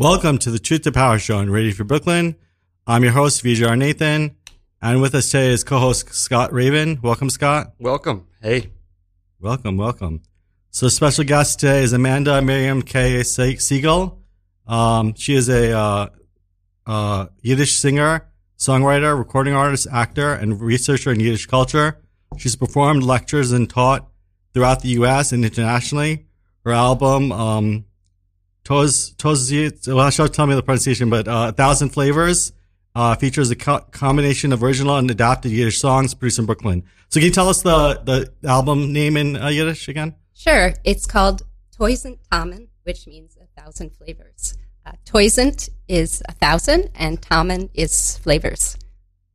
Welcome 0.00 0.38
to 0.38 0.52
the 0.52 0.60
Truth 0.60 0.82
to 0.82 0.92
Power 0.92 1.18
Show 1.18 1.38
on 1.38 1.50
Radio 1.50 1.74
Free 1.74 1.84
Brooklyn. 1.84 2.36
I'm 2.86 3.02
your 3.02 3.10
host, 3.10 3.42
VJR 3.42 3.76
Nathan, 3.76 4.36
and 4.80 5.02
with 5.02 5.12
us 5.16 5.28
today 5.28 5.48
is 5.48 5.64
co-host 5.64 6.14
Scott 6.14 6.52
Raven. 6.52 7.00
Welcome, 7.02 7.30
Scott. 7.30 7.74
Welcome. 7.80 8.28
Hey. 8.40 8.70
Welcome, 9.40 9.76
welcome. 9.76 10.22
So, 10.70 10.86
special 10.86 11.24
guest 11.24 11.58
today 11.58 11.82
is 11.82 11.92
Amanda 11.92 12.40
Miriam 12.40 12.82
K. 12.82 13.22
Seigel. 13.22 14.18
Um, 14.68 15.14
she 15.14 15.34
is 15.34 15.48
a 15.48 15.76
uh, 15.76 16.06
uh, 16.86 17.26
Yiddish 17.42 17.76
singer, 17.76 18.24
songwriter, 18.56 19.18
recording 19.18 19.54
artist, 19.54 19.88
actor, 19.90 20.32
and 20.32 20.60
researcher 20.60 21.10
in 21.10 21.18
Yiddish 21.18 21.46
culture. 21.46 21.98
She's 22.36 22.54
performed 22.54 23.02
lectures 23.02 23.50
and 23.50 23.68
taught 23.68 24.08
throughout 24.54 24.82
the 24.82 24.90
U.S. 24.90 25.32
and 25.32 25.44
internationally. 25.44 26.26
Her 26.64 26.70
album, 26.70 27.32
um, 27.32 27.84
Toz, 28.68 29.14
Toz, 29.16 29.88
well, 29.88 30.10
she'll 30.10 30.28
tell 30.28 30.46
me 30.46 30.54
the 30.54 30.62
pronunciation, 30.62 31.08
but 31.08 31.26
uh, 31.26 31.46
A 31.48 31.52
Thousand 31.52 31.88
Flavors 31.88 32.52
uh, 32.94 33.14
features 33.14 33.50
a 33.50 33.56
co- 33.56 33.80
combination 33.92 34.52
of 34.52 34.62
original 34.62 34.94
and 34.98 35.10
adapted 35.10 35.52
Yiddish 35.52 35.80
songs 35.80 36.12
produced 36.12 36.38
in 36.38 36.44
Brooklyn. 36.44 36.84
So 37.08 37.18
can 37.18 37.28
you 37.28 37.32
tell 37.32 37.48
us 37.48 37.62
the, 37.62 38.02
the 38.04 38.46
album 38.46 38.92
name 38.92 39.16
in 39.16 39.36
uh, 39.36 39.48
Yiddish 39.48 39.88
again? 39.88 40.16
Sure. 40.34 40.74
It's 40.84 41.06
called 41.06 41.44
Toyznt 41.78 42.18
Tamen, 42.30 42.68
which 42.82 43.06
means 43.06 43.38
a 43.40 43.46
thousand 43.58 43.96
flavors. 43.96 44.58
Uh, 44.84 44.92
Toisent 45.06 45.70
is 45.88 46.22
a 46.28 46.32
thousand, 46.32 46.90
and 46.94 47.22
Tamen 47.22 47.70
is 47.72 48.18
flavors. 48.18 48.76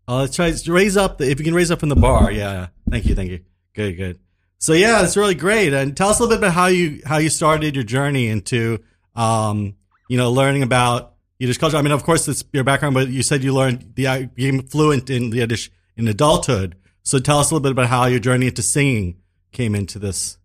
Uh, 0.08 0.18
let's 0.18 0.36
try 0.36 0.52
to 0.52 0.72
raise 0.72 0.95
up. 0.95 1.18
The, 1.18 1.31
if 1.31 1.40
you 1.40 1.45
can 1.45 1.56
raise 1.56 1.72
up 1.72 1.80
from 1.80 1.90
the 1.90 1.95
bar, 1.95 2.31
yeah. 2.31 2.68
Thank 2.88 3.08
you, 3.08 3.16
thank 3.16 3.31
you. 3.31 3.40
Good, 3.73 3.94
good. 3.94 4.20
So 4.59 4.73
yeah, 4.73 5.04
it's 5.04 5.18
really 5.18 5.34
great. 5.34 5.73
And 5.73 5.98
tell 5.98 6.09
us 6.09 6.20
a 6.20 6.22
little 6.22 6.38
bit 6.38 6.45
about 6.45 6.54
how 6.54 6.68
you 6.68 7.02
how 7.04 7.18
you 7.18 7.30
started 7.30 7.73
your 7.73 7.84
journey 7.84 8.28
into 8.28 8.80
um, 9.16 9.76
you 10.08 10.17
know, 10.17 10.31
learning 10.31 10.64
about 10.64 11.14
Yiddish 11.39 11.58
culture. 11.58 11.78
I 11.78 11.81
mean, 11.81 11.92
of 11.92 12.03
course, 12.03 12.28
it's 12.28 12.44
your 12.53 12.64
background, 12.64 12.94
but 12.95 13.09
you 13.09 13.23
said 13.23 13.44
you 13.44 13.53
learned 13.53 13.94
the 13.95 14.08
uh, 14.08 14.22
became 14.33 14.61
fluent 14.64 15.09
in 15.09 15.31
Yiddish 15.31 15.72
in 15.95 16.08
adulthood. 16.08 16.75
So 17.03 17.20
tell 17.20 17.39
us 17.39 17.52
a 17.52 17.53
little 17.53 17.64
bit 17.64 17.72
about 17.72 17.88
how 17.88 18.05
your 18.05 18.20
journey 18.20 18.47
into 18.47 18.61
singing 18.61 19.17
came 19.52 19.75
into 19.75 20.00
this. 20.00 20.38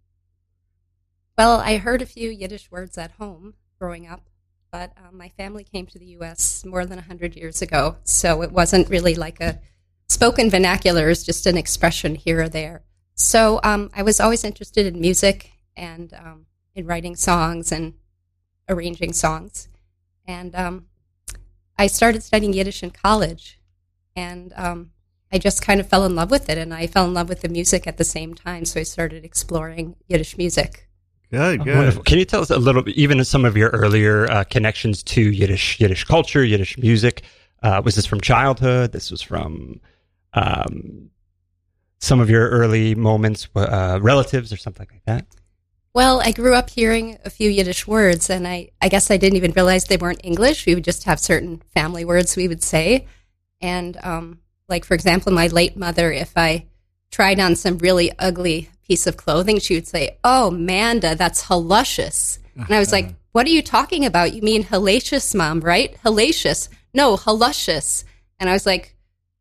Well, 1.36 1.60
I 1.60 1.77
heard 1.77 2.02
a 2.02 2.06
few 2.06 2.30
Yiddish 2.30 2.70
words 2.70 2.98
at 2.98 3.12
home 3.12 3.55
growing 3.78 4.08
up, 4.08 4.28
but 4.72 4.92
um, 4.97 5.16
my 5.16 5.28
family 5.28 5.62
came 5.62 5.86
to 5.86 5.98
the 5.98 6.06
U.S. 6.06 6.64
more 6.64 6.84
than 6.84 6.97
100 6.97 7.36
years 7.36 7.62
ago. 7.62 7.97
So 8.03 8.42
it 8.42 8.50
wasn't 8.50 8.88
really 8.88 9.14
like 9.14 9.41
a 9.41 9.60
spoken 10.08 10.50
vernacular, 10.50 11.08
it's 11.10 11.22
just 11.22 11.47
an 11.47 11.56
expression 11.56 12.16
here 12.16 12.42
or 12.42 12.48
there. 12.48 12.82
So 13.14 13.60
um, 13.62 13.91
I 13.94 14.03
was 14.03 14.20
always 14.20 14.42
interested 14.42 14.86
in 14.86 15.00
music 15.00 15.53
and 15.77 16.12
um, 16.14 16.47
in 16.75 16.86
writing 16.86 17.14
songs 17.14 17.70
and 17.70 17.94
arranging 18.69 19.12
songs. 19.12 19.69
And 20.27 20.55
um, 20.55 20.86
I 21.78 21.86
started 21.86 22.22
studying 22.22 22.52
Yiddish 22.52 22.83
in 22.83 22.91
college, 22.91 23.58
and 24.14 24.52
um, 24.56 24.91
I 25.33 25.38
just 25.38 25.62
kind 25.62 25.80
of 25.80 25.88
fell 25.88 26.05
in 26.05 26.14
love 26.14 26.30
with 26.30 26.50
it. 26.50 26.58
And 26.58 26.75
I 26.75 26.86
fell 26.86 27.06
in 27.06 27.14
love 27.14 27.28
with 27.28 27.41
the 27.41 27.48
music 27.48 27.86
at 27.86 27.97
the 27.97 28.05
same 28.05 28.34
time, 28.34 28.64
so 28.64 28.80
I 28.80 28.83
started 28.83 29.25
exploring 29.25 29.97
Yiddish 30.06 30.36
music. 30.36 30.88
Good, 31.30 31.64
good. 31.64 31.77
Wonderful. 31.77 32.02
Can 32.05 32.19
you 32.19 32.25
tell 32.25 32.41
us 32.41 32.50
a 32.50 32.58
little 32.58 32.83
bit, 32.83 32.97
even 32.97 33.22
some 33.25 33.44
of 33.44 33.56
your 33.56 33.69
earlier 33.70 34.30
uh, 34.30 34.44
connections 34.44 35.03
to 35.05 35.20
Yiddish 35.20 35.78
Yiddish 35.78 36.05
culture, 36.05 36.44
Yiddish 36.44 36.78
music? 36.78 37.22
Uh, 37.62 37.82
was 37.84 37.97
this 37.97 38.06
from 38.06 38.20
childhood? 38.20 38.92
This 38.92 39.10
was 39.10 39.20
from 39.20 39.80
um, 40.32 41.10
some 42.00 42.20
of 42.20 42.30
your 42.30 42.48
early 42.48 42.94
moments, 42.94 43.48
uh, 43.55 43.98
relatives, 44.00 44.53
or 44.53 44.56
something 44.56 44.86
like 44.91 45.05
that? 45.05 45.27
Well, 45.98 46.20
I 46.20 46.30
grew 46.30 46.54
up 46.54 46.70
hearing 46.70 47.18
a 47.24 47.30
few 47.30 47.50
Yiddish 47.50 47.84
words, 47.84 48.30
and 48.30 48.46
I, 48.46 48.70
I 48.80 48.88
guess 48.88 49.10
I 49.10 49.16
didn't 49.16 49.36
even 49.36 49.50
realize 49.50 49.82
they 49.82 49.96
weren't 49.96 50.20
English. 50.22 50.64
We 50.64 50.77
would 50.77 50.84
just 50.84 51.02
have 51.06 51.18
certain 51.18 51.60
family 51.74 52.04
words 52.04 52.36
we 52.36 52.46
would 52.46 52.62
say. 52.62 53.08
And, 53.60 53.98
um, 54.04 54.38
like, 54.69 54.84
for 54.84 54.94
example, 54.94 55.32
my 55.32 55.48
late 55.48 55.76
mother, 55.76 56.12
if 56.12 56.38
I 56.38 56.66
tried 57.10 57.41
on 57.41 57.56
some 57.56 57.78
really 57.78 58.12
ugly 58.16 58.70
piece 58.87 59.08
of 59.08 59.16
clothing, 59.16 59.58
she 59.58 59.75
would 59.75 59.88
say, 59.88 60.19
Oh, 60.22 60.53
Manda, 60.53 61.16
that's 61.16 61.47
haluscious. 61.47 62.38
And 62.54 62.72
I 62.72 62.78
was 62.78 62.92
like, 62.92 63.16
What 63.32 63.48
are 63.48 63.50
you 63.50 63.60
talking 63.60 64.06
about? 64.06 64.34
You 64.34 64.42
mean 64.42 64.62
hellacious, 64.62 65.34
mom, 65.34 65.58
right? 65.58 65.97
Hellacious. 66.04 66.69
No, 66.94 67.16
haluscious. 67.16 68.04
And 68.38 68.48
I 68.48 68.53
was 68.53 68.66
like, 68.66 68.94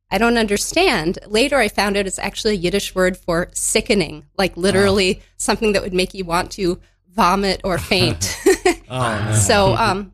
I 0.10 0.18
don't 0.18 0.38
understand. 0.38 1.20
Later, 1.28 1.58
I 1.58 1.68
found 1.68 1.98
out 1.98 2.08
it's 2.08 2.20
actually 2.20 2.54
a 2.54 2.58
Yiddish 2.58 2.96
word 2.96 3.18
for 3.18 3.50
sickening, 3.54 4.26
like 4.38 4.56
literally 4.56 5.20
oh. 5.20 5.24
something 5.38 5.74
that 5.74 5.82
would 5.82 5.94
make 5.94 6.14
you 6.14 6.24
want 6.24 6.52
to 6.52 6.80
vomit 7.14 7.62
or 7.64 7.78
faint. 7.78 8.38
oh, 8.90 9.34
so 9.34 9.76
um, 9.76 10.14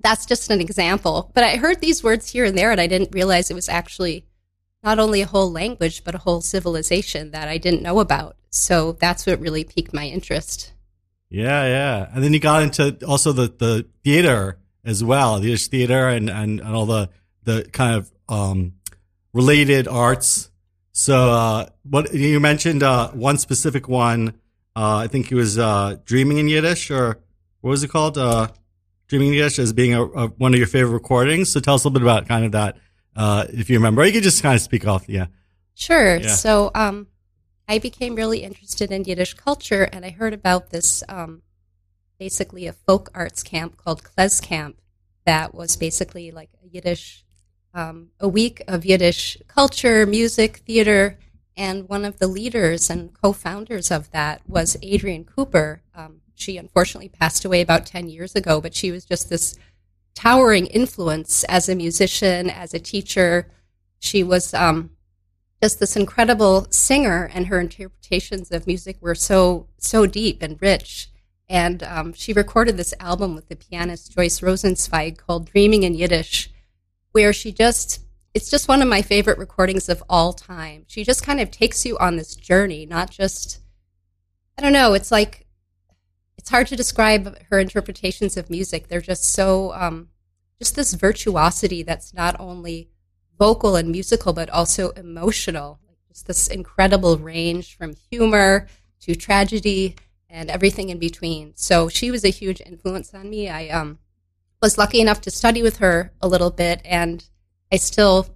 that's 0.00 0.26
just 0.26 0.50
an 0.50 0.60
example. 0.60 1.30
But 1.34 1.44
I 1.44 1.56
heard 1.56 1.80
these 1.80 2.02
words 2.02 2.30
here 2.30 2.44
and 2.44 2.58
there, 2.58 2.72
and 2.72 2.80
I 2.80 2.86
didn't 2.86 3.14
realize 3.14 3.50
it 3.50 3.54
was 3.54 3.68
actually 3.68 4.26
not 4.82 4.98
only 4.98 5.20
a 5.20 5.26
whole 5.26 5.50
language, 5.50 6.04
but 6.04 6.14
a 6.14 6.18
whole 6.18 6.40
civilization 6.40 7.30
that 7.32 7.48
I 7.48 7.58
didn't 7.58 7.82
know 7.82 8.00
about. 8.00 8.36
So 8.50 8.92
that's 8.92 9.26
what 9.26 9.40
really 9.40 9.64
piqued 9.64 9.92
my 9.92 10.06
interest. 10.06 10.72
Yeah, 11.30 11.64
yeah. 11.66 12.08
And 12.12 12.24
then 12.24 12.32
you 12.32 12.40
got 12.40 12.62
into 12.62 12.98
also 13.06 13.32
the, 13.32 13.48
the 13.48 13.86
theater 14.02 14.58
as 14.84 15.04
well, 15.04 15.38
the 15.38 15.46
Yiddish 15.46 15.68
theater 15.68 16.08
and, 16.08 16.30
and, 16.30 16.60
and 16.60 16.74
all 16.74 16.86
the, 16.86 17.10
the 17.44 17.68
kind 17.72 17.96
of 17.96 18.10
um, 18.28 18.74
related 19.32 19.88
arts. 19.88 20.50
So, 20.92 21.30
uh, 21.30 21.66
what 21.84 22.12
you 22.12 22.40
mentioned, 22.40 22.82
uh, 22.82 23.10
one 23.10 23.38
specific 23.38 23.88
one, 23.88 24.34
uh, 24.74 24.96
I 24.96 25.06
think 25.06 25.30
it 25.30 25.34
was, 25.34 25.58
uh, 25.58 25.96
Dreaming 26.04 26.38
in 26.38 26.48
Yiddish 26.48 26.90
or 26.90 27.18
what 27.60 27.70
was 27.70 27.84
it 27.84 27.88
called? 27.88 28.18
Uh, 28.18 28.48
Dreaming 29.06 29.28
in 29.28 29.34
Yiddish 29.34 29.58
as 29.58 29.72
being 29.72 29.94
a, 29.94 30.04
a, 30.04 30.26
one 30.28 30.54
of 30.54 30.58
your 30.58 30.66
favorite 30.66 30.92
recordings. 30.92 31.50
So 31.50 31.60
tell 31.60 31.74
us 31.74 31.84
a 31.84 31.88
little 31.88 32.00
bit 32.00 32.02
about 32.02 32.26
kind 32.26 32.44
of 32.44 32.52
that, 32.52 32.78
uh, 33.16 33.46
if 33.50 33.70
you 33.70 33.76
remember. 33.76 34.02
Or 34.02 34.06
you 34.06 34.12
could 34.12 34.22
just 34.22 34.42
kind 34.42 34.56
of 34.56 34.60
speak 34.60 34.86
off. 34.86 35.08
Yeah. 35.08 35.26
Sure. 35.74 36.16
Yeah. 36.16 36.34
So, 36.34 36.70
um, 36.74 37.06
I 37.68 37.78
became 37.78 38.14
really 38.14 38.42
interested 38.42 38.90
in 38.90 39.04
Yiddish 39.04 39.34
culture 39.34 39.84
and 39.84 40.04
I 40.04 40.10
heard 40.10 40.32
about 40.32 40.70
this, 40.70 41.04
um, 41.08 41.42
basically 42.18 42.66
a 42.66 42.72
folk 42.72 43.10
arts 43.14 43.42
camp 43.42 43.76
called 43.76 44.02
Klez 44.02 44.42
Camp 44.42 44.80
that 45.26 45.54
was 45.54 45.76
basically 45.76 46.30
like 46.30 46.50
a 46.64 46.66
Yiddish 46.66 47.24
um, 47.78 48.10
a 48.18 48.28
week 48.28 48.62
of 48.66 48.84
Yiddish 48.84 49.38
culture, 49.46 50.04
music, 50.04 50.58
theater, 50.66 51.16
and 51.56 51.88
one 51.88 52.04
of 52.04 52.18
the 52.18 52.26
leaders 52.26 52.90
and 52.90 53.14
co-founders 53.14 53.92
of 53.92 54.10
that 54.10 54.42
was 54.48 54.76
Adrienne 54.84 55.24
Cooper. 55.24 55.82
Um, 55.94 56.22
she 56.34 56.56
unfortunately 56.56 57.08
passed 57.08 57.44
away 57.44 57.60
about 57.60 57.86
10 57.86 58.08
years 58.08 58.34
ago, 58.34 58.60
but 58.60 58.74
she 58.74 58.90
was 58.90 59.04
just 59.04 59.30
this 59.30 59.56
towering 60.14 60.66
influence 60.66 61.44
as 61.44 61.68
a 61.68 61.76
musician, 61.76 62.50
as 62.50 62.74
a 62.74 62.80
teacher. 62.80 63.48
She 64.00 64.24
was 64.24 64.54
um, 64.54 64.90
just 65.62 65.78
this 65.78 65.94
incredible 65.94 66.66
singer, 66.70 67.30
and 67.32 67.46
her 67.46 67.60
interpretations 67.60 68.50
of 68.50 68.66
music 68.66 68.96
were 69.00 69.14
so 69.14 69.68
so 69.78 70.04
deep 70.06 70.42
and 70.42 70.60
rich. 70.60 71.10
And 71.48 71.82
um, 71.84 72.12
she 72.12 72.32
recorded 72.32 72.76
this 72.76 72.94
album 72.98 73.34
with 73.36 73.48
the 73.48 73.56
pianist 73.56 74.12
Joyce 74.12 74.40
Rosenzweig 74.40 75.16
called 75.18 75.50
"Dreaming 75.50 75.84
in 75.84 75.94
Yiddish," 75.94 76.50
where 77.18 77.32
she 77.32 77.50
just 77.50 77.98
it's 78.32 78.48
just 78.48 78.68
one 78.68 78.80
of 78.80 78.86
my 78.86 79.02
favorite 79.02 79.38
recordings 79.38 79.88
of 79.88 80.04
all 80.08 80.32
time. 80.32 80.84
She 80.86 81.02
just 81.02 81.24
kind 81.24 81.40
of 81.40 81.50
takes 81.50 81.84
you 81.84 81.98
on 81.98 82.14
this 82.14 82.36
journey, 82.36 82.86
not 82.86 83.10
just 83.10 83.58
I 84.56 84.62
don't 84.62 84.72
know, 84.72 84.94
it's 84.94 85.10
like 85.10 85.48
it's 86.36 86.48
hard 86.48 86.68
to 86.68 86.76
describe 86.76 87.36
her 87.50 87.58
interpretations 87.58 88.36
of 88.36 88.50
music. 88.50 88.86
They're 88.86 89.00
just 89.00 89.24
so 89.24 89.72
um, 89.72 90.10
just 90.60 90.76
this 90.76 90.94
virtuosity 90.94 91.82
that's 91.82 92.14
not 92.14 92.36
only 92.38 92.88
vocal 93.36 93.74
and 93.74 93.90
musical 93.90 94.32
but 94.32 94.48
also 94.50 94.90
emotional. 94.90 95.80
Just 96.06 96.28
this 96.28 96.46
incredible 96.46 97.18
range 97.18 97.76
from 97.76 97.96
humor 98.12 98.68
to 99.00 99.16
tragedy 99.16 99.96
and 100.30 100.50
everything 100.50 100.90
in 100.90 101.00
between. 101.00 101.54
So 101.56 101.88
she 101.88 102.12
was 102.12 102.24
a 102.24 102.28
huge 102.28 102.60
influence 102.64 103.12
on 103.12 103.28
me. 103.28 103.48
I 103.48 103.70
um 103.70 103.98
was 104.60 104.78
lucky 104.78 105.00
enough 105.00 105.20
to 105.22 105.30
study 105.30 105.62
with 105.62 105.78
her 105.78 106.12
a 106.20 106.28
little 106.28 106.50
bit, 106.50 106.80
and 106.84 107.24
I 107.72 107.76
still 107.76 108.26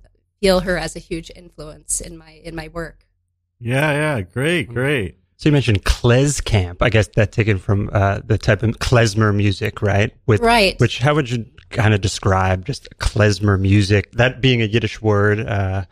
feel 0.40 0.60
her 0.60 0.76
as 0.76 0.96
a 0.96 1.00
huge 1.00 1.30
influence 1.34 2.00
in 2.00 2.16
my 2.16 2.40
in 2.44 2.54
my 2.54 2.68
work. 2.68 3.06
Yeah, 3.58 3.92
yeah, 3.92 4.20
great, 4.22 4.68
mm. 4.68 4.74
great. 4.74 5.18
So 5.36 5.48
you 5.48 5.52
mentioned 5.52 5.84
klez 5.84 6.44
camp. 6.44 6.82
I 6.82 6.90
guess 6.90 7.08
that 7.16 7.32
taken 7.32 7.58
from 7.58 7.90
uh, 7.92 8.20
the 8.24 8.38
type 8.38 8.62
of 8.62 8.78
klezmer 8.78 9.34
music, 9.34 9.82
right? 9.82 10.12
With, 10.26 10.40
right. 10.40 10.78
Which 10.78 10.98
how 10.98 11.16
would 11.16 11.30
you 11.30 11.46
kind 11.70 11.94
of 11.94 12.00
describe 12.00 12.64
just 12.64 12.88
klezmer 12.98 13.58
music? 13.58 14.12
That 14.12 14.40
being 14.40 14.62
a 14.62 14.66
Yiddish 14.66 15.02
word. 15.02 15.40
Uh, 15.40 15.86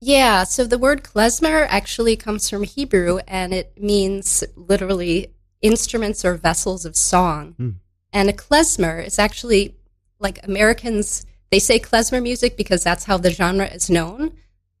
yeah. 0.00 0.42
So 0.42 0.64
the 0.64 0.78
word 0.78 1.04
klezmer 1.04 1.66
actually 1.68 2.16
comes 2.16 2.50
from 2.50 2.64
Hebrew, 2.64 3.20
and 3.28 3.54
it 3.54 3.80
means 3.80 4.42
literally 4.56 5.28
instruments 5.62 6.24
or 6.24 6.34
vessels 6.34 6.84
of 6.84 6.96
song. 6.96 7.54
Mm. 7.60 7.74
And 8.14 8.30
a 8.30 8.32
klezmer 8.32 9.04
is 9.04 9.18
actually 9.18 9.74
like 10.18 10.38
Americans, 10.46 11.26
they 11.50 11.58
say 11.58 11.78
klezmer 11.78 12.22
music 12.22 12.56
because 12.56 12.82
that's 12.82 13.04
how 13.04 13.18
the 13.18 13.30
genre 13.30 13.66
is 13.66 13.90
known. 13.90 14.32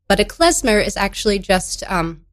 But 0.08 0.20
a 0.20 0.24
klezmer 0.24 0.84
is 0.84 0.96
actually 0.96 1.38
just 1.40 1.82
um, 1.90 2.24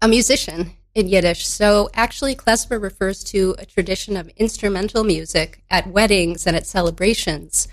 a 0.00 0.06
musician. 0.06 0.74
in 0.94 1.08
Yiddish. 1.08 1.46
So 1.46 1.90
actually, 1.92 2.36
klezmer 2.36 2.80
refers 2.80 3.24
to 3.24 3.56
a 3.58 3.66
tradition 3.66 4.16
of 4.16 4.28
instrumental 4.36 5.02
music 5.02 5.64
at 5.68 5.88
weddings 5.88 6.46
and 6.46 6.56
at 6.56 6.66
celebrations. 6.66 7.66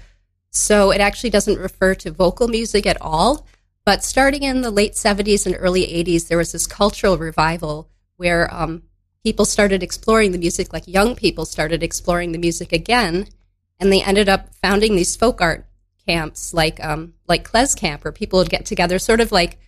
So 0.50 0.92
it 0.92 1.00
actually 1.00 1.30
doesn't 1.30 1.60
refer 1.60 1.94
to 1.96 2.12
vocal 2.12 2.48
music 2.48 2.88
at 2.88 3.00
all. 3.00 3.46
But 3.86 4.04
starting 4.04 4.44
in 4.44 4.62
the 4.62 4.72
late 4.72 4.94
70s 4.94 5.46
and 5.46 5.56
early 5.58 5.84
80s, 5.84 6.28
there 6.28 6.38
was 6.38 6.52
this 6.52 6.68
cultural 6.68 7.18
revival 7.18 7.90
where 8.18 8.54
um, 8.54 8.84
people 9.24 9.46
started 9.46 9.84
exploring 9.84 10.32
the 10.32 10.38
music, 10.38 10.74
like 10.74 10.88
young 10.88 11.16
people 11.16 11.46
started 11.46 11.84
exploring 11.84 12.32
the 12.32 12.38
music 12.38 12.72
again, 12.72 13.28
and 13.80 13.92
they 13.92 14.04
ended 14.04 14.30
up 14.30 14.54
founding 14.62 14.96
these 14.96 15.16
folk 15.16 15.42
art 15.42 15.66
camps, 16.08 16.54
like 16.54 16.84
um, 16.84 17.14
like 17.28 17.50
Klez 17.50 17.76
Camp, 17.78 18.04
where 18.04 18.12
people 18.12 18.40
would 18.40 18.50
get 18.50 18.66
together, 18.66 19.00
sort 19.00 19.22
of 19.22 19.32
like, 19.32 19.60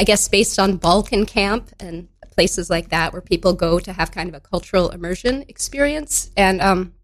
I 0.00 0.04
guess, 0.04 0.28
based 0.28 0.58
on 0.58 0.76
Balkan 0.76 1.26
Camp 1.26 1.70
and 1.78 2.08
places 2.30 2.70
like 2.70 2.88
that, 2.88 3.12
where 3.12 3.22
people 3.22 3.52
go 3.52 3.78
to 3.78 3.92
have 3.92 4.10
kind 4.10 4.28
of 4.28 4.34
a 4.34 4.40
cultural 4.40 4.90
immersion 4.90 5.44
experience. 5.48 6.30
And 6.36 6.60
um, 6.60 6.94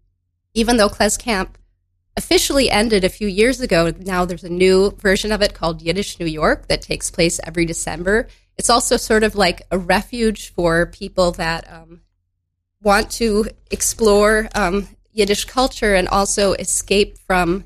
even 0.53 0.77
though 0.77 0.89
Klez 0.89 1.19
Camp 1.19 1.57
officially 2.17 2.69
ended 2.69 3.03
a 3.03 3.09
few 3.09 3.27
years 3.27 3.61
ago, 3.61 3.93
now 3.99 4.25
there's 4.25 4.43
a 4.43 4.49
new 4.49 4.91
version 4.97 5.31
of 5.31 5.41
it 5.41 5.53
called 5.53 5.81
Yiddish 5.81 6.19
New 6.19 6.25
York 6.25 6.67
that 6.67 6.81
takes 6.81 7.11
place 7.11 7.39
every 7.43 7.65
December 7.65 8.27
it's 8.59 8.69
also 8.69 8.97
sort 8.97 9.23
of 9.23 9.35
like 9.35 9.61
a 9.71 9.77
refuge 9.77 10.53
for 10.53 10.85
people 10.87 11.31
that 11.31 11.71
um, 11.71 12.01
want 12.81 13.09
to 13.09 13.45
explore 13.71 14.49
um, 14.53 14.89
Yiddish 15.13 15.45
culture 15.45 15.95
and 15.95 16.09
also 16.09 16.53
escape 16.53 17.17
from 17.19 17.63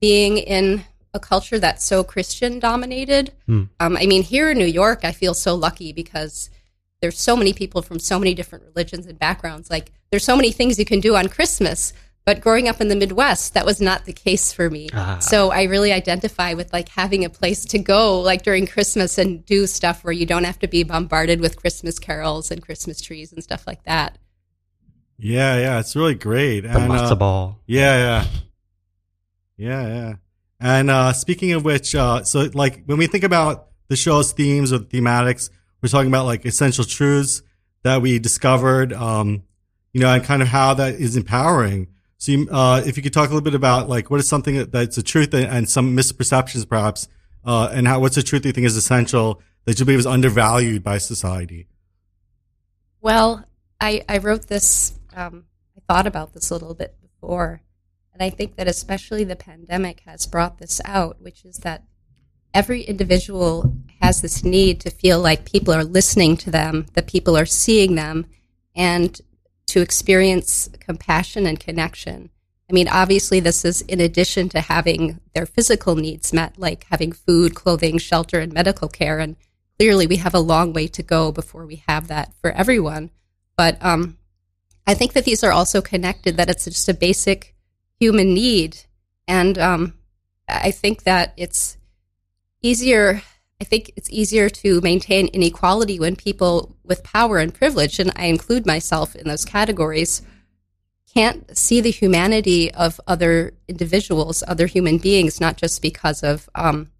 being 0.00 0.38
in 0.38 0.84
a 1.12 1.18
culture 1.18 1.58
that's 1.58 1.84
so 1.84 2.04
Christian 2.04 2.60
dominated. 2.60 3.32
Hmm. 3.46 3.64
Um, 3.80 3.96
I 3.96 4.06
mean, 4.06 4.22
here 4.22 4.48
in 4.52 4.58
New 4.58 4.64
York, 4.64 5.00
I 5.02 5.10
feel 5.10 5.34
so 5.34 5.56
lucky 5.56 5.92
because 5.92 6.50
there's 7.00 7.18
so 7.18 7.36
many 7.36 7.52
people 7.52 7.82
from 7.82 7.98
so 7.98 8.16
many 8.16 8.32
different 8.32 8.64
religions 8.64 9.06
and 9.06 9.18
backgrounds. 9.18 9.70
Like, 9.70 9.90
there's 10.10 10.24
so 10.24 10.36
many 10.36 10.52
things 10.52 10.78
you 10.78 10.84
can 10.84 11.00
do 11.00 11.16
on 11.16 11.28
Christmas. 11.28 11.92
But 12.28 12.42
growing 12.42 12.68
up 12.68 12.82
in 12.82 12.88
the 12.88 12.94
Midwest, 12.94 13.54
that 13.54 13.64
was 13.64 13.80
not 13.80 14.04
the 14.04 14.12
case 14.12 14.52
for 14.52 14.68
me. 14.68 14.90
Ah. 14.92 15.18
So 15.18 15.50
I 15.50 15.62
really 15.62 15.94
identify 15.94 16.52
with 16.52 16.74
like 16.74 16.90
having 16.90 17.24
a 17.24 17.30
place 17.30 17.64
to 17.64 17.78
go 17.78 18.20
like 18.20 18.42
during 18.42 18.66
Christmas 18.66 19.16
and 19.16 19.42
do 19.46 19.66
stuff 19.66 20.04
where 20.04 20.12
you 20.12 20.26
don't 20.26 20.44
have 20.44 20.58
to 20.58 20.68
be 20.68 20.82
bombarded 20.82 21.40
with 21.40 21.56
Christmas 21.56 21.98
carols 21.98 22.50
and 22.50 22.60
Christmas 22.60 23.00
trees 23.00 23.32
and 23.32 23.42
stuff 23.42 23.66
like 23.66 23.82
that. 23.84 24.18
Yeah, 25.16 25.56
yeah, 25.56 25.80
it's 25.80 25.96
really 25.96 26.16
great. 26.16 26.64
The 26.64 26.68
and, 26.68 26.92
matzo 26.92 27.12
uh, 27.12 27.14
ball. 27.14 27.60
Yeah, 27.64 27.96
yeah. 27.96 28.26
Yeah, 29.56 29.86
yeah. 29.86 30.14
And 30.60 30.90
uh, 30.90 31.14
speaking 31.14 31.52
of 31.52 31.64
which, 31.64 31.94
uh, 31.94 32.24
so 32.24 32.50
like 32.52 32.84
when 32.84 32.98
we 32.98 33.06
think 33.06 33.24
about 33.24 33.68
the 33.88 33.96
show's 33.96 34.32
themes 34.32 34.70
or 34.70 34.80
thematics, 34.80 35.48
we're 35.82 35.88
talking 35.88 36.08
about 36.08 36.26
like 36.26 36.44
essential 36.44 36.84
truths 36.84 37.40
that 37.84 38.02
we 38.02 38.18
discovered, 38.18 38.92
um, 38.92 39.44
you 39.94 40.02
know, 40.02 40.12
and 40.12 40.22
kind 40.24 40.42
of 40.42 40.48
how 40.48 40.74
that 40.74 40.96
is 40.96 41.16
empowering 41.16 41.88
so, 42.18 42.32
you, 42.32 42.48
uh, 42.50 42.82
if 42.84 42.96
you 42.96 43.02
could 43.02 43.12
talk 43.12 43.26
a 43.26 43.32
little 43.32 43.40
bit 43.40 43.54
about 43.54 43.88
like 43.88 44.10
what 44.10 44.18
is 44.18 44.28
something 44.28 44.64
that's 44.70 44.98
a 44.98 45.02
truth 45.04 45.32
and 45.32 45.68
some 45.68 45.96
misperceptions, 45.96 46.68
perhaps, 46.68 47.08
uh, 47.44 47.70
and 47.72 47.86
how 47.86 48.00
what's 48.00 48.16
a 48.16 48.24
truth 48.24 48.44
you 48.44 48.50
think 48.50 48.66
is 48.66 48.76
essential 48.76 49.40
that 49.64 49.78
you 49.78 49.84
believe 49.84 50.00
is 50.00 50.06
undervalued 50.06 50.82
by 50.82 50.98
society? 50.98 51.68
Well, 53.00 53.44
I 53.80 54.04
I 54.08 54.18
wrote 54.18 54.48
this. 54.48 54.98
Um, 55.14 55.44
I 55.76 55.80
thought 55.86 56.08
about 56.08 56.32
this 56.32 56.50
a 56.50 56.54
little 56.54 56.74
bit 56.74 56.96
before, 57.00 57.62
and 58.12 58.20
I 58.20 58.30
think 58.30 58.56
that 58.56 58.66
especially 58.66 59.22
the 59.22 59.36
pandemic 59.36 60.00
has 60.00 60.26
brought 60.26 60.58
this 60.58 60.80
out, 60.84 61.22
which 61.22 61.44
is 61.44 61.58
that 61.58 61.84
every 62.52 62.82
individual 62.82 63.76
has 64.00 64.22
this 64.22 64.42
need 64.42 64.80
to 64.80 64.90
feel 64.90 65.20
like 65.20 65.50
people 65.50 65.72
are 65.72 65.84
listening 65.84 66.36
to 66.38 66.50
them, 66.50 66.86
that 66.94 67.06
people 67.06 67.36
are 67.36 67.46
seeing 67.46 67.94
them, 67.94 68.26
and 68.74 69.20
to 69.68 69.80
experience 69.80 70.68
compassion 70.80 71.46
and 71.46 71.60
connection. 71.60 72.30
I 72.70 72.74
mean, 72.74 72.88
obviously, 72.88 73.40
this 73.40 73.64
is 73.64 73.80
in 73.82 74.00
addition 74.00 74.48
to 74.50 74.60
having 74.60 75.20
their 75.34 75.46
physical 75.46 75.96
needs 75.96 76.32
met, 76.32 76.58
like 76.58 76.84
having 76.90 77.12
food, 77.12 77.54
clothing, 77.54 77.96
shelter, 77.98 78.40
and 78.40 78.52
medical 78.52 78.88
care. 78.88 79.18
And 79.18 79.36
clearly, 79.78 80.06
we 80.06 80.16
have 80.16 80.34
a 80.34 80.40
long 80.40 80.72
way 80.74 80.86
to 80.88 81.02
go 81.02 81.32
before 81.32 81.64
we 81.64 81.82
have 81.88 82.08
that 82.08 82.34
for 82.42 82.50
everyone. 82.50 83.10
But 83.56 83.82
um, 83.82 84.18
I 84.86 84.94
think 84.94 85.14
that 85.14 85.24
these 85.24 85.42
are 85.42 85.52
also 85.52 85.80
connected, 85.80 86.36
that 86.36 86.50
it's 86.50 86.64
just 86.64 86.88
a 86.88 86.94
basic 86.94 87.54
human 87.98 88.34
need. 88.34 88.78
And 89.26 89.58
um, 89.58 89.94
I 90.46 90.70
think 90.70 91.04
that 91.04 91.32
it's 91.36 91.78
easier 92.62 93.22
I 93.60 93.64
think 93.64 93.90
it's 93.96 94.10
easier 94.10 94.48
to 94.48 94.80
maintain 94.82 95.26
inequality 95.28 95.98
when 95.98 96.14
people 96.14 96.76
with 96.84 97.02
power 97.02 97.38
and 97.38 97.52
privilege, 97.52 97.98
and 97.98 98.12
I 98.14 98.26
include 98.26 98.66
myself 98.66 99.16
in 99.16 99.26
those 99.26 99.44
categories, 99.44 100.22
can't 101.12 101.56
see 101.56 101.80
the 101.80 101.90
humanity 101.90 102.72
of 102.72 103.00
other 103.08 103.54
individuals, 103.66 104.44
other 104.46 104.66
human 104.66 104.98
beings, 104.98 105.40
not 105.40 105.56
just 105.56 105.82
because 105.82 106.22
of 106.22 106.48
um, 106.54 106.90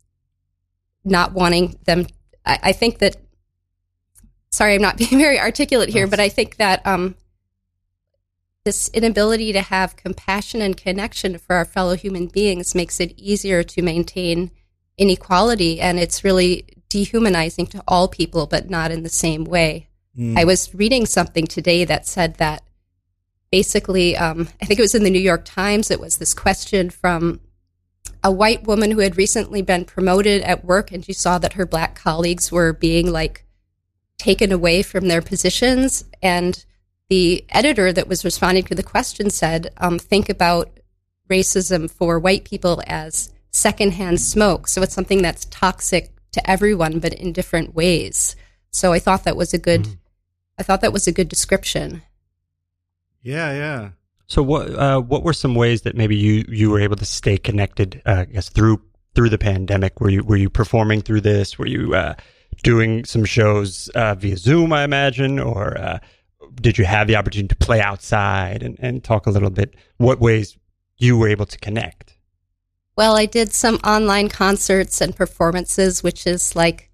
not 1.04 1.32
wanting 1.32 1.78
them. 1.84 2.06
I, 2.44 2.58
I, 2.64 2.72
think 2.72 2.98
that, 2.98 3.16
sorry, 4.50 4.74
I'm 4.74 4.82
not 4.82 4.96
being 4.98 5.18
very 5.18 5.38
articulate 5.38 5.90
here, 5.90 6.08
but 6.08 6.18
I 6.18 6.28
think 6.28 6.56
that 6.56 6.84
um, 6.84 7.14
this 8.64 8.88
inability 8.88 9.52
to 9.52 9.62
have 9.62 9.94
compassion 9.94 10.60
and 10.60 10.76
connection 10.76 11.38
for 11.38 11.54
our 11.54 11.64
fellow 11.64 11.94
human 11.94 12.26
beings 12.26 12.74
makes 12.74 12.98
it 12.98 13.16
easier 13.16 13.62
to 13.62 13.82
maintain 13.82 14.50
inequality 14.98 15.80
and 15.80 15.98
it's 15.98 16.24
really 16.24 16.66
dehumanizing 16.88 17.66
to 17.68 17.82
all 17.86 18.08
people, 18.08 18.46
but 18.46 18.68
not 18.68 18.90
in 18.90 19.02
the 19.02 19.08
same 19.08 19.44
way. 19.44 19.88
Mm. 20.18 20.38
I 20.38 20.44
was 20.44 20.74
reading 20.74 21.06
something 21.06 21.46
today 21.46 21.84
that 21.84 22.06
said 22.06 22.34
that 22.34 22.62
basically, 23.50 24.16
um, 24.16 24.48
I 24.60 24.66
think 24.66 24.78
it 24.78 24.82
was 24.82 24.94
in 24.94 25.04
the 25.04 25.10
New 25.10 25.18
York 25.18 25.44
Times, 25.44 25.90
it 25.90 26.00
was 26.00 26.18
this 26.18 26.34
question 26.34 26.90
from 26.90 27.40
a 28.24 28.32
white 28.32 28.64
woman 28.64 28.90
who 28.90 28.98
had 28.98 29.16
recently 29.16 29.62
been 29.62 29.84
promoted 29.84 30.42
at 30.42 30.64
work 30.64 30.90
and 30.90 31.04
she 31.04 31.12
saw 31.12 31.38
that 31.38 31.52
her 31.52 31.66
black 31.66 31.94
colleagues 31.94 32.50
were 32.50 32.72
being 32.72 33.10
like 33.12 33.44
taken 34.18 34.50
away 34.50 34.82
from 34.82 35.06
their 35.06 35.22
positions. 35.22 36.04
And 36.20 36.64
the 37.08 37.44
editor 37.50 37.92
that 37.92 38.08
was 38.08 38.24
responding 38.24 38.64
to 38.64 38.74
the 38.74 38.82
question 38.82 39.30
said, 39.30 39.72
um, 39.76 39.98
think 39.98 40.28
about 40.28 40.80
racism 41.30 41.90
for 41.90 42.18
white 42.18 42.44
people 42.44 42.82
as 42.86 43.32
secondhand 43.58 44.20
smoke. 44.20 44.68
So 44.68 44.82
it's 44.82 44.94
something 44.94 45.22
that's 45.22 45.44
toxic 45.46 46.12
to 46.32 46.50
everyone, 46.50 46.98
but 46.98 47.12
in 47.12 47.32
different 47.32 47.74
ways. 47.74 48.36
So 48.70 48.92
I 48.92 48.98
thought 48.98 49.24
that 49.24 49.36
was 49.36 49.54
a 49.54 49.58
good, 49.58 49.82
mm-hmm. 49.82 49.94
I 50.58 50.62
thought 50.62 50.80
that 50.82 50.92
was 50.92 51.06
a 51.06 51.12
good 51.12 51.28
description. 51.28 52.02
Yeah, 53.22 53.52
yeah. 53.52 53.90
So 54.26 54.42
what 54.42 54.70
uh, 54.74 55.00
what 55.00 55.22
were 55.22 55.32
some 55.32 55.54
ways 55.54 55.82
that 55.82 55.96
maybe 55.96 56.16
you 56.16 56.44
you 56.48 56.70
were 56.70 56.80
able 56.80 56.96
to 56.96 57.04
stay 57.04 57.38
connected? 57.38 58.02
Uh, 58.04 58.12
I 58.12 58.24
guess 58.26 58.50
through 58.50 58.82
through 59.14 59.30
the 59.30 59.38
pandemic. 59.38 60.00
Were 60.00 60.10
you 60.10 60.22
were 60.22 60.36
you 60.36 60.50
performing 60.50 61.00
through 61.00 61.22
this? 61.22 61.58
Were 61.58 61.66
you 61.66 61.94
uh, 61.94 62.14
doing 62.62 63.04
some 63.04 63.24
shows 63.24 63.88
uh, 63.94 64.14
via 64.14 64.36
Zoom? 64.36 64.72
I 64.72 64.84
imagine, 64.84 65.38
or 65.38 65.78
uh, 65.78 65.98
did 66.60 66.76
you 66.78 66.84
have 66.84 67.06
the 67.06 67.16
opportunity 67.16 67.48
to 67.48 67.56
play 67.56 67.80
outside 67.80 68.62
and, 68.62 68.76
and 68.80 69.02
talk 69.02 69.26
a 69.26 69.30
little 69.30 69.50
bit? 69.50 69.74
What 69.96 70.20
ways 70.20 70.56
you 70.98 71.16
were 71.16 71.28
able 71.28 71.46
to 71.46 71.58
connect? 71.58 72.17
Well, 72.98 73.16
I 73.16 73.26
did 73.26 73.54
some 73.54 73.76
online 73.84 74.28
concerts 74.28 75.00
and 75.00 75.14
performances, 75.14 76.02
which 76.02 76.26
is 76.26 76.56
like 76.56 76.90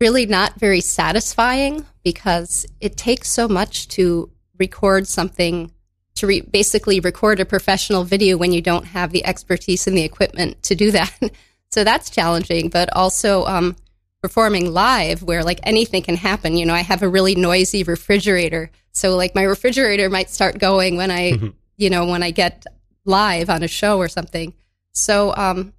really 0.00 0.26
not 0.26 0.60
very 0.60 0.80
satisfying 0.80 1.84
because 2.04 2.64
it 2.80 2.96
takes 2.96 3.28
so 3.28 3.48
much 3.48 3.88
to 3.88 4.30
record 4.60 5.08
something, 5.08 5.72
to 6.14 6.28
re- 6.28 6.42
basically 6.42 7.00
record 7.00 7.40
a 7.40 7.44
professional 7.44 8.04
video 8.04 8.36
when 8.36 8.52
you 8.52 8.62
don't 8.62 8.84
have 8.84 9.10
the 9.10 9.26
expertise 9.26 9.88
and 9.88 9.96
the 9.96 10.04
equipment 10.04 10.62
to 10.62 10.76
do 10.76 10.92
that. 10.92 11.12
so 11.72 11.82
that's 11.82 12.10
challenging, 12.10 12.68
but 12.68 12.88
also 12.94 13.44
um, 13.46 13.74
performing 14.22 14.72
live 14.72 15.24
where 15.24 15.42
like 15.42 15.58
anything 15.64 16.04
can 16.04 16.14
happen. 16.14 16.56
You 16.56 16.64
know, 16.64 16.74
I 16.74 16.82
have 16.82 17.02
a 17.02 17.08
really 17.08 17.34
noisy 17.34 17.82
refrigerator. 17.82 18.70
So 18.92 19.16
like 19.16 19.34
my 19.34 19.42
refrigerator 19.42 20.08
might 20.10 20.30
start 20.30 20.60
going 20.60 20.96
when 20.96 21.10
I, 21.10 21.32
mm-hmm. 21.32 21.48
you 21.76 21.90
know, 21.90 22.06
when 22.06 22.22
I 22.22 22.30
get 22.30 22.64
live 23.04 23.50
on 23.50 23.64
a 23.64 23.68
show 23.68 23.98
or 23.98 24.06
something. 24.06 24.54
So 24.98 25.34
um, 25.36 25.72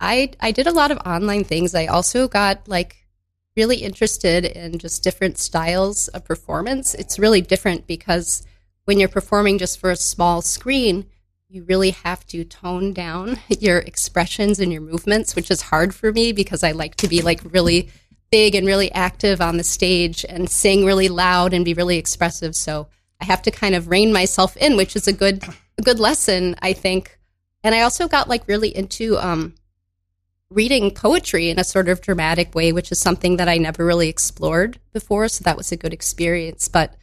I 0.00 0.32
I 0.40 0.52
did 0.52 0.66
a 0.66 0.72
lot 0.72 0.90
of 0.90 0.98
online 0.98 1.44
things. 1.44 1.74
I 1.74 1.86
also 1.86 2.28
got 2.28 2.68
like 2.68 2.96
really 3.56 3.78
interested 3.78 4.44
in 4.44 4.78
just 4.78 5.02
different 5.02 5.38
styles 5.38 6.08
of 6.08 6.24
performance. 6.24 6.94
It's 6.94 7.18
really 7.18 7.40
different 7.40 7.86
because 7.86 8.46
when 8.84 8.98
you're 8.98 9.08
performing 9.08 9.58
just 9.58 9.80
for 9.80 9.90
a 9.90 9.96
small 9.96 10.42
screen, 10.42 11.06
you 11.48 11.64
really 11.64 11.90
have 11.90 12.26
to 12.28 12.44
tone 12.44 12.92
down 12.92 13.38
your 13.48 13.78
expressions 13.78 14.60
and 14.60 14.72
your 14.72 14.80
movements, 14.80 15.34
which 15.34 15.50
is 15.50 15.62
hard 15.62 15.94
for 15.94 16.12
me 16.12 16.32
because 16.32 16.62
I 16.62 16.72
like 16.72 16.94
to 16.96 17.08
be 17.08 17.20
like 17.20 17.40
really 17.44 17.90
big 18.30 18.54
and 18.54 18.66
really 18.66 18.92
active 18.92 19.40
on 19.40 19.56
the 19.56 19.64
stage 19.64 20.24
and 20.28 20.50
sing 20.50 20.84
really 20.84 21.08
loud 21.08 21.52
and 21.52 21.64
be 21.64 21.74
really 21.74 21.96
expressive. 21.96 22.54
So 22.54 22.88
I 23.20 23.24
have 23.24 23.42
to 23.42 23.50
kind 23.50 23.74
of 23.74 23.88
rein 23.88 24.12
myself 24.12 24.56
in, 24.56 24.76
which 24.76 24.94
is 24.94 25.08
a 25.08 25.12
good 25.12 25.42
a 25.78 25.82
good 25.82 26.00
lesson, 26.00 26.56
I 26.60 26.72
think, 26.72 27.17
and 27.62 27.74
I 27.74 27.82
also 27.82 28.08
got 28.08 28.28
like 28.28 28.46
really 28.46 28.74
into 28.74 29.18
um, 29.18 29.54
reading 30.50 30.90
poetry 30.90 31.50
in 31.50 31.58
a 31.58 31.64
sort 31.64 31.88
of 31.88 32.00
dramatic 32.00 32.54
way, 32.54 32.72
which 32.72 32.90
is 32.90 32.98
something 32.98 33.36
that 33.36 33.48
I 33.48 33.58
never 33.58 33.84
really 33.84 34.08
explored 34.08 34.78
before. 34.92 35.28
So 35.28 35.44
that 35.44 35.56
was 35.56 35.72
a 35.72 35.76
good 35.76 35.92
experience. 35.92 36.68
But 36.68 36.94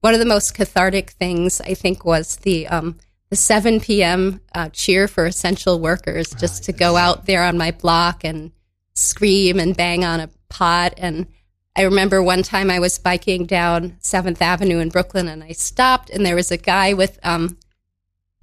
one 0.00 0.14
of 0.14 0.20
the 0.20 0.26
most 0.26 0.54
cathartic 0.54 1.10
things 1.10 1.60
I 1.60 1.74
think 1.74 2.04
was 2.04 2.36
the 2.36 2.68
um, 2.68 2.98
the 3.30 3.36
7 3.36 3.80
p.m. 3.80 4.40
Uh, 4.54 4.68
cheer 4.68 5.08
for 5.08 5.26
essential 5.26 5.80
workers, 5.80 6.30
just 6.34 6.64
to 6.64 6.72
go 6.72 6.96
out 6.96 7.26
there 7.26 7.42
on 7.42 7.58
my 7.58 7.70
block 7.70 8.22
and 8.22 8.52
scream 8.94 9.58
and 9.58 9.76
bang 9.76 10.04
on 10.04 10.20
a 10.20 10.30
pot. 10.48 10.94
And 10.98 11.26
I 11.74 11.82
remember 11.82 12.22
one 12.22 12.42
time 12.42 12.70
I 12.70 12.78
was 12.78 12.98
biking 12.98 13.46
down 13.46 13.96
Seventh 13.98 14.40
Avenue 14.40 14.78
in 14.78 14.90
Brooklyn, 14.90 15.26
and 15.26 15.42
I 15.42 15.52
stopped, 15.52 16.10
and 16.10 16.24
there 16.24 16.36
was 16.36 16.52
a 16.52 16.56
guy 16.56 16.92
with 16.92 17.18
um, 17.24 17.58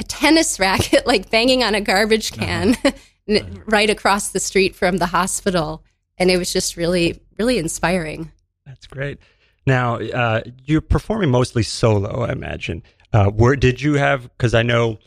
a 0.01 0.03
tennis 0.03 0.59
racket, 0.59 1.07
like 1.11 1.29
banging 1.29 1.63
on 1.63 1.75
a 1.75 1.81
garbage 1.81 2.33
can. 2.33 2.75
Uh-huh. 3.29 3.43
right 3.67 3.89
across 3.89 4.29
the 4.29 4.39
street 4.39 4.75
from 4.75 4.97
the 4.97 5.05
hospital. 5.05 5.83
And 6.17 6.31
it 6.31 6.37
was 6.37 6.51
just 6.51 6.75
really, 6.75 7.21
really 7.37 7.59
inspiring. 7.59 8.31
That's 8.65 8.87
great. 8.87 9.19
Now, 9.65 9.97
uh, 9.97 10.41
you're 10.65 10.81
performing 10.81 11.29
mostly 11.29 11.63
solo, 11.63 12.25
I 12.25 12.31
imagine. 12.31 12.83
Uh, 13.13 13.29
where 13.29 13.55
did 13.55 13.79
you 13.79 13.93
have? 13.93 14.23
Because 14.23 14.53
I 14.53 14.63
know 14.63 14.97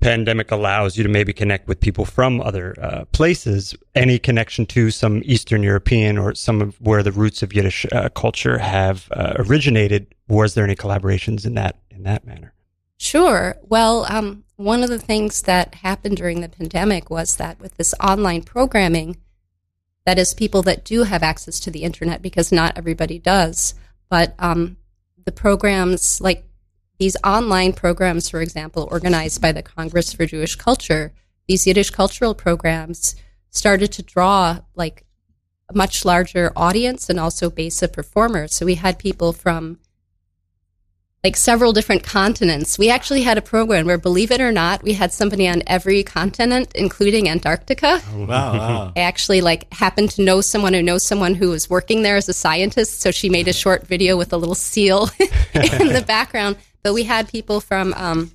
pandemic 0.00 0.50
allows 0.50 0.96
you 0.96 1.02
to 1.02 1.08
maybe 1.08 1.32
connect 1.32 1.68
with 1.68 1.78
people 1.78 2.04
from 2.04 2.40
other 2.40 2.74
uh, 2.80 3.04
places. 3.06 3.76
Any 3.94 4.18
connection 4.18 4.64
to 4.66 4.90
some 4.90 5.22
Eastern 5.24 5.62
European 5.62 6.16
or 6.16 6.34
some 6.34 6.62
of 6.62 6.80
where 6.80 7.02
the 7.02 7.12
roots 7.12 7.42
of 7.42 7.52
Yiddish 7.52 7.84
uh, 7.92 8.08
culture 8.10 8.58
have 8.58 9.08
uh, 9.12 9.34
originated? 9.36 10.14
Was 10.28 10.54
there 10.54 10.64
any 10.64 10.74
collaborations 10.74 11.44
in 11.44 11.54
that 11.54 11.76
in 11.90 12.04
that 12.04 12.26
manner? 12.26 12.54
Sure. 12.98 13.56
Well, 13.62 14.04
um, 14.10 14.44
one 14.56 14.82
of 14.82 14.90
the 14.90 14.98
things 14.98 15.42
that 15.42 15.76
happened 15.76 16.16
during 16.16 16.40
the 16.40 16.48
pandemic 16.48 17.08
was 17.10 17.36
that 17.36 17.60
with 17.60 17.76
this 17.76 17.94
online 18.02 18.42
programming, 18.42 19.16
that 20.04 20.18
is, 20.18 20.34
people 20.34 20.62
that 20.62 20.84
do 20.84 21.04
have 21.04 21.22
access 21.22 21.60
to 21.60 21.70
the 21.70 21.84
internet, 21.84 22.22
because 22.22 22.50
not 22.50 22.76
everybody 22.76 23.18
does, 23.18 23.74
but 24.10 24.34
um, 24.38 24.76
the 25.24 25.32
programs 25.32 26.20
like 26.20 26.44
these 26.98 27.16
online 27.22 27.72
programs, 27.72 28.28
for 28.28 28.40
example, 28.40 28.88
organized 28.90 29.40
by 29.40 29.52
the 29.52 29.62
Congress 29.62 30.12
for 30.12 30.26
Jewish 30.26 30.56
Culture, 30.56 31.12
these 31.46 31.66
Yiddish 31.66 31.90
cultural 31.90 32.34
programs 32.34 33.14
started 33.50 33.92
to 33.92 34.02
draw 34.02 34.60
like 34.74 35.04
a 35.70 35.76
much 35.76 36.04
larger 36.04 36.52
audience 36.56 37.08
and 37.08 37.20
also 37.20 37.50
base 37.50 37.82
of 37.82 37.92
performers. 37.92 38.54
So 38.54 38.66
we 38.66 38.74
had 38.74 38.98
people 38.98 39.32
from 39.32 39.78
like 41.24 41.36
several 41.36 41.72
different 41.72 42.04
continents. 42.04 42.78
We 42.78 42.90
actually 42.90 43.22
had 43.22 43.38
a 43.38 43.42
program 43.42 43.86
where, 43.86 43.98
believe 43.98 44.30
it 44.30 44.40
or 44.40 44.52
not, 44.52 44.82
we 44.84 44.92
had 44.92 45.12
somebody 45.12 45.48
on 45.48 45.62
every 45.66 46.04
continent, 46.04 46.70
including 46.76 47.28
Antarctica. 47.28 48.00
Oh, 48.12 48.20
wow, 48.20 48.52
wow. 48.52 48.92
I 48.96 49.00
actually 49.00 49.40
like 49.40 49.72
happened 49.72 50.10
to 50.12 50.22
know 50.22 50.40
someone 50.40 50.74
who 50.74 50.82
knows 50.82 51.02
someone 51.02 51.34
who 51.34 51.50
was 51.50 51.68
working 51.68 52.02
there 52.02 52.16
as 52.16 52.28
a 52.28 52.32
scientist, 52.32 53.00
so 53.00 53.10
she 53.10 53.28
made 53.28 53.48
a 53.48 53.52
short 53.52 53.86
video 53.86 54.16
with 54.16 54.32
a 54.32 54.36
little 54.36 54.54
seal 54.54 55.10
in 55.18 55.92
the 55.92 56.04
background. 56.06 56.56
But 56.82 56.94
we 56.94 57.02
had 57.02 57.28
people 57.28 57.60
from 57.60 57.94
um, 57.94 58.30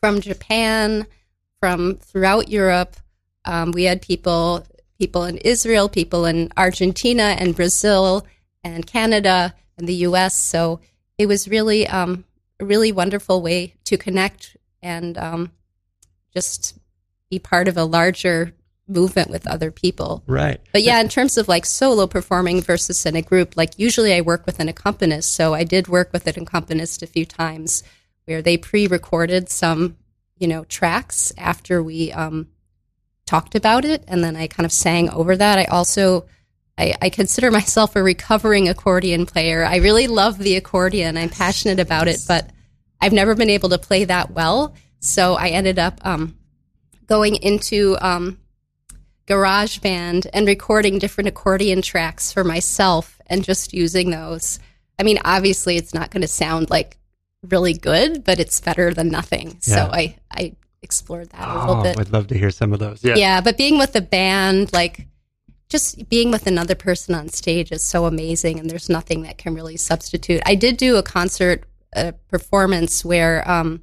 from 0.00 0.20
Japan, 0.20 1.06
from 1.58 1.96
throughout 1.96 2.48
Europe. 2.48 2.96
Um, 3.44 3.72
we 3.72 3.84
had 3.84 4.00
people 4.00 4.64
people 5.00 5.24
in 5.24 5.38
Israel, 5.38 5.88
people 5.88 6.26
in 6.26 6.52
Argentina 6.56 7.34
and 7.38 7.56
Brazil 7.56 8.24
and 8.62 8.86
Canada 8.86 9.52
and 9.76 9.88
the 9.88 9.94
U.S. 10.06 10.36
So 10.36 10.80
it 11.18 11.26
was 11.26 11.48
really 11.48 11.86
um, 11.86 12.24
a 12.60 12.64
really 12.64 12.92
wonderful 12.92 13.42
way 13.42 13.74
to 13.84 13.96
connect 13.96 14.56
and 14.82 15.16
um, 15.18 15.52
just 16.32 16.78
be 17.30 17.38
part 17.38 17.68
of 17.68 17.76
a 17.76 17.84
larger 17.84 18.52
movement 18.86 19.30
with 19.30 19.46
other 19.46 19.70
people. 19.70 20.22
Right. 20.26 20.60
But 20.72 20.82
yeah, 20.82 21.00
in 21.00 21.08
terms 21.08 21.38
of 21.38 21.48
like 21.48 21.64
solo 21.64 22.06
performing 22.06 22.60
versus 22.60 23.06
in 23.06 23.16
a 23.16 23.22
group, 23.22 23.56
like 23.56 23.78
usually 23.78 24.14
I 24.14 24.20
work 24.20 24.44
with 24.44 24.60
an 24.60 24.68
accompanist. 24.68 25.32
So 25.32 25.54
I 25.54 25.64
did 25.64 25.88
work 25.88 26.12
with 26.12 26.26
an 26.26 26.42
accompanist 26.42 27.02
a 27.02 27.06
few 27.06 27.24
times 27.24 27.82
where 28.26 28.42
they 28.42 28.56
pre-recorded 28.56 29.48
some, 29.48 29.96
you 30.36 30.46
know, 30.46 30.64
tracks 30.64 31.32
after 31.38 31.82
we 31.82 32.12
um, 32.12 32.48
talked 33.26 33.54
about 33.54 33.84
it, 33.84 34.04
and 34.06 34.22
then 34.22 34.36
I 34.36 34.46
kind 34.46 34.66
of 34.66 34.72
sang 34.72 35.10
over 35.10 35.36
that. 35.36 35.58
I 35.58 35.64
also 35.64 36.26
I, 36.76 36.94
I, 37.00 37.10
consider 37.10 37.50
myself 37.50 37.94
a 37.94 38.02
recovering 38.02 38.68
accordion 38.68 39.26
player. 39.26 39.64
I 39.64 39.76
really 39.76 40.08
love 40.08 40.38
the 40.38 40.56
accordion. 40.56 41.16
I'm 41.16 41.30
passionate 41.30 41.78
about 41.78 42.08
it, 42.08 42.20
but 42.26 42.50
I've 43.00 43.12
never 43.12 43.34
been 43.34 43.50
able 43.50 43.68
to 43.68 43.78
play 43.78 44.04
that 44.04 44.32
well. 44.32 44.74
So 44.98 45.34
I 45.34 45.48
ended 45.48 45.78
up 45.78 46.00
um, 46.04 46.36
going 47.06 47.36
into 47.36 47.96
um, 48.00 48.38
GarageBand 49.26 50.26
and 50.32 50.46
recording 50.46 50.98
different 50.98 51.28
accordion 51.28 51.82
tracks 51.82 52.32
for 52.32 52.44
myself 52.44 53.20
and 53.26 53.44
just 53.44 53.72
using 53.72 54.10
those. 54.10 54.58
I 54.98 55.02
mean, 55.02 55.18
obviously, 55.24 55.76
it's 55.76 55.94
not 55.94 56.10
going 56.10 56.22
to 56.22 56.28
sound 56.28 56.70
like 56.70 56.96
really 57.42 57.74
good, 57.74 58.24
but 58.24 58.38
it's 58.40 58.60
better 58.60 58.92
than 58.92 59.08
nothing. 59.08 59.58
Yeah. 59.62 59.74
So 59.74 59.90
I, 59.92 60.16
I 60.30 60.56
explored 60.82 61.30
that 61.30 61.48
a 61.48 61.58
little 61.58 61.76
oh, 61.76 61.82
bit. 61.82 61.98
I'd 61.98 62.10
love 62.10 62.28
to 62.28 62.38
hear 62.38 62.50
some 62.50 62.72
of 62.72 62.78
those. 62.78 63.04
Yeah. 63.04 63.16
Yeah. 63.16 63.40
But 63.40 63.56
being 63.56 63.78
with 63.78 63.92
the 63.92 64.00
band, 64.00 64.72
like, 64.72 65.06
just 65.74 66.08
being 66.08 66.30
with 66.30 66.46
another 66.46 66.76
person 66.76 67.16
on 67.16 67.28
stage 67.28 67.72
is 67.72 67.82
so 67.82 68.04
amazing, 68.04 68.60
and 68.60 68.70
there's 68.70 68.88
nothing 68.88 69.22
that 69.22 69.38
can 69.38 69.56
really 69.56 69.76
substitute. 69.76 70.40
I 70.46 70.54
did 70.54 70.76
do 70.76 70.94
a 70.94 71.02
concert 71.02 71.64
a 71.94 72.12
performance 72.12 73.04
where 73.04 73.48
um, 73.50 73.82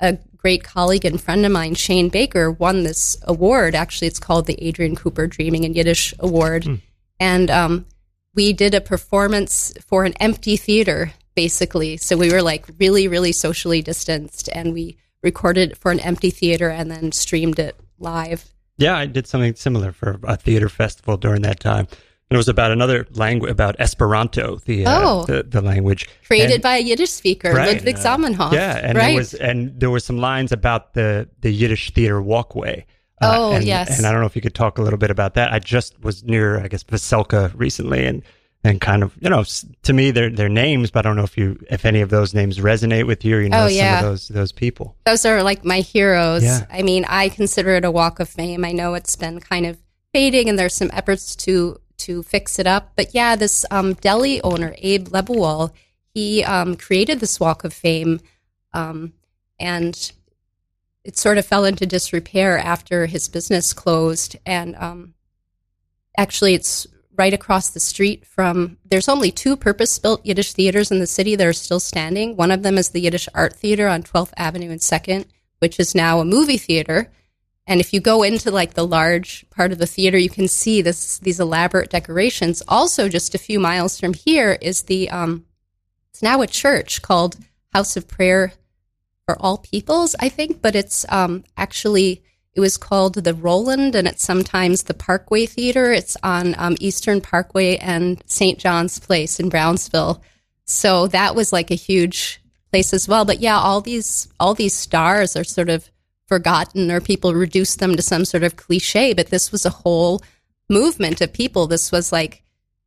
a 0.00 0.18
great 0.36 0.64
colleague 0.64 1.04
and 1.04 1.20
friend 1.20 1.46
of 1.46 1.52
mine, 1.52 1.76
Shane 1.76 2.08
Baker, 2.08 2.50
won 2.50 2.82
this 2.82 3.16
award. 3.22 3.76
Actually, 3.76 4.08
it's 4.08 4.18
called 4.18 4.46
the 4.46 4.68
Adrienne 4.68 4.96
Cooper 4.96 5.28
Dreaming 5.28 5.62
in 5.62 5.74
Yiddish 5.74 6.12
Award, 6.18 6.64
mm. 6.64 6.80
and 7.20 7.52
um, 7.52 7.86
we 8.34 8.52
did 8.52 8.74
a 8.74 8.80
performance 8.80 9.72
for 9.86 10.02
an 10.02 10.14
empty 10.14 10.56
theater, 10.56 11.12
basically. 11.36 11.98
So 11.98 12.16
we 12.16 12.32
were 12.32 12.42
like 12.42 12.66
really, 12.80 13.06
really 13.06 13.32
socially 13.32 13.80
distanced, 13.80 14.48
and 14.52 14.72
we 14.72 14.98
recorded 15.22 15.78
for 15.78 15.92
an 15.92 16.00
empty 16.00 16.30
theater 16.30 16.68
and 16.68 16.90
then 16.90 17.12
streamed 17.12 17.60
it 17.60 17.76
live. 17.96 18.44
Yeah, 18.78 18.96
I 18.96 19.06
did 19.06 19.26
something 19.26 19.54
similar 19.56 19.92
for 19.92 20.18
a 20.22 20.36
theater 20.36 20.68
festival 20.68 21.16
during 21.16 21.42
that 21.42 21.60
time. 21.60 21.86
And 22.30 22.36
it 22.36 22.38
was 22.38 22.48
about 22.48 22.70
another 22.70 23.06
language, 23.14 23.50
about 23.50 23.76
Esperanto, 23.80 24.56
the 24.66 24.84
uh, 24.84 25.00
oh, 25.02 25.24
the, 25.24 25.42
the, 25.44 25.62
language 25.62 26.06
created 26.26 26.54
and, 26.54 26.62
by 26.62 26.76
a 26.76 26.80
Yiddish 26.80 27.10
speaker, 27.10 27.52
right, 27.52 27.76
Ludwig 27.76 27.96
uh, 27.96 27.98
Zamenhof. 27.98 28.52
Yeah, 28.52 28.76
and 28.76 28.98
right. 28.98 29.06
there 29.06 29.16
was 29.16 29.34
and 29.34 29.80
there 29.80 29.88
were 29.88 30.00
some 30.00 30.18
lines 30.18 30.52
about 30.52 30.92
the 30.92 31.26
the 31.40 31.50
Yiddish 31.50 31.90
theater 31.92 32.20
walkway. 32.20 32.84
Uh, 33.22 33.34
oh 33.34 33.52
and, 33.52 33.64
yes, 33.64 33.96
and 33.96 34.06
I 34.06 34.12
don't 34.12 34.20
know 34.20 34.26
if 34.26 34.36
you 34.36 34.42
could 34.42 34.54
talk 34.54 34.76
a 34.76 34.82
little 34.82 34.98
bit 34.98 35.10
about 35.10 35.34
that. 35.34 35.54
I 35.54 35.58
just 35.58 35.98
was 36.02 36.22
near, 36.22 36.60
I 36.60 36.68
guess, 36.68 36.84
Veselka 36.84 37.50
recently, 37.56 38.04
and 38.04 38.22
and 38.68 38.80
kind 38.80 39.02
of 39.02 39.16
you 39.20 39.30
know 39.30 39.44
to 39.82 39.92
me 39.92 40.10
they're 40.10 40.30
they're 40.30 40.48
names 40.48 40.90
but 40.90 41.04
i 41.04 41.08
don't 41.08 41.16
know 41.16 41.24
if 41.24 41.38
you 41.38 41.58
if 41.70 41.84
any 41.84 42.00
of 42.00 42.10
those 42.10 42.34
names 42.34 42.58
resonate 42.58 43.06
with 43.06 43.24
you 43.24 43.36
or 43.36 43.40
you 43.40 43.48
know 43.48 43.64
oh, 43.64 43.66
yeah. 43.66 43.98
some 43.98 44.04
of 44.04 44.10
those 44.10 44.28
those 44.28 44.52
people. 44.52 44.96
Those 45.06 45.24
are 45.24 45.42
like 45.42 45.64
my 45.64 45.80
heroes. 45.80 46.44
Yeah. 46.44 46.66
i 46.70 46.82
mean 46.82 47.04
i 47.08 47.28
consider 47.28 47.70
it 47.76 47.84
a 47.84 47.90
walk 47.90 48.20
of 48.20 48.28
fame. 48.28 48.64
I 48.64 48.72
know 48.72 48.94
it's 48.94 49.16
been 49.16 49.40
kind 49.40 49.66
of 49.66 49.78
fading 50.12 50.48
and 50.48 50.58
there's 50.58 50.74
some 50.74 50.90
efforts 50.92 51.34
to 51.36 51.80
to 51.98 52.22
fix 52.22 52.58
it 52.58 52.66
up. 52.66 52.92
But 52.94 53.14
yeah 53.14 53.36
this 53.36 53.64
um, 53.70 53.94
deli 53.94 54.42
owner 54.42 54.74
abe 54.78 55.08
Lebewohl 55.08 55.72
he 56.12 56.44
um, 56.44 56.76
created 56.76 57.20
this 57.20 57.40
walk 57.40 57.64
of 57.64 57.72
fame 57.72 58.20
um, 58.74 59.12
and 59.58 60.12
it 61.04 61.16
sort 61.16 61.38
of 61.38 61.46
fell 61.46 61.64
into 61.64 61.86
disrepair 61.86 62.58
after 62.58 63.06
his 63.06 63.28
business 63.28 63.72
closed. 63.72 64.36
And 64.44 64.76
um, 64.76 65.14
actually 66.18 66.54
it's 66.54 66.86
right 67.18 67.34
across 67.34 67.70
the 67.70 67.80
street 67.80 68.24
from 68.24 68.78
there's 68.88 69.08
only 69.08 69.30
two 69.30 69.56
purpose 69.56 69.98
built 69.98 70.24
Yiddish 70.24 70.52
theaters 70.52 70.90
in 70.90 71.00
the 71.00 71.06
city 71.06 71.34
that 71.36 71.46
are 71.46 71.52
still 71.52 71.80
standing. 71.80 72.36
One 72.36 72.52
of 72.52 72.62
them 72.62 72.78
is 72.78 72.90
the 72.90 73.00
Yiddish 73.00 73.28
Art 73.34 73.54
Theater 73.54 73.88
on 73.88 74.04
12th 74.04 74.32
Avenue 74.36 74.70
and 74.70 74.80
2nd, 74.80 75.26
which 75.58 75.80
is 75.80 75.94
now 75.94 76.20
a 76.20 76.24
movie 76.24 76.56
theater. 76.58 77.10
And 77.66 77.80
if 77.80 77.92
you 77.92 78.00
go 78.00 78.22
into 78.22 78.50
like 78.50 78.74
the 78.74 78.86
large 78.86 79.44
part 79.50 79.72
of 79.72 79.78
the 79.78 79.86
theater, 79.86 80.16
you 80.16 80.30
can 80.30 80.48
see 80.48 80.80
this 80.80 81.18
these 81.18 81.40
elaborate 81.40 81.90
decorations. 81.90 82.62
Also, 82.66 83.08
just 83.08 83.34
a 83.34 83.38
few 83.38 83.60
miles 83.60 84.00
from 84.00 84.14
here 84.14 84.56
is 84.62 84.84
the 84.84 85.10
um, 85.10 85.44
it's 86.10 86.22
now 86.22 86.40
a 86.40 86.46
church 86.46 87.02
called 87.02 87.36
House 87.74 87.96
of 87.96 88.08
Prayer 88.08 88.52
for 89.26 89.36
All 89.40 89.58
Peoples, 89.58 90.16
I 90.18 90.30
think, 90.30 90.62
but 90.62 90.74
it's 90.74 91.04
um, 91.10 91.44
actually 91.58 92.22
it 92.54 92.60
was 92.60 92.76
called 92.76 93.14
the 93.14 93.34
Roland, 93.34 93.94
and 93.94 94.08
it's 94.08 94.24
sometimes 94.24 94.82
the 94.82 94.94
Parkway 94.94 95.46
Theater. 95.46 95.92
It's 95.92 96.16
on 96.22 96.54
um, 96.58 96.76
Eastern 96.80 97.20
Parkway 97.20 97.76
and 97.76 98.22
St. 98.26 98.58
John's 98.58 98.98
Place 98.98 99.38
in 99.38 99.48
Brownsville. 99.48 100.22
So 100.64 101.06
that 101.08 101.34
was 101.34 101.52
like 101.52 101.70
a 101.70 101.76
huge 101.76 102.42
place 102.70 102.92
as 102.92 103.06
well. 103.08 103.24
But 103.24 103.40
yeah, 103.40 103.58
all 103.58 103.80
these 103.80 104.28
all 104.40 104.54
these 104.54 104.74
stars 104.74 105.36
are 105.36 105.44
sort 105.44 105.68
of 105.68 105.88
forgotten, 106.26 106.90
or 106.90 107.00
people 107.00 107.32
reduce 107.34 107.76
them 107.76 107.96
to 107.96 108.02
some 108.02 108.24
sort 108.24 108.42
of 108.42 108.56
cliche. 108.56 109.14
But 109.14 109.28
this 109.28 109.52
was 109.52 109.64
a 109.64 109.70
whole 109.70 110.20
movement 110.68 111.20
of 111.20 111.32
people. 111.32 111.66
This 111.66 111.92
was 111.92 112.12
like, 112.12 112.42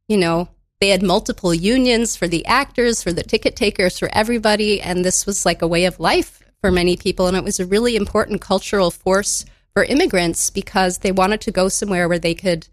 you 0.08 0.18
know, 0.18 0.50
they 0.80 0.89
had 0.89 1.01
multiple 1.01 1.53
unions 1.53 2.15
for 2.15 2.27
the 2.27 2.46
actors, 2.46 3.01
for 3.01 3.13
the 3.13 3.24
ticket 3.24 3.56
takers, 3.56 3.98
for 3.98 4.10
everybody, 4.12 4.82
and 4.82 5.06
this 5.06 5.25
was 5.25 5.46
like 5.46 5.62
a 5.62 5.68
way 5.68 5.86
of 5.86 6.00
life 6.00 6.40
for 6.62 6.72
many 6.72 6.96
people, 6.96 7.27
and 7.27 7.36
it 7.36 7.44
was 7.44 7.60
a 7.60 7.65
really 7.65 7.96
important 7.96 8.39
cultural 8.39 8.91
force 8.91 9.46
for 9.74 9.84
immigrants 9.84 10.50
because 10.50 11.00
they 11.00 11.12
wanted 11.12 11.41
to 11.41 11.51
go 11.51 11.68
somewhere 11.70 12.08
where 12.08 12.20
they 12.20 12.36
could, 12.36 12.68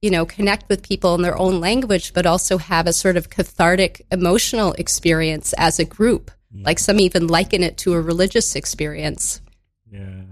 you 0.00 0.10
know, 0.10 0.26
connect 0.26 0.68
with 0.68 0.82
people 0.82 1.14
in 1.14 1.22
their 1.22 1.38
own 1.38 1.60
language, 1.60 2.12
but 2.12 2.26
also 2.26 2.58
have 2.58 2.86
a 2.86 2.92
sort 2.92 3.16
of 3.16 3.30
cathartic 3.30 4.04
emotional 4.12 4.72
experience 4.74 5.54
as 5.54 5.78
a 5.78 5.84
group. 5.84 6.30
Like 6.54 6.78
some 6.78 7.00
even 7.00 7.28
liken 7.28 7.62
it 7.62 7.78
to 7.78 7.94
a 7.94 8.00
religious 8.00 8.54
experience. 8.54 9.40
Yeah. 9.90 10.22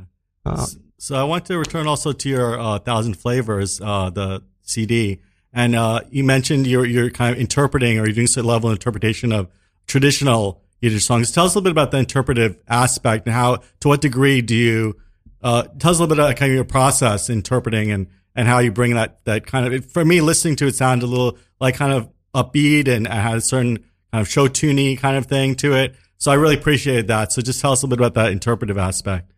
Uh, 0.44 0.66
So 0.98 1.16
I 1.16 1.24
want 1.24 1.46
to 1.46 1.56
return 1.56 1.86
also 1.86 2.12
to 2.12 2.28
your 2.28 2.60
uh, 2.60 2.78
Thousand 2.78 3.14
Flavors, 3.14 3.80
uh, 3.80 4.10
the 4.10 4.42
CD, 4.60 5.20
and 5.50 5.74
uh, 5.74 6.00
you 6.10 6.24
mentioned 6.24 6.66
you're 6.66 6.84
you're 6.84 7.08
kind 7.08 7.34
of 7.34 7.40
interpreting 7.40 7.98
or 7.98 8.04
you're 8.04 8.14
doing 8.14 8.26
some 8.26 8.44
level 8.44 8.68
of 8.68 8.74
interpretation 8.74 9.32
of 9.32 9.48
traditional 9.86 10.60
Yiddish 10.80 11.04
songs. 11.04 11.30
Tell 11.30 11.46
us 11.46 11.54
a 11.54 11.58
little 11.58 11.64
bit 11.64 11.72
about 11.72 11.90
the 11.90 11.98
interpretive 11.98 12.58
aspect 12.68 13.26
and 13.26 13.34
how, 13.34 13.58
to 13.80 13.88
what 13.88 14.00
degree 14.00 14.40
do 14.40 14.54
you 14.54 14.96
uh, 15.42 15.62
tell 15.78 15.90
us 15.90 15.98
a 15.98 16.02
little 16.02 16.14
bit 16.14 16.22
about 16.22 16.36
kind 16.36 16.50
of 16.50 16.54
your 16.54 16.64
process 16.64 17.30
interpreting 17.30 17.90
and 17.90 18.08
and 18.36 18.46
how 18.46 18.58
you 18.58 18.70
bring 18.70 18.94
that 18.94 19.24
that 19.24 19.46
kind 19.46 19.72
of 19.72 19.84
for 19.86 20.04
me 20.04 20.20
listening 20.20 20.56
to 20.56 20.66
it 20.66 20.74
sounded 20.74 21.04
a 21.04 21.08
little 21.08 21.38
like 21.60 21.74
kind 21.76 21.92
of 21.92 22.08
upbeat 22.34 22.88
and 22.88 23.08
had 23.08 23.38
a 23.38 23.40
certain 23.40 23.76
kind 24.12 24.20
of 24.20 24.28
show 24.28 24.48
tuney 24.48 24.98
kind 24.98 25.16
of 25.16 25.26
thing 25.26 25.54
to 25.56 25.74
it. 25.74 25.94
So 26.18 26.30
I 26.30 26.34
really 26.34 26.56
appreciated 26.56 27.08
that. 27.08 27.32
So 27.32 27.40
just 27.40 27.60
tell 27.60 27.72
us 27.72 27.82
a 27.82 27.86
little 27.86 27.96
bit 27.96 28.06
about 28.06 28.22
that 28.22 28.32
interpretive 28.32 28.76
aspect. 28.76 29.32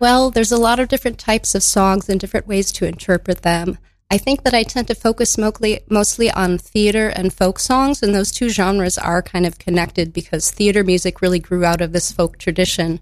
Well, 0.00 0.30
there's 0.30 0.52
a 0.52 0.56
lot 0.56 0.80
of 0.80 0.88
different 0.88 1.18
types 1.18 1.54
of 1.54 1.62
songs 1.62 2.08
and 2.08 2.18
different 2.18 2.46
ways 2.46 2.72
to 2.72 2.86
interpret 2.86 3.42
them. 3.42 3.78
I 4.12 4.18
think 4.18 4.42
that 4.42 4.54
I 4.54 4.64
tend 4.64 4.88
to 4.88 4.94
focus 4.94 5.38
mostly, 5.38 6.30
on 6.32 6.58
theater 6.58 7.08
and 7.08 7.32
folk 7.32 7.60
songs, 7.60 8.02
and 8.02 8.12
those 8.12 8.32
two 8.32 8.48
genres 8.48 8.98
are 8.98 9.22
kind 9.22 9.46
of 9.46 9.58
connected 9.58 10.12
because 10.12 10.50
theater 10.50 10.82
music 10.82 11.20
really 11.20 11.38
grew 11.38 11.64
out 11.64 11.80
of 11.80 11.92
this 11.92 12.10
folk 12.10 12.36
tradition. 12.36 13.00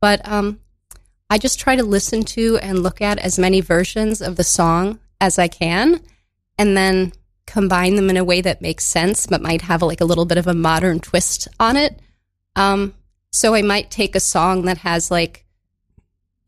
But 0.00 0.26
um, 0.28 0.58
I 1.30 1.38
just 1.38 1.60
try 1.60 1.76
to 1.76 1.84
listen 1.84 2.24
to 2.24 2.58
and 2.58 2.82
look 2.82 3.00
at 3.00 3.18
as 3.18 3.38
many 3.38 3.60
versions 3.60 4.20
of 4.20 4.34
the 4.34 4.44
song 4.44 4.98
as 5.20 5.38
I 5.38 5.46
can, 5.46 6.00
and 6.58 6.76
then 6.76 7.12
combine 7.46 7.94
them 7.94 8.10
in 8.10 8.16
a 8.16 8.24
way 8.24 8.40
that 8.40 8.60
makes 8.60 8.84
sense, 8.84 9.26
but 9.26 9.40
might 9.40 9.62
have 9.62 9.80
like 9.80 10.00
a 10.00 10.04
little 10.04 10.26
bit 10.26 10.38
of 10.38 10.48
a 10.48 10.54
modern 10.54 10.98
twist 10.98 11.46
on 11.60 11.76
it. 11.76 12.00
Um, 12.56 12.94
so 13.30 13.54
I 13.54 13.62
might 13.62 13.90
take 13.90 14.16
a 14.16 14.20
song 14.20 14.64
that 14.64 14.78
has 14.78 15.10
like 15.10 15.44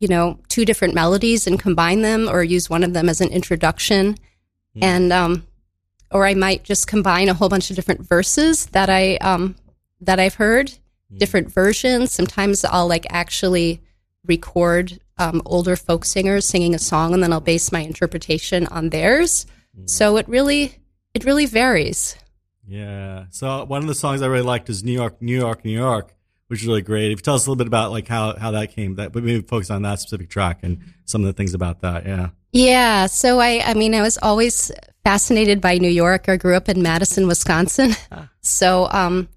you 0.01 0.07
know, 0.07 0.39
two 0.49 0.65
different 0.65 0.95
melodies 0.95 1.45
and 1.45 1.59
combine 1.59 2.01
them 2.01 2.27
or 2.27 2.43
use 2.43 2.69
one 2.69 2.83
of 2.83 2.91
them 2.91 3.07
as 3.07 3.21
an 3.21 3.29
introduction. 3.29 4.17
And, 4.81 5.13
um, 5.13 5.45
or 6.11 6.25
I 6.25 6.33
might 6.33 6.63
just 6.63 6.87
combine 6.87 7.29
a 7.29 7.35
whole 7.35 7.49
bunch 7.49 7.69
of 7.69 7.75
different 7.75 8.01
verses 8.01 8.65
that 8.67 8.89
I, 8.89 9.17
um, 9.17 9.55
that 10.01 10.19
I've 10.19 10.33
heard, 10.35 10.73
different 11.17 11.51
versions. 11.51 12.11
Sometimes 12.11 12.65
I'll 12.65 12.87
like 12.87 13.05
actually 13.09 13.81
record, 14.25 14.99
um, 15.17 15.41
older 15.45 15.75
folk 15.75 16.03
singers 16.03 16.47
singing 16.47 16.73
a 16.73 16.79
song 16.79 17.13
and 17.13 17.21
then 17.21 17.31
I'll 17.31 17.39
base 17.39 17.71
my 17.71 17.81
interpretation 17.81 18.65
on 18.67 18.89
theirs. 18.89 19.45
So 19.85 20.17
it 20.17 20.27
really, 20.27 20.79
it 21.13 21.25
really 21.25 21.45
varies. 21.45 22.15
Yeah. 22.67 23.25
So 23.29 23.65
one 23.65 23.81
of 23.81 23.87
the 23.87 23.95
songs 23.95 24.21
I 24.21 24.27
really 24.27 24.45
liked 24.45 24.69
is 24.69 24.83
New 24.83 24.93
York, 24.93 25.21
New 25.21 25.37
York, 25.37 25.63
New 25.63 25.77
York, 25.77 26.15
which 26.51 26.63
is 26.63 26.67
really 26.67 26.81
great. 26.81 27.13
If 27.13 27.19
you 27.19 27.21
tell 27.21 27.35
us 27.35 27.47
a 27.47 27.49
little 27.49 27.55
bit 27.55 27.67
about 27.67 27.91
like 27.91 28.09
how, 28.09 28.35
how 28.35 28.51
that 28.51 28.75
came, 28.75 28.95
that 28.95 29.13
but 29.13 29.23
maybe 29.23 29.41
focus 29.41 29.71
on 29.71 29.83
that 29.83 30.01
specific 30.01 30.29
track 30.29 30.59
and 30.63 30.79
some 31.05 31.21
of 31.21 31.27
the 31.27 31.31
things 31.31 31.53
about 31.53 31.79
that. 31.79 32.05
Yeah. 32.05 32.31
Yeah. 32.51 33.05
So 33.05 33.39
I, 33.39 33.63
I 33.65 33.73
mean, 33.73 33.95
I 33.95 34.01
was 34.01 34.17
always 34.21 34.69
fascinated 35.05 35.61
by 35.61 35.77
New 35.77 35.87
York. 35.87 36.27
I 36.27 36.35
grew 36.35 36.57
up 36.57 36.67
in 36.67 36.81
Madison, 36.81 37.25
Wisconsin. 37.25 37.95
So, 38.41 38.89
um, 38.91 39.29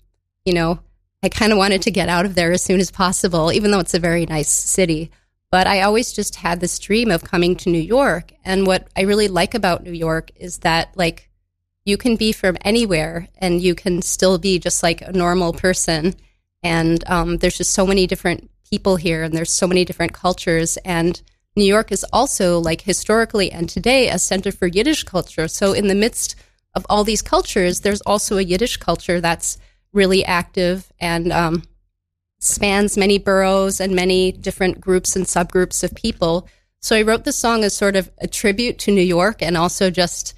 you 0.45 0.55
know, 0.55 0.81
I 1.23 1.29
kind 1.29 1.53
of 1.53 1.59
wanted 1.59 1.83
to 1.83 1.93
get 1.93 2.09
out 2.09 2.27
of 2.27 2.35
there 2.35 2.51
as 2.51 2.65
soon 2.65 2.81
as 2.81 2.91
possible, 2.91 3.53
even 3.53 3.71
though 3.71 3.79
it's 3.79 3.95
a 3.95 4.01
very 4.01 4.27
nice 4.27 4.51
city. 4.51 5.13
But 5.53 5.69
I 5.69 5.83
always 5.83 6.13
just 6.13 6.35
had 6.35 6.59
this 6.59 6.81
dream 6.81 7.13
of 7.13 7.23
coming 7.23 7.55
to 7.59 7.71
New 7.71 7.79
York. 7.79 8.33
And 8.45 8.67
what 8.67 8.89
I 8.97 9.03
really 9.03 9.29
like 9.29 9.55
about 9.55 9.85
New 9.85 9.93
York 9.93 10.33
is 10.35 10.59
that, 10.59 10.89
like, 10.97 11.31
you 11.85 11.97
can 11.97 12.17
be 12.17 12.33
from 12.33 12.59
anywhere 12.63 13.29
and 13.39 13.63
you 13.63 13.77
can 13.77 14.03
still 14.03 14.37
be 14.37 14.59
just 14.59 14.83
like 14.83 15.01
a 15.01 15.13
normal 15.13 15.53
person. 15.53 16.17
And 16.65 17.09
um, 17.09 17.37
there's 17.37 17.59
just 17.59 17.73
so 17.73 17.87
many 17.87 18.09
different 18.09 18.51
people 18.69 18.97
here 18.97 19.23
and 19.23 19.35
there's 19.35 19.53
so 19.53 19.69
many 19.69 19.85
different 19.85 20.15
cultures. 20.15 20.77
And 20.79 21.21
New 21.55 21.65
York 21.65 21.93
is 21.93 22.05
also, 22.13 22.59
like, 22.59 22.81
historically 22.81 23.53
and 23.53 23.69
today, 23.69 24.09
a 24.09 24.19
center 24.19 24.51
for 24.51 24.67
Yiddish 24.67 25.05
culture. 25.05 25.47
So, 25.47 25.73
in 25.73 25.87
the 25.87 25.95
midst 25.95 26.35
of 26.75 26.85
all 26.89 27.05
these 27.05 27.23
cultures, 27.23 27.81
there's 27.81 28.01
also 28.01 28.39
a 28.39 28.43
Yiddish 28.43 28.79
culture 28.79 29.21
that's 29.21 29.59
really 29.93 30.25
active 30.25 30.91
and 30.99 31.33
um, 31.33 31.63
spans 32.41 32.97
many 32.97 33.19
boroughs 33.19 33.81
and 33.81 33.95
many 33.95 34.33
different 34.33 34.81
groups 34.81 35.17
and 35.17 35.25
subgroups 35.25 35.83
of 35.83 35.95
people. 35.95 36.49
So 36.81 36.95
I 36.95 37.03
wrote 37.03 37.25
the 37.25 37.33
song 37.33 37.65
as 37.65 37.75
sort 37.75 37.97
of 37.97 38.11
a 38.19 38.27
tribute 38.27 38.79
to 38.81 38.93
New 38.93 39.03
York 39.03 39.41
and 39.41 39.57
also 39.57 39.91
just 39.91 40.35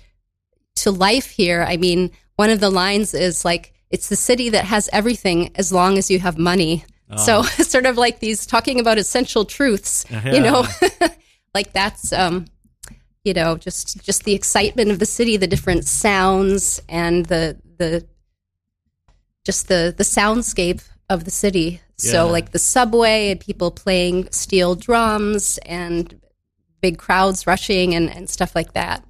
to 0.76 0.90
life 0.92 1.30
here. 1.30 1.64
I 1.66 1.76
mean, 1.76 2.12
one 2.36 2.50
of 2.50 2.60
the 2.60 2.70
lines 2.70 3.14
is 3.14 3.44
like, 3.44 3.72
it's 3.96 4.10
the 4.10 4.16
city 4.16 4.50
that 4.50 4.66
has 4.66 4.90
everything 4.92 5.50
as 5.54 5.72
long 5.72 5.96
as 5.96 6.10
you 6.10 6.18
have 6.18 6.36
money. 6.36 6.84
So 7.16 7.42
sort 7.74 7.86
of 7.86 7.96
like 7.96 8.18
these 8.18 8.44
talking 8.44 8.78
about 8.78 8.98
essential 8.98 9.46
truths, 9.46 10.04
you 10.10 10.40
know, 10.40 10.66
like 11.54 11.72
that's, 11.72 12.12
um, 12.12 12.44
you 13.24 13.32
know, 13.32 13.56
just, 13.56 14.04
just 14.04 14.24
the 14.24 14.34
excitement 14.34 14.90
of 14.90 14.98
the 14.98 15.06
city, 15.06 15.38
the 15.38 15.46
different 15.46 15.86
sounds 15.86 16.78
and 16.90 17.24
the, 17.24 17.56
the, 17.78 18.06
just 19.44 19.68
the, 19.68 19.94
the 19.96 20.04
soundscape 20.04 20.86
of 21.08 21.24
the 21.24 21.30
city. 21.30 21.80
So 21.96 22.28
like 22.28 22.52
the 22.52 22.58
subway 22.58 23.30
and 23.30 23.40
people 23.40 23.70
playing 23.70 24.30
steel 24.30 24.74
drums 24.74 25.58
and 25.64 26.20
big 26.82 26.98
crowds 26.98 27.46
rushing 27.46 27.94
and, 27.94 28.14
and 28.14 28.28
stuff 28.28 28.54
like 28.54 28.74
that. 28.74 29.02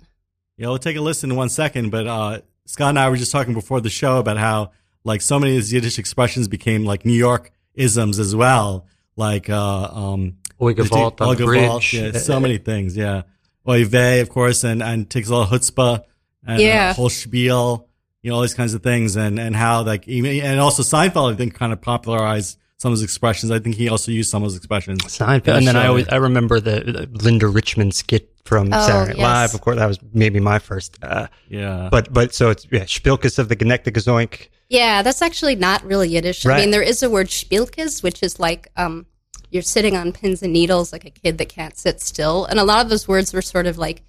Yeah, 0.56 0.68
we'll 0.68 0.78
take 0.78 0.96
a 0.96 1.00
listen 1.00 1.32
in 1.32 1.36
one 1.36 1.48
second. 1.48 1.90
But 1.90 2.06
uh, 2.06 2.40
Scott 2.66 2.90
and 2.90 2.98
I 2.98 3.08
were 3.08 3.16
just 3.16 3.32
talking 3.32 3.54
before 3.54 3.80
the 3.80 3.90
show 3.90 4.18
about 4.18 4.36
how 4.36 4.72
like 5.04 5.20
so 5.22 5.38
many 5.38 5.52
of 5.52 5.56
these 5.62 5.72
Yiddish 5.72 5.98
expressions 5.98 6.48
became 6.48 6.84
like 6.84 7.04
New 7.06 7.12
York 7.14 7.50
isms 7.74 8.18
as 8.18 8.34
well. 8.36 8.86
Like 9.16 9.48
uh, 9.48 9.88
um, 9.90 10.36
Oigevalt 10.60 11.20
on 11.20 11.36
the 11.36 11.44
Oigevalt. 11.44 11.92
Yeah, 11.92 12.18
so 12.20 12.38
many 12.40 12.58
things. 12.58 12.96
Yeah, 12.96 13.22
Oy 13.68 13.84
vey, 13.86 14.20
of 14.20 14.28
course, 14.28 14.62
and 14.64 14.82
and 14.82 15.08
takes 15.08 15.28
a 15.28 15.34
lot 15.34 15.50
of 15.52 15.60
chutzpah 15.60 16.02
and 16.46 16.60
Yeah. 16.60 16.90
uh, 16.90 16.94
whole 16.94 17.08
spiel. 17.08 17.88
You 18.22 18.30
know 18.30 18.36
all 18.36 18.42
these 18.42 18.54
kinds 18.54 18.74
of 18.74 18.82
things, 18.82 19.16
and 19.16 19.38
and 19.38 19.54
how 19.54 19.82
like 19.84 20.06
even 20.08 20.40
and 20.44 20.58
also 20.60 20.82
Seinfeld 20.82 21.32
I 21.32 21.36
think 21.36 21.54
kind 21.54 21.72
of 21.72 21.80
popularized 21.80 22.58
some 22.78 22.92
of 22.92 22.96
his 22.98 23.02
expressions. 23.02 23.50
I 23.50 23.58
think 23.58 23.76
he 23.76 23.88
also 23.88 24.12
used 24.12 24.30
some 24.30 24.42
of 24.42 24.50
those 24.50 24.56
expressions. 24.56 25.00
Seinfeld. 25.04 25.46
Yeah, 25.46 25.56
And 25.56 25.66
then 25.66 25.76
I 25.76 25.86
always 25.86 26.06
I 26.08 26.16
remember 26.16 26.60
the, 26.60 26.80
the 26.80 27.08
Linda 27.24 27.46
Richman 27.48 27.90
skit 27.90 28.30
from 28.44 28.68
Oh, 28.72 28.86
Saturday 28.86 29.12
Night 29.12 29.18
yes. 29.18 29.24
Live. 29.24 29.54
Of 29.54 29.60
course, 29.62 29.76
that 29.78 29.86
was 29.86 29.98
maybe 30.12 30.40
my 30.40 30.58
first. 30.58 30.98
Uh, 31.02 31.26
Yeah, 31.48 31.88
but 31.90 32.12
but 32.12 32.34
so 32.34 32.50
it's 32.50 32.66
yeah, 32.70 32.84
Spilkus 32.84 33.38
of 33.38 33.48
the 33.48 33.56
Genekte 33.56 33.90
Gezoink. 33.92 34.48
Yeah, 34.68 35.02
that's 35.02 35.22
actually 35.22 35.54
not 35.56 35.84
really 35.84 36.08
Yiddish. 36.08 36.44
I 36.44 36.58
mean, 36.58 36.70
there 36.70 36.82
is 36.82 37.02
a 37.02 37.08
word 37.08 37.28
spielkes, 37.28 38.02
which 38.02 38.22
is 38.22 38.38
like 38.40 38.68
um, 38.76 39.06
you're 39.50 39.62
sitting 39.62 39.96
on 39.96 40.12
pins 40.12 40.42
and 40.42 40.52
needles 40.52 40.92
like 40.92 41.04
a 41.04 41.10
kid 41.10 41.38
that 41.38 41.48
can't 41.48 41.76
sit 41.78 42.00
still. 42.00 42.44
And 42.46 42.58
a 42.58 42.64
lot 42.64 42.84
of 42.84 42.90
those 42.90 43.06
words 43.08 43.32
were 43.32 43.42
sort 43.42 43.66
of 43.66 43.78
like 43.78 44.02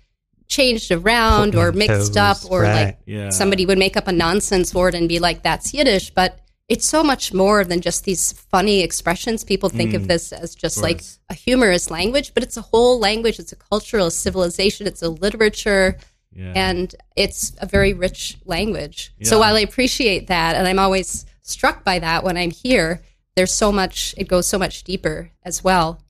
changed 0.48 0.92
around 0.92 1.56
or 1.56 1.72
mixed 1.72 2.18
up 2.18 2.38
or 2.50 2.62
right. 2.64 2.86
like 2.86 2.98
Yeah. 3.06 3.30
somebody 3.30 3.66
would 3.66 3.78
make 3.78 3.96
up 3.98 4.08
a 4.08 4.12
nonsense 4.12 4.74
word 4.74 4.96
and 4.96 5.08
be 5.08 5.20
like, 5.20 5.44
that's 5.44 5.74
Yiddish. 5.74 6.10
But 6.12 6.40
it's 6.70 6.86
so 6.86 7.04
much 7.04 7.34
more 7.34 7.64
than 7.64 7.80
just 7.80 8.04
these 8.04 8.34
funny 8.34 8.82
expressions. 8.82 9.44
People 9.44 9.70
think 9.70 9.94
of 9.94 10.08
this 10.08 10.34
as 10.34 10.54
just 10.54 10.78
like 10.82 11.02
a 11.30 11.34
humorous 11.34 11.90
language, 11.90 12.34
but 12.34 12.44
it's 12.44 12.58
a 12.58 12.62
whole 12.62 13.00
language. 13.00 13.40
It's 13.40 13.54
a 13.54 13.56
cultural 13.56 14.10
civilization. 14.12 14.86
It's 14.86 15.02
a 15.02 15.10
literature 15.10 15.98
yeah. 16.34 16.52
and 16.56 16.94
it's 17.16 17.54
a 17.62 17.66
very 17.66 17.94
rich 17.94 18.38
language. 18.46 19.14
So 19.24 19.40
while 19.40 19.56
I 19.56 19.62
appreciate 19.62 20.28
that, 20.28 20.56
and 20.56 20.68
I'm 20.68 20.80
always 20.80 21.26
struck 21.42 21.84
by 21.86 22.00
that 22.00 22.24
when 22.24 22.36
I'm 22.36 22.52
here, 22.52 23.02
there's 23.36 23.54
so 23.54 23.72
much, 23.72 24.14
it 24.18 24.28
goes 24.28 24.48
so 24.48 24.60
much 24.60 24.84
deeper 24.84 25.32
as 25.44 25.64
well. 25.64 26.02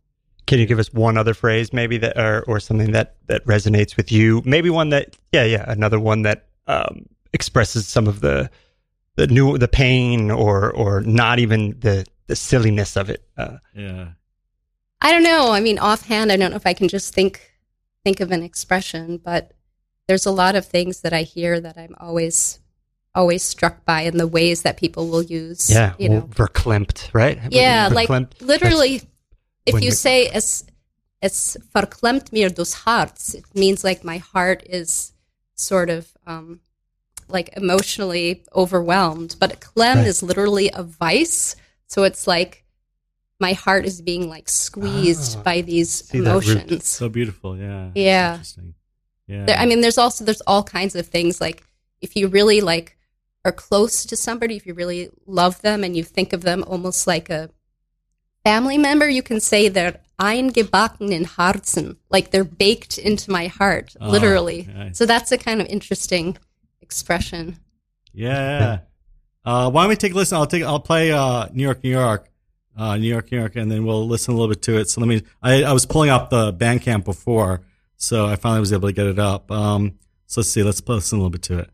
Can 0.48 0.60
you 0.60 0.65
give 0.65 0.80
us 0.80 0.93
one 0.93 1.17
other 1.17 1.34
phrase, 1.34 1.72
maybe 1.72 1.98
that, 1.98 2.17
or, 2.17 2.43
or 2.48 2.60
something 2.60 2.93
that 2.93 3.17
that 3.28 3.46
resonates 3.46 3.98
with 3.98 4.12
you? 4.12 4.41
Maybe 4.46 4.70
one 4.70 4.89
that, 4.89 5.15
yeah, 5.34 5.43
yeah, 5.43 5.65
another 5.67 6.00
one 6.00 6.22
that 6.22 6.48
um, 6.67 7.06
expresses 7.34 7.86
some 7.86 8.08
of 8.08 8.22
the 8.22 8.50
the 9.17 9.27
new 9.27 9.58
the 9.58 9.67
pain 9.67 10.32
or 10.32 10.71
or 10.71 11.01
not 11.01 11.39
even 11.39 11.75
the 11.80 12.06
the 12.27 12.36
silliness 12.36 12.95
of 12.95 13.10
it. 13.10 13.23
Uh, 13.38 13.58
yeah. 13.75 14.10
I 15.01 15.12
don't 15.12 15.23
know. 15.23 15.51
I 15.51 15.60
mean, 15.60 15.77
offhand, 15.80 16.32
I 16.32 16.38
don't 16.38 16.49
know 16.51 16.58
if 16.58 16.65
I 16.65 16.73
can 16.73 16.88
just 16.88 17.13
think 17.13 17.41
think 18.03 18.19
of 18.21 18.32
an 18.32 18.41
expression, 18.43 19.17
but 19.17 19.51
there's 20.08 20.25
a 20.25 20.32
lot 20.32 20.56
of 20.56 20.65
things 20.65 21.01
that 21.01 21.13
I 21.13 21.23
hear 21.23 21.60
that 21.60 21.77
I'm 21.77 21.95
always 21.99 22.60
always 23.13 23.43
struck 23.43 23.84
by 23.86 24.01
in 24.01 24.17
the 24.17 24.27
ways 24.27 24.62
that 24.62 24.77
people 24.77 25.08
will 25.10 25.23
use. 25.23 25.69
yeah, 25.69 25.93
you 25.97 26.08
know. 26.10 26.21
verklempt, 26.21 27.10
right? 27.13 27.39
Yeah, 27.49 27.89
like 27.91 28.08
Verklempt. 28.10 28.41
literally, 28.41 29.01
if 29.65 29.75
you 29.82 29.89
the- 29.89 29.95
say 29.95 30.27
es 30.27 30.63
es 31.21 31.58
verklemmt 31.75 32.32
mir 32.32 32.49
das 32.49 32.86
Herz, 32.86 33.34
it 33.34 33.45
means 33.56 33.84
like 33.84 34.03
my 34.03 34.17
heart 34.19 34.62
is 34.69 35.13
sort 35.56 35.89
of 35.89 36.08
um, 36.27 36.60
like 37.30 37.50
emotionally 37.58 38.44
overwhelmed. 38.56 39.36
But 39.40 39.60
clem 39.60 40.00
Right. 40.00 40.08
is 40.08 40.24
literally 40.24 40.70
a 40.74 40.84
vice, 40.84 41.56
so 41.88 42.04
it's 42.04 42.28
like 42.28 42.63
my 43.40 43.54
heart 43.54 43.86
is 43.86 44.02
being 44.02 44.28
like 44.30 44.50
squeezed 44.50 45.38
Ah, 45.38 45.44
by 45.44 45.62
these 45.62 46.06
see 46.06 46.20
that 46.20 46.30
emotions. 46.30 46.88
So 46.88 47.08
beautiful. 47.10 47.58
Yeah. 47.58 47.92
Yeah. 47.96 48.32
Interesting. 48.34 48.74
Yeah. 49.28 49.46
There, 49.46 49.58
I 49.58 49.66
mean, 49.66 49.82
there's 49.82 49.98
also 49.98 50.24
there's 50.26 50.42
all 50.42 50.63
kinds 50.63 50.96
of 50.96 51.06
things 51.08 51.40
like 51.42 51.63
if 52.02 52.16
you 52.16 52.28
really 52.30 52.62
like 52.62 52.98
are 53.46 53.52
close 53.52 54.06
to 54.06 54.16
somebody, 54.16 54.56
if 54.56 54.66
you 54.66 54.74
really 54.74 55.10
love 55.26 55.62
them 55.62 55.84
and 55.84 55.96
you 55.96 56.04
think 56.04 56.34
of 56.34 56.42
them 56.42 56.63
almost 56.68 57.08
like 57.08 57.30
a 57.30 57.50
family 58.44 58.78
member, 58.78 59.08
you 59.10 59.22
can 59.22 59.40
say 59.40 59.68
they're 59.68 60.00
eingebacken 60.20 61.12
in 61.12 61.26
Herzen, 61.26 61.98
like 62.10 62.32
they're 62.32 62.44
baked 62.44 62.98
into 62.98 63.30
my 63.32 63.48
heart, 63.48 63.96
Oh, 64.02 64.10
literally. 64.10 64.68
nice. 64.74 64.98
So 64.98 65.06
that's 65.06 65.32
a 65.32 65.38
kind 65.38 65.62
of 65.62 65.68
interesting 65.68 66.38
expression. 66.82 67.58
Yeah. 68.13 68.80
Uh, 69.46 69.70
why 69.70 69.84
don't 69.84 69.90
we 69.90 69.96
take 69.96 70.13
a 70.13 70.16
listen? 70.16 70.38
I'll 70.38 70.48
take. 70.48 70.63
I'll 70.63 70.80
play 70.80 71.12
uh, 71.12 71.48
New 71.54 71.63
York, 71.63 71.84
New 71.84 71.92
York, 71.92 72.30
uh, 72.76 72.98
New 72.98 73.08
York, 73.08 73.32
New 73.32 73.40
York, 73.40 73.56
and 73.56 73.72
then 73.72 73.86
we'll 73.86 74.08
listen 74.08 74.34
a 74.34 74.38
little 74.38 74.50
bit 74.50 74.62
to 74.63 74.78
it. 74.78 74.90
So 74.90 75.02
let 75.02 75.08
me. 75.08 75.22
I, 75.42 75.63
I 75.63 75.72
was 75.72 75.86
pulling 75.86 76.10
up 76.10 76.30
the 76.30 76.54
Bandcamp 76.54 77.06
before, 77.06 77.62
so 77.96 78.26
I 78.26 78.36
finally 78.36 78.60
was 78.60 78.74
able 78.74 78.90
to 78.90 78.94
get 78.94 79.08
it 79.08 79.20
up. 79.20 79.50
Um, 79.52 80.00
so 80.26 80.42
let's 80.42 80.50
see. 80.50 80.63
Let's 80.63 80.82
listen 80.86 81.18
a 81.18 81.22
little 81.22 81.30
bit 81.30 81.44
to 81.44 81.60
it. 81.60 81.70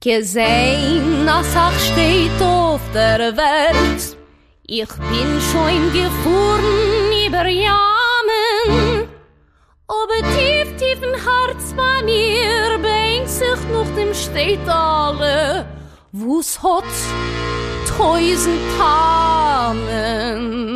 Gesehen, 0.00 1.28
als 1.28 1.54
ach 1.54 1.78
steht 1.78 2.42
auf 2.42 2.80
der 2.92 3.36
Welt. 3.36 4.16
Ich 4.66 4.88
bin 4.88 5.40
schon 5.52 5.92
gefahren 5.92 7.12
über 7.26 7.46
Jammen. 7.46 9.08
Aber 9.86 10.20
tief, 10.34 10.76
tief 10.76 11.02
im 11.02 11.14
Herz 11.14 11.72
bei 11.76 12.02
mir 12.04 12.81
bängt 13.22 13.30
sich 13.30 13.60
noch 13.72 13.86
dem 13.96 14.12
steht 14.14 14.68
alle, 14.68 15.66
wo's 16.12 16.62
hat 16.62 16.84
tausend 17.96 18.60
Tamen. 18.78 20.68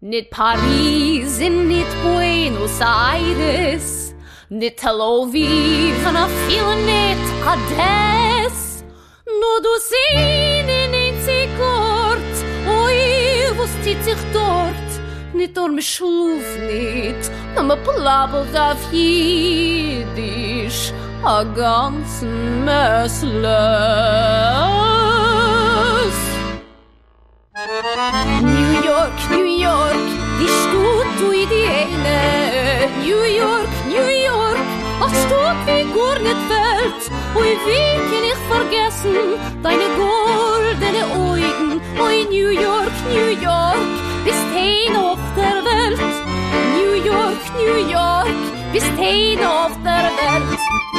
Nicht 0.00 0.30
Paris 0.30 1.38
und 1.40 1.68
nicht 1.68 2.02
Buenos 2.02 2.80
Aires, 2.80 4.14
nicht 4.48 4.78
Tel 4.78 5.00
Aviv 5.00 6.08
und 6.08 6.16
auch 6.16 6.28
viel 6.48 6.74
nicht 6.86 7.20
Ades. 7.46 8.82
Nur 9.26 9.60
du 9.62 9.68
sehen 9.90 10.68
in 10.68 10.94
einzig 10.94 11.50
Ort, 11.60 12.36
oi, 12.84 12.98
was 13.58 13.72
zieht 13.82 14.02
sich 14.04 14.22
dort? 14.32 14.90
Nicht 15.34 15.56
nur 15.56 15.68
me 15.68 15.82
schluf 15.82 16.58
nicht, 16.66 17.30
nur 17.54 17.64
me 17.64 17.76
plappelt 17.76 18.56
auf 18.58 18.92
Jiddisch, 18.92 20.92
a 21.24 21.44
ganzen 21.44 22.64
Messlös. 22.64 23.50
New 28.40 28.84
York, 28.84 29.30
New 29.30 29.44
York, 29.44 30.06
die 30.40 30.48
Stadt 30.48 31.20
du 31.20 31.32
i 31.32 31.46
die 31.46 31.66
eine. 31.66 32.88
New 33.04 33.22
York, 33.22 33.68
New 33.86 34.08
York, 34.28 34.58
a 35.00 35.08
Stadt 35.08 35.56
wie 35.66 35.84
gar 35.94 36.18
nicht 36.18 36.40
fällt. 36.48 37.10
Ui, 37.36 37.50
wie 37.66 37.96
kann 38.08 38.24
ich 38.24 38.40
vergessen 38.48 39.16
deine 39.62 39.88
goldene 40.00 41.04
Augen? 41.14 41.80
Ui, 42.00 42.24
New 42.30 42.48
York, 42.48 42.96
New 43.12 43.30
York, 43.42 43.90
bist 44.24 44.46
ein 44.56 44.96
auf 44.96 45.18
der 45.36 45.64
Welt. 45.64 46.00
New 46.76 46.94
York, 47.04 47.42
New 47.58 47.90
York, 47.90 48.28
bist 48.72 48.92
ein 48.98 49.44
auf 49.44 49.72
der 49.84 50.10
Welt. 50.18 50.89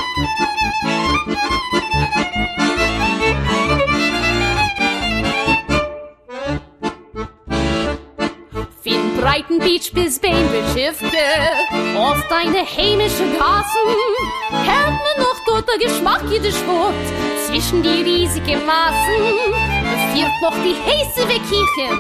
Von 8.84 9.18
Breiten 9.18 9.60
Beach 9.60 9.92
bis 9.94 10.20
Bainbridge 10.20 10.68
Schiffke, 10.74 11.18
auf 11.98 12.18
deine 12.30 12.66
heimische 12.66 13.24
Gassen, 13.38 13.88
hält 14.50 14.98
mir 14.98 15.24
noch 15.24 15.40
dort 15.46 15.68
der 15.70 15.78
Geschmack 15.78 16.24
jedes 16.30 16.66
Wort, 16.66 16.94
zwischen 17.48 17.84
die 17.84 18.02
riesigen 18.02 18.66
Massen, 18.66 19.24
befiehlt 19.84 20.42
noch 20.42 20.56
die 20.64 20.76
heiße 20.76 21.28
Wekirchen, 21.28 22.00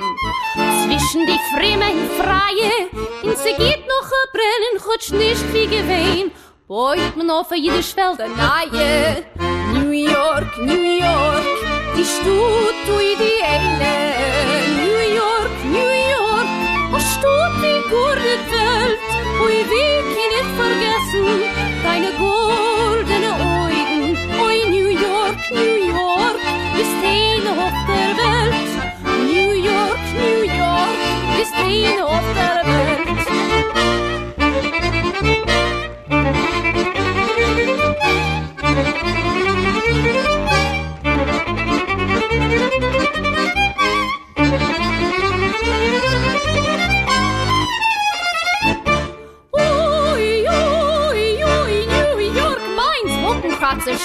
zwischen 0.84 1.26
die 1.28 1.40
Fremden 1.54 2.10
Freie, 2.18 2.90
und 3.24 3.38
sie 3.38 3.54
geht 3.54 3.88
noch 3.88 4.08
a 4.08 4.24
brennen, 4.34 4.76
rutsch 4.88 5.12
nicht 5.12 5.54
wie 5.54 5.68
gewähn, 5.68 6.32
beut 6.72 7.18
man 7.18 7.30
auf 7.30 7.52
jede 7.54 7.84
Schwelle 7.84 8.30
nahe. 8.30 9.26
New 9.74 9.92
York, 9.92 10.58
New 10.60 10.84
York, 11.06 11.44
die 11.98 12.06
Stut, 12.06 12.78
du 12.88 12.96
die 13.22 13.44
eine, 13.44 13.94
New 14.80 15.02
York, 15.22 15.56
New 15.66 15.92
York, 16.16 16.50
was 16.94 17.08
tut 17.24 17.54
die 17.62 17.82
gute 17.90 18.36
Welt? 18.54 19.00
Ui, 19.44 19.58
wie 19.72 19.96
kann 20.16 20.32
ich 20.40 20.50
vergessen 20.62 21.28
deine 21.84 22.12
goldene 22.18 22.41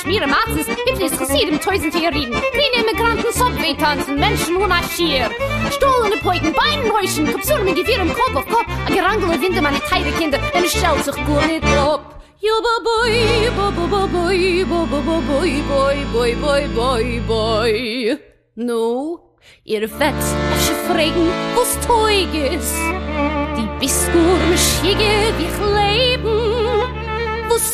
schmiere 0.01 0.27
Matzens, 0.27 0.67
gibt 0.67 1.01
es 1.01 1.19
Gesied 1.19 1.49
im 1.49 1.61
Teusen 1.61 1.91
zu 1.91 2.01
gerieben. 2.01 2.35
Wie 2.53 2.77
nehmen 2.77 2.97
Granten 2.97 3.33
Subway 3.33 3.75
tanzen, 3.75 4.19
Menschen 4.19 4.55
nur 4.55 4.69
nach 4.69 4.89
Schier. 4.91 5.31
Stohlene 5.71 6.17
Poiken, 6.23 6.53
Beinen 6.53 6.91
räuschen, 6.91 7.27
Kapsulen 7.31 7.65
mit 7.65 7.77
Gewirr 7.77 8.01
im 8.03 8.13
Kopf 8.13 8.37
auf 8.37 8.47
Kopf. 8.47 8.67
A 8.87 8.93
gerangele 8.93 9.41
Winde, 9.41 9.63
meine 9.63 9.81
teire 9.81 10.11
Kinder, 10.13 10.39
denn 10.55 10.65
es 10.65 10.73
schaut 10.73 11.05
sich 11.05 11.15
gut 11.25 11.47
nicht 11.47 11.65
ab. 11.77 12.17
Yo 12.41 12.53
bo 12.63 12.75
bo 12.85 12.97
bo 13.57 13.73
bo 13.73 13.97
bo 13.97 14.07
bo 14.07 14.87
bo 14.87 15.01
bo 15.01 15.21
bo 15.21 15.41
bo 15.41 15.85
bo 16.13 16.27
bo 16.43 16.61
bo 16.75 17.27
bo 17.27 17.27
bo 17.27 18.17
No, 18.59 19.21
ihr 19.65 19.89
fett, 19.89 20.15
ich 20.59 20.71
fragen, 20.87 21.31
was 21.55 21.79
teug 21.87 22.33
is. 22.35 22.73
Die 23.57 23.69
bist 23.81 24.09
nur 24.15 24.39
mischige, 24.51 25.13
wie 25.39 25.45
ich 25.45 25.59
leben. 25.77 26.36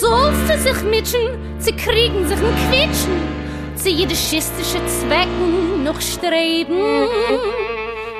Sollst 0.00 0.48
du 0.48 0.58
sich 0.58 0.82
mitschen? 0.84 1.28
Sie 1.58 1.72
kriegen 1.72 2.26
sich 2.26 2.38
ein 2.38 2.56
Quetschen. 2.70 3.42
Zu 3.76 3.90
jedischistische 3.90 4.80
Zwecken 4.86 5.84
noch 5.84 6.00
streben. 6.00 6.78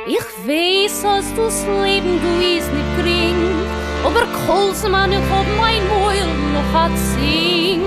Ich 0.06 0.46
weiß, 0.46 1.02
dass 1.02 1.34
du's 1.34 1.64
Leben 1.82 2.20
is 2.40 2.66
nicht 2.66 2.96
bring. 3.00 3.36
Aber 4.04 4.26
kolse 4.46 4.88
man 4.88 5.12
ich 5.12 5.18
hab 5.18 5.46
mein 5.60 5.82
Mäul 5.88 6.26
noch 6.52 6.72
hat 6.80 6.96
sing. 6.98 7.82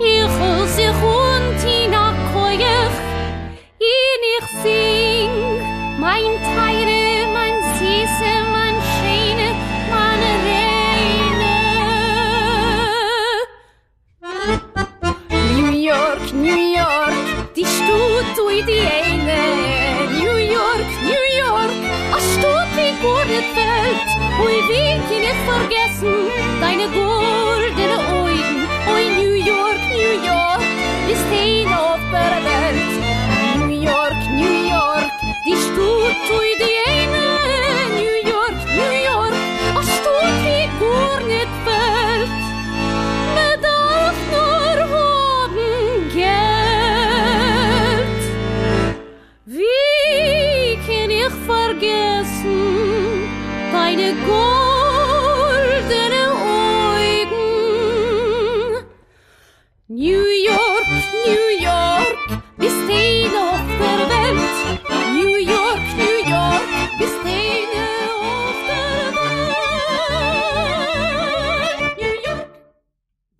Ich 0.00 0.30
will 0.40 0.66
sich 0.66 0.88
und 0.88 1.58
hinakkoyech 1.64 2.96
ihn 3.80 4.22
ich 4.38 4.48
sing 4.62 5.30
mein 6.00 6.24
Teire, 6.42 7.26
mein 7.32 7.37
York, 15.88 16.34
New 16.34 16.74
York, 16.76 17.14
die 17.56 17.64
Stadt 17.64 18.36
du 18.36 18.48
die 18.70 18.80
eine. 18.80 19.40
New 20.20 20.36
York, 20.36 20.88
New 21.02 21.24
York, 21.42 21.76
a 22.12 22.20
Stadt 22.32 22.68
wie 22.76 22.92
gut 23.00 23.30
fällt. 23.56 24.08
Ui, 24.42 24.56
wie 24.68 24.94
kann 25.08 25.24
ich 25.30 25.40
vergessen 25.48 26.14
deine 26.60 26.86
goldene 26.88 27.57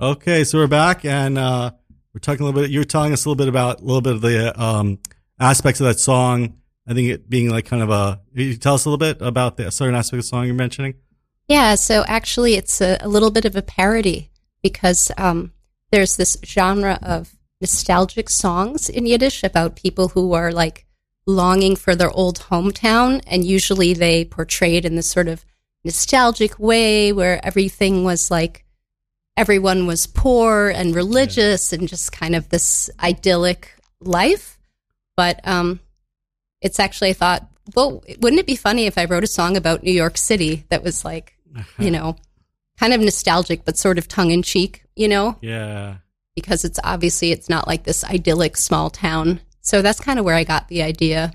Okay, 0.09 0.43
so 0.43 0.57
we're 0.57 0.69
back 0.69 1.05
and 1.05 1.37
uh, 1.37 1.71
we're 2.15 2.21
talking 2.21 2.41
a 2.41 2.47
little 2.47 2.63
bit. 2.63 2.71
You 2.71 2.81
were 2.81 2.87
telling 2.87 3.13
us 3.13 3.27
a 3.27 3.29
little 3.29 3.37
bit 3.37 3.47
about 3.47 3.83
a 3.83 3.85
little 3.85 4.01
bit 4.01 4.15
of 4.15 4.23
the 4.23 4.59
um, 4.59 5.01
aspects 5.39 5.83
of 5.83 5.87
that 5.87 6.01
song. 6.01 6.55
I 6.87 6.95
think 6.95 7.11
it 7.11 7.29
being 7.29 7.51
like 7.51 7.67
kind 7.67 7.83
of 7.83 7.91
a. 7.91 8.19
You 8.33 8.57
tell 8.57 8.73
us 8.73 8.87
a 8.87 8.89
little 8.89 8.97
bit 8.97 9.21
about 9.21 9.59
the 9.59 9.71
certain 9.71 9.95
aspect 9.95 10.15
of 10.15 10.19
the 10.21 10.23
song 10.23 10.47
you're 10.47 10.55
mentioning. 10.55 10.95
Yeah, 11.47 11.75
so 11.75 12.07
actually, 12.09 12.55
it's 12.55 12.81
a, 12.81 12.97
a 13.03 13.07
little 13.07 13.31
bit 13.31 13.45
of 13.45 13.55
a 13.55 13.61
parody 13.61 14.31
because 14.63 15.13
um, 15.19 15.53
there's 15.91 16.17
this 16.17 16.39
genre 16.43 16.99
of 17.03 17.37
nostalgic 17.61 18.31
songs 18.31 18.89
in 18.89 19.05
Yiddish 19.05 19.45
about 19.45 19.77
people 19.77 20.09
who 20.09 20.33
are 20.33 20.53
like 20.53 20.87
longing 21.27 21.77
for 21.77 21.95
their 21.95 22.11
old 22.13 22.39
hometown, 22.51 23.23
and 23.27 23.45
usually 23.45 23.93
they 23.93 24.25
portrayed 24.25 24.87
in 24.87 24.97
this 24.97 25.11
sort 25.11 25.29
of 25.29 25.45
nostalgic 25.85 26.59
way 26.59 27.13
where 27.13 27.45
everything 27.45 28.05
was 28.05 28.31
like 28.31 28.65
everyone 29.39 29.87
was 29.87 30.09
poor 30.09 30.69
and 30.69 30.97
religious 30.97 31.73
and 31.73 31.87
just 31.87 32.11
kind 32.11 32.35
of 32.35 32.49
this 32.49 32.91
idyllic 33.01 33.73
life. 34.01 34.59
But 35.17 35.47
um, 35.47 35.79
it's 36.61 36.81
actually, 36.81 37.11
I 37.11 37.15
thought, 37.15 37.49
well, 37.77 38.03
wouldn't 38.19 38.41
it 38.41 38.47
be 38.47 38.57
funny 38.57 38.87
if 38.87 38.99
I 38.99 39.05
wrote 39.05 39.23
a 39.23 39.29
song 39.29 39.57
about 39.57 39.85
New 39.85 39.93
York 39.93 40.19
City 40.19 40.65
that 40.71 40.83
was 40.83 41.05
like, 41.05 41.35
you 41.79 41.93
know, 41.93 42.17
kind 42.79 42.93
of 42.93 43.01
nostalgic, 43.01 43.65
but 43.65 43.79
sort 43.79 43.97
of 43.97 44.09
tongue 44.09 44.33
in 44.33 44.43
cheek, 44.43 44.83
you 44.97 45.07
know? 45.07 45.39
Yeah. 45.41 45.99
Because 46.35 46.65
it's 46.65 46.81
obviously, 46.83 47.31
it's 47.31 47.49
not 47.49 47.69
like 47.69 47.85
this 47.85 48.03
idyllic 48.05 48.57
small 48.57 48.91
town. 48.91 49.41
So 49.61 49.83
that's 49.83 50.01
kind 50.01 50.19
of 50.19 50.25
where 50.25 50.35
I 50.35 50.43
got 50.43 50.67
the 50.67 50.83
idea. 50.83 51.33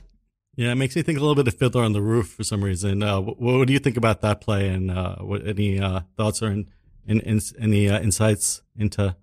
Yeah, 0.58 0.72
it 0.72 0.76
makes 0.76 0.96
me 0.96 1.04
think 1.04 1.18
a 1.18 1.22
little 1.22 1.36
bit 1.36 1.48
of 1.48 1.58
Fiddler 1.58 1.84
on 1.84 1.94
the 1.94 2.02
Roof 2.02 2.32
for 2.32 2.44
some 2.44 2.64
reason. 2.64 3.02
Uh, 3.02 3.22
what, 3.22 3.40
what, 3.40 3.68
do 3.68 3.74
you 3.74 3.80
think 3.80 3.98
about 3.98 4.22
that 4.22 4.42
play, 4.42 4.68
and 4.70 4.92
uh, 4.92 5.16
what, 5.16 5.48
any 5.48 5.80
uh, 5.80 6.02
thoughts 6.16 6.44
or 6.44 6.52
in, 6.52 6.68
in, 7.08 7.20
in, 7.22 7.40
any 7.60 7.90
uh, 7.90 8.00
insights 8.00 8.62
into? 8.78 9.16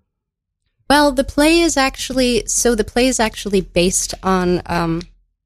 Well, 0.88 1.12
the 1.12 1.24
play 1.24 1.60
is 1.60 1.76
actually 1.76 2.46
so 2.46 2.74
the 2.74 2.84
play 2.84 3.06
is 3.06 3.20
actually 3.20 3.60
based 3.60 4.14
on 4.22 4.62
um, 4.66 5.02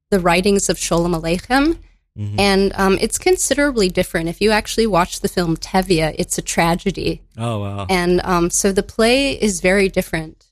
the 0.09 0.19
writings 0.19 0.69
of 0.69 0.77
Sholem 0.77 1.19
Aleichem, 1.19 1.77
mm-hmm. 2.17 2.39
and 2.39 2.73
um, 2.73 2.97
it's 2.99 3.17
considerably 3.17 3.89
different. 3.89 4.27
If 4.27 4.41
you 4.41 4.51
actually 4.51 4.87
watch 4.87 5.19
the 5.19 5.27
film 5.27 5.55
Tevye, 5.57 6.15
it's 6.17 6.37
a 6.37 6.41
tragedy. 6.41 7.21
Oh 7.37 7.59
wow! 7.59 7.85
And 7.89 8.21
um, 8.23 8.49
so 8.49 8.71
the 8.71 8.83
play 8.83 9.33
is 9.33 9.61
very 9.61 9.87
different, 9.87 10.47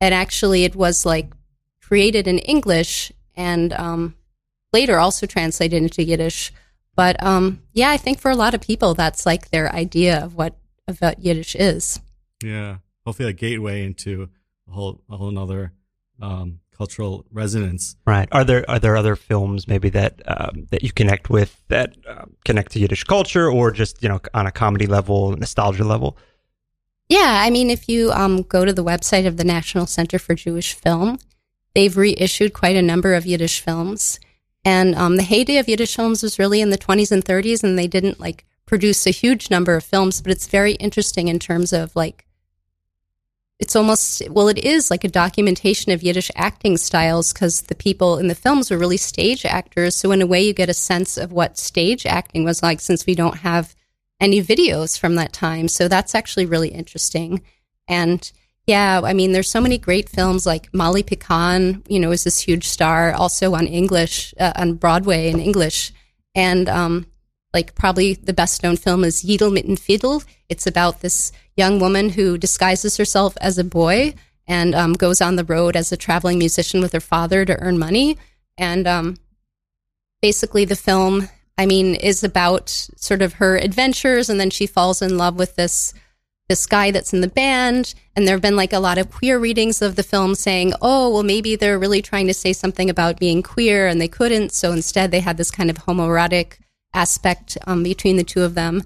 and 0.00 0.12
actually, 0.12 0.64
it 0.64 0.74
was 0.74 1.06
like 1.06 1.32
created 1.92 2.26
in 2.26 2.38
English 2.38 3.12
and 3.36 3.72
um, 3.74 4.14
later 4.72 4.98
also 4.98 5.26
translated 5.26 5.82
into 5.82 6.02
Yiddish. 6.02 6.52
But 6.94 7.22
um, 7.22 7.62
yeah, 7.72 7.90
I 7.90 7.96
think 7.96 8.18
for 8.18 8.30
a 8.30 8.36
lot 8.36 8.54
of 8.54 8.60
people, 8.60 8.94
that's 8.94 9.26
like 9.26 9.50
their 9.50 9.72
idea 9.74 10.24
of 10.24 10.34
what 10.34 10.56
of 10.92 11.00
what 11.00 11.18
Yiddish 11.18 11.56
is. 11.56 12.00
Yeah, 12.42 12.76
hopefully 13.04 13.28
a 13.28 13.32
gateway 13.32 13.84
into 13.84 14.28
a 14.68 14.72
whole 14.72 15.02
a 15.10 15.16
whole 15.16 15.28
another 15.28 15.72
um, 16.20 16.60
cultural 16.76 17.24
resonance. 17.32 17.96
Right. 18.06 18.28
Are 18.32 18.44
there 18.44 18.68
are 18.70 18.78
there 18.78 18.96
other 18.96 19.16
films 19.16 19.66
maybe 19.66 19.88
that 19.90 20.22
um, 20.26 20.66
that 20.70 20.82
you 20.82 20.92
connect 20.92 21.30
with 21.30 21.60
that 21.68 21.96
uh, 22.08 22.26
connect 22.44 22.72
to 22.72 22.78
Yiddish 22.78 23.04
culture, 23.04 23.50
or 23.50 23.70
just 23.70 24.02
you 24.02 24.08
know 24.08 24.20
on 24.34 24.46
a 24.46 24.52
comedy 24.52 24.86
level, 24.86 25.36
nostalgia 25.36 25.84
level? 25.84 26.16
Yeah, 27.08 27.40
I 27.44 27.50
mean, 27.50 27.68
if 27.68 27.88
you 27.88 28.10
um, 28.12 28.42
go 28.42 28.64
to 28.64 28.72
the 28.72 28.84
website 28.84 29.26
of 29.26 29.36
the 29.36 29.44
National 29.44 29.86
Center 29.86 30.18
for 30.18 30.34
Jewish 30.34 30.72
Film, 30.72 31.18
they've 31.74 31.96
reissued 31.96 32.54
quite 32.54 32.76
a 32.76 32.82
number 32.82 33.14
of 33.14 33.26
Yiddish 33.26 33.60
films. 33.60 34.18
And 34.64 34.94
um, 34.94 35.16
the 35.16 35.24
heyday 35.24 35.58
of 35.58 35.68
Yiddish 35.68 35.96
films 35.96 36.22
was 36.22 36.38
really 36.38 36.60
in 36.60 36.70
the 36.70 36.78
20s 36.78 37.10
and 37.10 37.24
30s, 37.24 37.64
and 37.64 37.78
they 37.78 37.88
didn't 37.88 38.20
like 38.20 38.46
produce 38.72 39.06
a 39.06 39.10
huge 39.10 39.50
number 39.50 39.76
of 39.76 39.84
films, 39.84 40.22
but 40.22 40.32
it's 40.32 40.46
very 40.46 40.72
interesting 40.76 41.28
in 41.28 41.38
terms 41.38 41.74
of 41.74 41.94
like, 41.94 42.24
it's 43.58 43.76
almost, 43.76 44.22
well, 44.30 44.48
it 44.48 44.56
is 44.56 44.90
like 44.90 45.04
a 45.04 45.08
documentation 45.08 45.92
of 45.92 46.02
Yiddish 46.02 46.30
acting 46.36 46.78
styles 46.78 47.34
because 47.34 47.60
the 47.60 47.74
people 47.74 48.16
in 48.16 48.28
the 48.28 48.34
films 48.34 48.70
were 48.70 48.78
really 48.78 48.96
stage 48.96 49.44
actors. 49.44 49.94
So, 49.94 50.10
in 50.10 50.22
a 50.22 50.26
way, 50.26 50.40
you 50.40 50.54
get 50.54 50.70
a 50.70 50.74
sense 50.74 51.18
of 51.18 51.32
what 51.32 51.58
stage 51.58 52.06
acting 52.06 52.44
was 52.44 52.62
like 52.62 52.80
since 52.80 53.04
we 53.04 53.14
don't 53.14 53.40
have 53.40 53.74
any 54.18 54.42
videos 54.42 54.98
from 54.98 55.16
that 55.16 55.34
time. 55.34 55.68
So, 55.68 55.86
that's 55.86 56.14
actually 56.14 56.46
really 56.46 56.70
interesting. 56.70 57.42
And 57.86 58.32
yeah, 58.66 59.02
I 59.04 59.12
mean, 59.12 59.32
there's 59.32 59.50
so 59.50 59.60
many 59.60 59.76
great 59.76 60.08
films 60.08 60.46
like 60.46 60.72
Molly 60.72 61.02
Picon, 61.02 61.82
you 61.88 62.00
know, 62.00 62.10
is 62.10 62.24
this 62.24 62.40
huge 62.40 62.66
star 62.66 63.12
also 63.12 63.52
on 63.54 63.66
English, 63.66 64.32
uh, 64.40 64.54
on 64.56 64.76
Broadway 64.76 65.28
in 65.28 65.40
English. 65.40 65.92
And, 66.34 66.70
um, 66.70 67.11
like 67.54 67.74
probably 67.74 68.14
the 68.14 68.32
best 68.32 68.62
known 68.62 68.76
film 68.76 69.04
is 69.04 69.22
Yidel 69.22 69.52
mit 69.52 69.78
Fiddle. 69.78 70.22
It's 70.48 70.66
about 70.66 71.00
this 71.00 71.32
young 71.56 71.80
woman 71.80 72.10
who 72.10 72.38
disguises 72.38 72.96
herself 72.96 73.36
as 73.40 73.58
a 73.58 73.64
boy 73.64 74.14
and 74.46 74.74
um, 74.74 74.94
goes 74.94 75.20
on 75.20 75.36
the 75.36 75.44
road 75.44 75.76
as 75.76 75.92
a 75.92 75.96
traveling 75.96 76.38
musician 76.38 76.80
with 76.80 76.92
her 76.92 77.00
father 77.00 77.44
to 77.44 77.58
earn 77.58 77.78
money. 77.78 78.18
And 78.58 78.86
um, 78.86 79.16
basically, 80.20 80.64
the 80.64 80.76
film, 80.76 81.28
I 81.56 81.66
mean, 81.66 81.94
is 81.94 82.24
about 82.24 82.68
sort 82.68 83.22
of 83.22 83.34
her 83.34 83.56
adventures, 83.56 84.28
and 84.28 84.40
then 84.40 84.50
she 84.50 84.66
falls 84.66 85.02
in 85.02 85.16
love 85.16 85.36
with 85.36 85.56
this 85.56 85.94
this 86.48 86.66
guy 86.66 86.90
that's 86.90 87.12
in 87.12 87.20
the 87.20 87.28
band. 87.28 87.94
And 88.14 88.26
there 88.26 88.34
have 88.34 88.42
been 88.42 88.56
like 88.56 88.72
a 88.72 88.80
lot 88.80 88.98
of 88.98 89.10
queer 89.10 89.38
readings 89.38 89.80
of 89.80 89.96
the 89.96 90.02
film 90.02 90.34
saying, 90.34 90.74
oh, 90.82 91.10
well, 91.10 91.22
maybe 91.22 91.56
they're 91.56 91.78
really 91.78 92.02
trying 92.02 92.26
to 92.26 92.34
say 92.34 92.52
something 92.52 92.90
about 92.90 93.18
being 93.18 93.42
queer 93.42 93.86
and 93.86 94.00
they 94.00 94.08
couldn't. 94.08 94.52
So 94.52 94.72
instead, 94.72 95.10
they 95.10 95.20
had 95.20 95.36
this 95.36 95.50
kind 95.50 95.70
of 95.70 95.78
homoerotic 95.78 96.58
aspect 96.94 97.58
um, 97.66 97.82
between 97.82 98.16
the 98.16 98.24
two 98.24 98.42
of 98.42 98.54
them. 98.54 98.82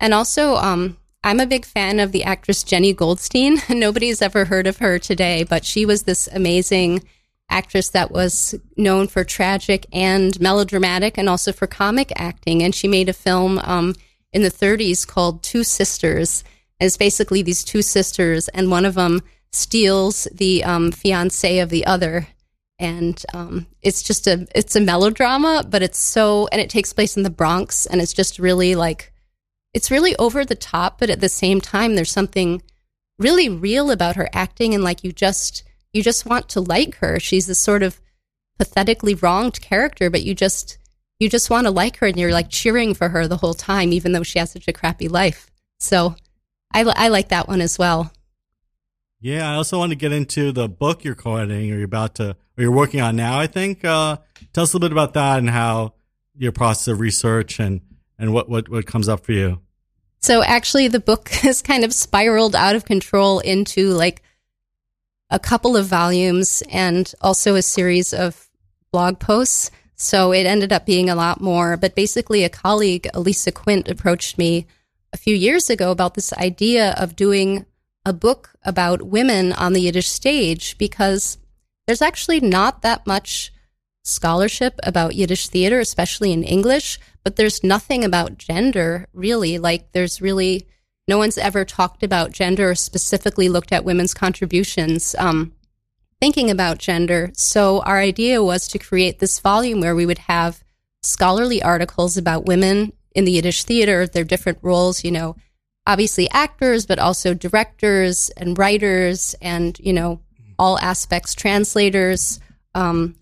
And 0.00 0.12
also, 0.12 0.56
um, 0.56 0.96
I'm 1.24 1.40
a 1.40 1.46
big 1.46 1.64
fan 1.64 2.00
of 2.00 2.12
the 2.12 2.24
actress 2.24 2.62
Jenny 2.62 2.92
Goldstein. 2.92 3.58
Nobody's 3.68 4.22
ever 4.22 4.44
heard 4.44 4.66
of 4.66 4.78
her 4.78 4.98
today, 4.98 5.44
but 5.44 5.64
she 5.64 5.86
was 5.86 6.02
this 6.02 6.28
amazing 6.28 7.02
actress 7.48 7.88
that 7.90 8.10
was 8.10 8.54
known 8.76 9.06
for 9.06 9.24
tragic 9.24 9.86
and 9.92 10.38
melodramatic 10.40 11.16
and 11.16 11.28
also 11.28 11.52
for 11.52 11.66
comic 11.66 12.12
acting. 12.16 12.62
And 12.62 12.74
she 12.74 12.88
made 12.88 13.08
a 13.08 13.12
film 13.12 13.58
um, 13.58 13.94
in 14.32 14.42
the 14.42 14.50
30s 14.50 15.06
called 15.06 15.42
Two 15.42 15.64
Sisters 15.64 16.44
it's 16.78 16.96
basically 16.96 17.42
these 17.42 17.64
two 17.64 17.82
sisters, 17.82 18.48
and 18.48 18.70
one 18.70 18.84
of 18.84 18.94
them 18.94 19.22
steals 19.52 20.28
the 20.32 20.62
um, 20.64 20.92
fiance 20.92 21.58
of 21.58 21.70
the 21.70 21.86
other, 21.86 22.28
and 22.78 23.24
um, 23.32 23.66
it's 23.82 24.02
just 24.02 24.26
a 24.26 24.46
it's 24.54 24.76
a 24.76 24.80
melodrama, 24.80 25.64
but 25.68 25.82
it's 25.82 25.98
so 25.98 26.48
and 26.52 26.60
it 26.60 26.70
takes 26.70 26.92
place 26.92 27.16
in 27.16 27.22
the 27.22 27.30
Bronx, 27.30 27.86
and 27.86 28.00
it's 28.00 28.12
just 28.12 28.38
really 28.38 28.74
like 28.74 29.12
it's 29.72 29.90
really 29.90 30.16
over 30.16 30.44
the 30.44 30.54
top, 30.54 30.98
but 30.98 31.10
at 31.10 31.20
the 31.20 31.28
same 31.28 31.60
time, 31.60 31.94
there's 31.94 32.12
something 32.12 32.62
really 33.18 33.48
real 33.48 33.90
about 33.90 34.16
her 34.16 34.28
acting, 34.32 34.74
and 34.74 34.84
like 34.84 35.04
you 35.04 35.12
just 35.12 35.62
you 35.92 36.02
just 36.02 36.26
want 36.26 36.48
to 36.50 36.60
like 36.60 36.96
her. 36.96 37.18
She's 37.18 37.46
this 37.46 37.58
sort 37.58 37.82
of 37.82 38.00
pathetically 38.58 39.14
wronged 39.14 39.60
character, 39.60 40.10
but 40.10 40.22
you 40.22 40.34
just 40.34 40.78
you 41.18 41.30
just 41.30 41.48
want 41.48 41.66
to 41.66 41.70
like 41.70 41.96
her, 41.98 42.06
and 42.06 42.18
you're 42.18 42.32
like 42.32 42.50
cheering 42.50 42.94
for 42.94 43.08
her 43.08 43.26
the 43.26 43.38
whole 43.38 43.54
time, 43.54 43.92
even 43.92 44.12
though 44.12 44.22
she 44.22 44.38
has 44.38 44.50
such 44.50 44.68
a 44.68 44.72
crappy 44.72 45.08
life. 45.08 45.50
So 45.80 46.14
I, 46.72 46.82
I 46.82 47.08
like 47.08 47.28
that 47.28 47.48
one 47.48 47.60
as 47.60 47.78
well. 47.78 48.12
Yeah, 49.26 49.50
I 49.50 49.56
also 49.56 49.76
want 49.76 49.90
to 49.90 49.96
get 49.96 50.12
into 50.12 50.52
the 50.52 50.68
book 50.68 51.02
you're 51.02 51.16
co-editing 51.16 51.72
or 51.72 51.78
you're 51.78 51.84
about 51.84 52.14
to, 52.14 52.36
or 52.56 52.62
you're 52.62 52.70
working 52.70 53.00
on 53.00 53.16
now. 53.16 53.40
I 53.40 53.48
think. 53.48 53.84
Uh, 53.84 54.18
tell 54.52 54.62
us 54.62 54.72
a 54.72 54.76
little 54.76 54.88
bit 54.88 54.92
about 54.92 55.14
that 55.14 55.40
and 55.40 55.50
how 55.50 55.94
your 56.36 56.52
process 56.52 56.86
of 56.86 57.00
research 57.00 57.58
and 57.58 57.80
and 58.20 58.32
what 58.32 58.48
what 58.48 58.68
what 58.68 58.86
comes 58.86 59.08
up 59.08 59.26
for 59.26 59.32
you. 59.32 59.60
So 60.20 60.44
actually, 60.44 60.86
the 60.86 61.00
book 61.00 61.28
has 61.42 61.60
kind 61.60 61.84
of 61.84 61.92
spiraled 61.92 62.54
out 62.54 62.76
of 62.76 62.84
control 62.84 63.40
into 63.40 63.88
like 63.94 64.22
a 65.28 65.40
couple 65.40 65.76
of 65.76 65.86
volumes 65.86 66.62
and 66.70 67.12
also 67.20 67.56
a 67.56 67.62
series 67.62 68.14
of 68.14 68.48
blog 68.92 69.18
posts. 69.18 69.72
So 69.96 70.32
it 70.32 70.46
ended 70.46 70.72
up 70.72 70.86
being 70.86 71.10
a 71.10 71.16
lot 71.16 71.40
more. 71.40 71.76
But 71.76 71.96
basically, 71.96 72.44
a 72.44 72.48
colleague, 72.48 73.08
Alyssa 73.12 73.52
Quint, 73.52 73.88
approached 73.88 74.38
me 74.38 74.68
a 75.12 75.16
few 75.16 75.34
years 75.34 75.68
ago 75.68 75.90
about 75.90 76.14
this 76.14 76.32
idea 76.34 76.92
of 76.92 77.16
doing 77.16 77.66
a 78.06 78.12
book 78.12 78.52
about 78.62 79.02
women 79.02 79.52
on 79.52 79.72
the 79.72 79.80
Yiddish 79.80 80.08
stage 80.08 80.78
because 80.78 81.38
there's 81.86 82.00
actually 82.00 82.38
not 82.40 82.82
that 82.82 83.04
much 83.04 83.52
scholarship 84.04 84.78
about 84.84 85.16
Yiddish 85.16 85.48
theater, 85.48 85.80
especially 85.80 86.32
in 86.32 86.44
English, 86.44 87.00
but 87.24 87.34
there's 87.34 87.64
nothing 87.64 88.04
about 88.04 88.38
gender 88.38 89.08
really. 89.12 89.58
Like, 89.58 89.90
there's 89.90 90.22
really 90.22 90.68
no 91.08 91.18
one's 91.18 91.36
ever 91.36 91.64
talked 91.64 92.04
about 92.04 92.30
gender 92.30 92.70
or 92.70 92.74
specifically 92.76 93.48
looked 93.48 93.72
at 93.72 93.84
women's 93.84 94.14
contributions. 94.14 95.16
Um, 95.18 95.52
thinking 96.20 96.48
about 96.48 96.78
gender. 96.78 97.30
So, 97.34 97.80
our 97.80 97.98
idea 97.98 98.42
was 98.42 98.68
to 98.68 98.78
create 98.78 99.18
this 99.18 99.40
volume 99.40 99.80
where 99.80 99.96
we 99.96 100.06
would 100.06 100.18
have 100.18 100.62
scholarly 101.02 101.60
articles 101.60 102.16
about 102.16 102.46
women 102.46 102.92
in 103.16 103.24
the 103.24 103.32
Yiddish 103.32 103.64
theater, 103.64 104.06
their 104.06 104.24
different 104.24 104.58
roles, 104.62 105.02
you 105.02 105.10
know, 105.10 105.34
obviously 105.86 106.28
actors, 106.30 106.86
but 106.86 106.98
also 106.98 107.34
directors 107.34 108.30
and 108.30 108.58
writers 108.58 109.34
and, 109.40 109.78
you 109.78 109.92
know, 109.92 110.20
all 110.58 110.78
aspects, 110.78 111.34
translators 111.34 112.40
um, 112.74 113.14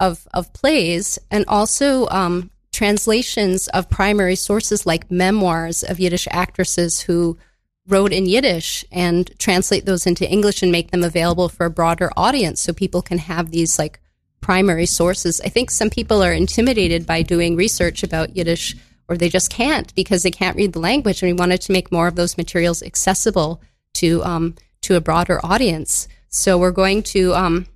of, 0.00 0.26
of 0.32 0.52
plays, 0.52 1.18
and 1.30 1.44
also 1.48 2.06
um, 2.08 2.50
translations 2.72 3.68
of 3.68 3.90
primary 3.90 4.36
sources 4.36 4.86
like 4.86 5.10
memoirs 5.10 5.82
of 5.82 6.00
Yiddish 6.00 6.28
actresses 6.30 7.00
who 7.00 7.38
wrote 7.86 8.12
in 8.12 8.26
Yiddish 8.26 8.84
and 8.90 9.30
translate 9.38 9.84
those 9.84 10.06
into 10.06 10.28
English 10.28 10.62
and 10.62 10.72
make 10.72 10.90
them 10.90 11.04
available 11.04 11.48
for 11.48 11.66
a 11.66 11.70
broader 11.70 12.10
audience 12.16 12.60
so 12.60 12.72
people 12.72 13.02
can 13.02 13.18
have 13.18 13.50
these 13.50 13.78
like 13.78 14.00
primary 14.40 14.86
sources. 14.86 15.40
I 15.40 15.48
think 15.48 15.70
some 15.70 15.90
people 15.90 16.22
are 16.22 16.32
intimidated 16.32 17.06
by 17.06 17.22
doing 17.22 17.56
research 17.56 18.02
about 18.02 18.36
Yiddish 18.36 18.76
or 19.08 19.16
they 19.16 19.28
just 19.28 19.50
can't 19.50 19.94
because 19.94 20.22
they 20.22 20.30
can't 20.30 20.56
read 20.56 20.72
the 20.72 20.80
language. 20.80 21.22
And 21.22 21.30
we 21.30 21.38
wanted 21.38 21.60
to 21.62 21.72
make 21.72 21.92
more 21.92 22.08
of 22.08 22.16
those 22.16 22.36
materials 22.36 22.82
accessible 22.82 23.60
to 23.94 24.22
um, 24.24 24.54
to 24.82 24.96
a 24.96 25.00
broader 25.00 25.44
audience. 25.44 26.08
So 26.28 26.58
we're 26.58 26.72
going 26.72 27.02
to 27.04 27.34
um, 27.34 27.66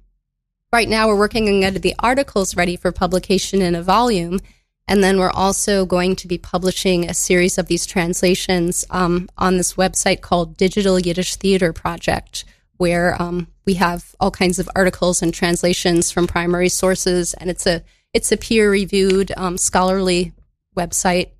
right 0.73 0.89
now 0.89 1.09
we're 1.09 1.19
working 1.19 1.49
on 1.49 1.61
getting 1.61 1.81
the 1.81 1.95
articles 1.99 2.57
ready 2.57 2.77
for 2.77 2.93
publication 2.93 3.63
in 3.63 3.75
a 3.75 3.83
volume. 3.83 4.41
And 4.87 5.05
then 5.05 5.19
we're 5.19 5.31
also 5.31 5.85
going 5.85 6.17
to 6.17 6.27
be 6.27 6.39
publishing 6.39 7.09
a 7.09 7.15
series 7.15 7.59
of 7.59 7.67
these 7.67 7.85
translations 7.85 8.87
um, 8.91 9.29
on 9.37 9.59
this 9.59 9.75
website 9.75 10.23
called 10.23 10.57
Digital 10.57 10.99
Yiddish 10.99 11.37
Theater 11.37 11.75
Project, 11.75 12.47
where 12.79 13.21
um, 13.21 13.49
we 13.67 13.75
have 13.75 14.17
all 14.19 14.31
kinds 14.31 14.59
of 14.59 14.69
articles 14.75 15.21
and 15.21 15.35
translations 15.35 16.11
from 16.11 16.27
primary 16.27 16.71
sources, 16.71 17.35
and 17.35 17.51
it's 17.51 17.67
a 17.67 17.83
it's 18.15 18.33
a 18.33 18.39
peer 18.39 18.71
reviewed 18.71 19.31
um, 19.37 19.59
scholarly 19.59 20.33
website. 20.79 21.31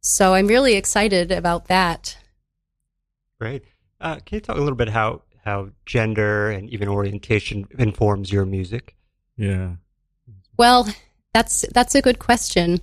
So 0.00 0.34
I'm 0.34 0.46
really 0.46 0.74
excited 0.74 1.32
about 1.32 1.66
that. 1.66 2.16
Great. 3.38 3.64
Uh, 4.00 4.16
can 4.16 4.36
you 4.36 4.40
talk 4.40 4.56
a 4.56 4.60
little 4.60 4.76
bit 4.76 4.88
how 4.88 5.22
how 5.44 5.70
gender 5.84 6.50
and 6.50 6.68
even 6.70 6.88
orientation 6.88 7.66
informs 7.78 8.32
your 8.32 8.46
music? 8.46 8.96
Yeah. 9.36 9.76
Well, 10.56 10.88
that's 11.32 11.64
that's 11.72 11.94
a 11.94 12.02
good 12.02 12.18
question. 12.18 12.80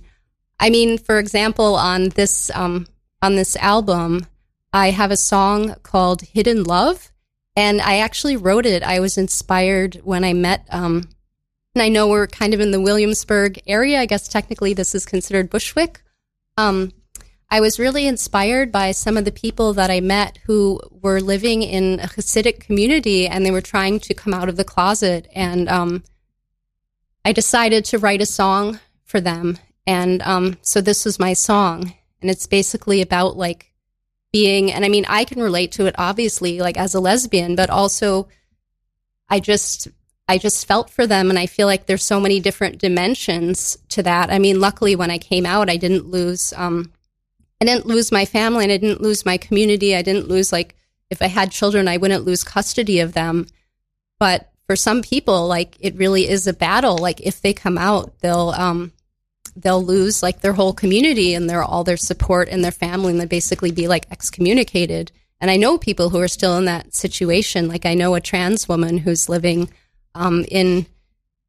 I 0.60 0.70
mean, 0.70 0.98
for 0.98 1.18
example, 1.18 1.74
on 1.74 2.10
this 2.10 2.50
um, 2.54 2.86
on 3.20 3.36
this 3.36 3.56
album, 3.56 4.26
I 4.72 4.90
have 4.90 5.10
a 5.10 5.16
song 5.16 5.74
called 5.82 6.22
"Hidden 6.22 6.64
Love," 6.64 7.10
and 7.56 7.80
I 7.80 7.98
actually 7.98 8.36
wrote 8.36 8.66
it. 8.66 8.82
I 8.82 9.00
was 9.00 9.18
inspired 9.18 10.00
when 10.04 10.24
I 10.24 10.32
met. 10.32 10.66
Um, 10.70 11.08
and 11.74 11.82
I 11.82 11.88
know 11.88 12.06
we're 12.06 12.28
kind 12.28 12.54
of 12.54 12.60
in 12.60 12.70
the 12.70 12.80
Williamsburg 12.80 13.60
area. 13.66 14.00
I 14.00 14.06
guess 14.06 14.28
technically 14.28 14.74
this 14.74 14.94
is 14.94 15.04
considered 15.04 15.50
Bushwick. 15.50 16.03
Um, 16.56 16.92
I 17.50 17.60
was 17.60 17.78
really 17.78 18.06
inspired 18.06 18.72
by 18.72 18.92
some 18.92 19.16
of 19.16 19.24
the 19.24 19.32
people 19.32 19.74
that 19.74 19.90
I 19.90 20.00
met 20.00 20.38
who 20.46 20.80
were 20.90 21.20
living 21.20 21.62
in 21.62 22.00
a 22.00 22.08
Hasidic 22.08 22.60
community 22.60 23.28
and 23.28 23.44
they 23.44 23.50
were 23.50 23.60
trying 23.60 24.00
to 24.00 24.14
come 24.14 24.34
out 24.34 24.48
of 24.48 24.56
the 24.56 24.64
closet. 24.64 25.28
And 25.34 25.68
um, 25.68 26.02
I 27.24 27.32
decided 27.32 27.84
to 27.86 27.98
write 27.98 28.22
a 28.22 28.26
song 28.26 28.80
for 29.04 29.20
them. 29.20 29.58
And 29.86 30.22
um, 30.22 30.58
so 30.62 30.80
this 30.80 31.04
was 31.04 31.20
my 31.20 31.32
song. 31.32 31.94
And 32.20 32.30
it's 32.30 32.46
basically 32.46 33.02
about 33.02 33.36
like 33.36 33.72
being, 34.32 34.72
and 34.72 34.84
I 34.84 34.88
mean, 34.88 35.04
I 35.08 35.24
can 35.24 35.40
relate 35.40 35.72
to 35.72 35.86
it 35.86 35.94
obviously, 35.96 36.58
like 36.58 36.76
as 36.76 36.94
a 36.94 37.00
lesbian, 37.00 37.54
but 37.54 37.70
also 37.70 38.28
I 39.28 39.38
just 39.38 39.88
I 40.28 40.38
just 40.38 40.66
felt 40.66 40.90
for 40.90 41.06
them. 41.06 41.30
And 41.30 41.38
I 41.38 41.46
feel 41.46 41.66
like 41.66 41.86
there's 41.86 42.02
so 42.02 42.20
many 42.20 42.40
different 42.40 42.78
dimensions 42.78 43.76
to 43.90 44.02
that. 44.02 44.30
I 44.30 44.38
mean, 44.38 44.60
luckily 44.60 44.96
when 44.96 45.10
I 45.10 45.18
came 45.18 45.44
out, 45.44 45.68
I 45.68 45.76
didn't 45.76 46.06
lose, 46.06 46.52
um, 46.56 46.92
I 47.60 47.66
didn't 47.66 47.86
lose 47.86 48.10
my 48.10 48.24
family 48.24 48.64
and 48.64 48.72
I 48.72 48.78
didn't 48.78 49.02
lose 49.02 49.26
my 49.26 49.36
community. 49.36 49.94
I 49.94 50.02
didn't 50.02 50.28
lose 50.28 50.52
like, 50.52 50.76
if 51.10 51.20
I 51.20 51.26
had 51.26 51.50
children, 51.50 51.88
I 51.88 51.98
wouldn't 51.98 52.24
lose 52.24 52.42
custody 52.42 53.00
of 53.00 53.12
them. 53.12 53.46
But 54.18 54.50
for 54.66 54.76
some 54.76 55.02
people, 55.02 55.46
like 55.46 55.76
it 55.80 55.94
really 55.96 56.28
is 56.28 56.46
a 56.46 56.54
battle. 56.54 56.96
Like 56.96 57.20
if 57.20 57.42
they 57.42 57.52
come 57.52 57.76
out, 57.76 58.18
they'll, 58.20 58.50
um, 58.56 58.92
they'll 59.56 59.84
lose 59.84 60.22
like 60.22 60.40
their 60.40 60.54
whole 60.54 60.72
community 60.72 61.34
and 61.34 61.48
their 61.48 61.62
all 61.62 61.84
their 61.84 61.96
support 61.96 62.48
and 62.48 62.64
their 62.64 62.72
family 62.72 63.12
and 63.12 63.20
they 63.20 63.26
basically 63.26 63.70
be 63.70 63.88
like 63.88 64.06
excommunicated. 64.10 65.12
And 65.40 65.50
I 65.50 65.56
know 65.56 65.76
people 65.76 66.08
who 66.08 66.20
are 66.20 66.28
still 66.28 66.56
in 66.56 66.64
that 66.64 66.94
situation. 66.94 67.68
Like 67.68 67.84
I 67.84 67.94
know 67.94 68.14
a 68.14 68.20
trans 68.20 68.68
woman 68.68 68.98
who's 68.98 69.28
living 69.28 69.68
um, 70.14 70.44
in 70.50 70.86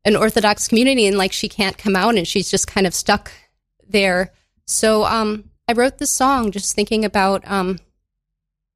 an 0.04 0.16
Orthodox 0.16 0.68
community 0.68 1.08
and 1.08 1.18
like 1.18 1.32
she 1.32 1.50
can't 1.50 1.78
come 1.78 1.96
out 1.96 2.16
and 2.16 2.28
she's 2.28 2.50
just 2.50 2.68
kind 2.68 2.86
of 2.86 2.94
stuck 2.94 3.32
there. 3.88 4.32
So 4.66 5.06
um, 5.06 5.52
I 5.68 5.74
wrote 5.74 5.98
this 5.98 6.12
song 6.12 6.52
just 6.52 6.76
thinking 6.76 7.04
about 7.06 7.44
um, 7.50 7.80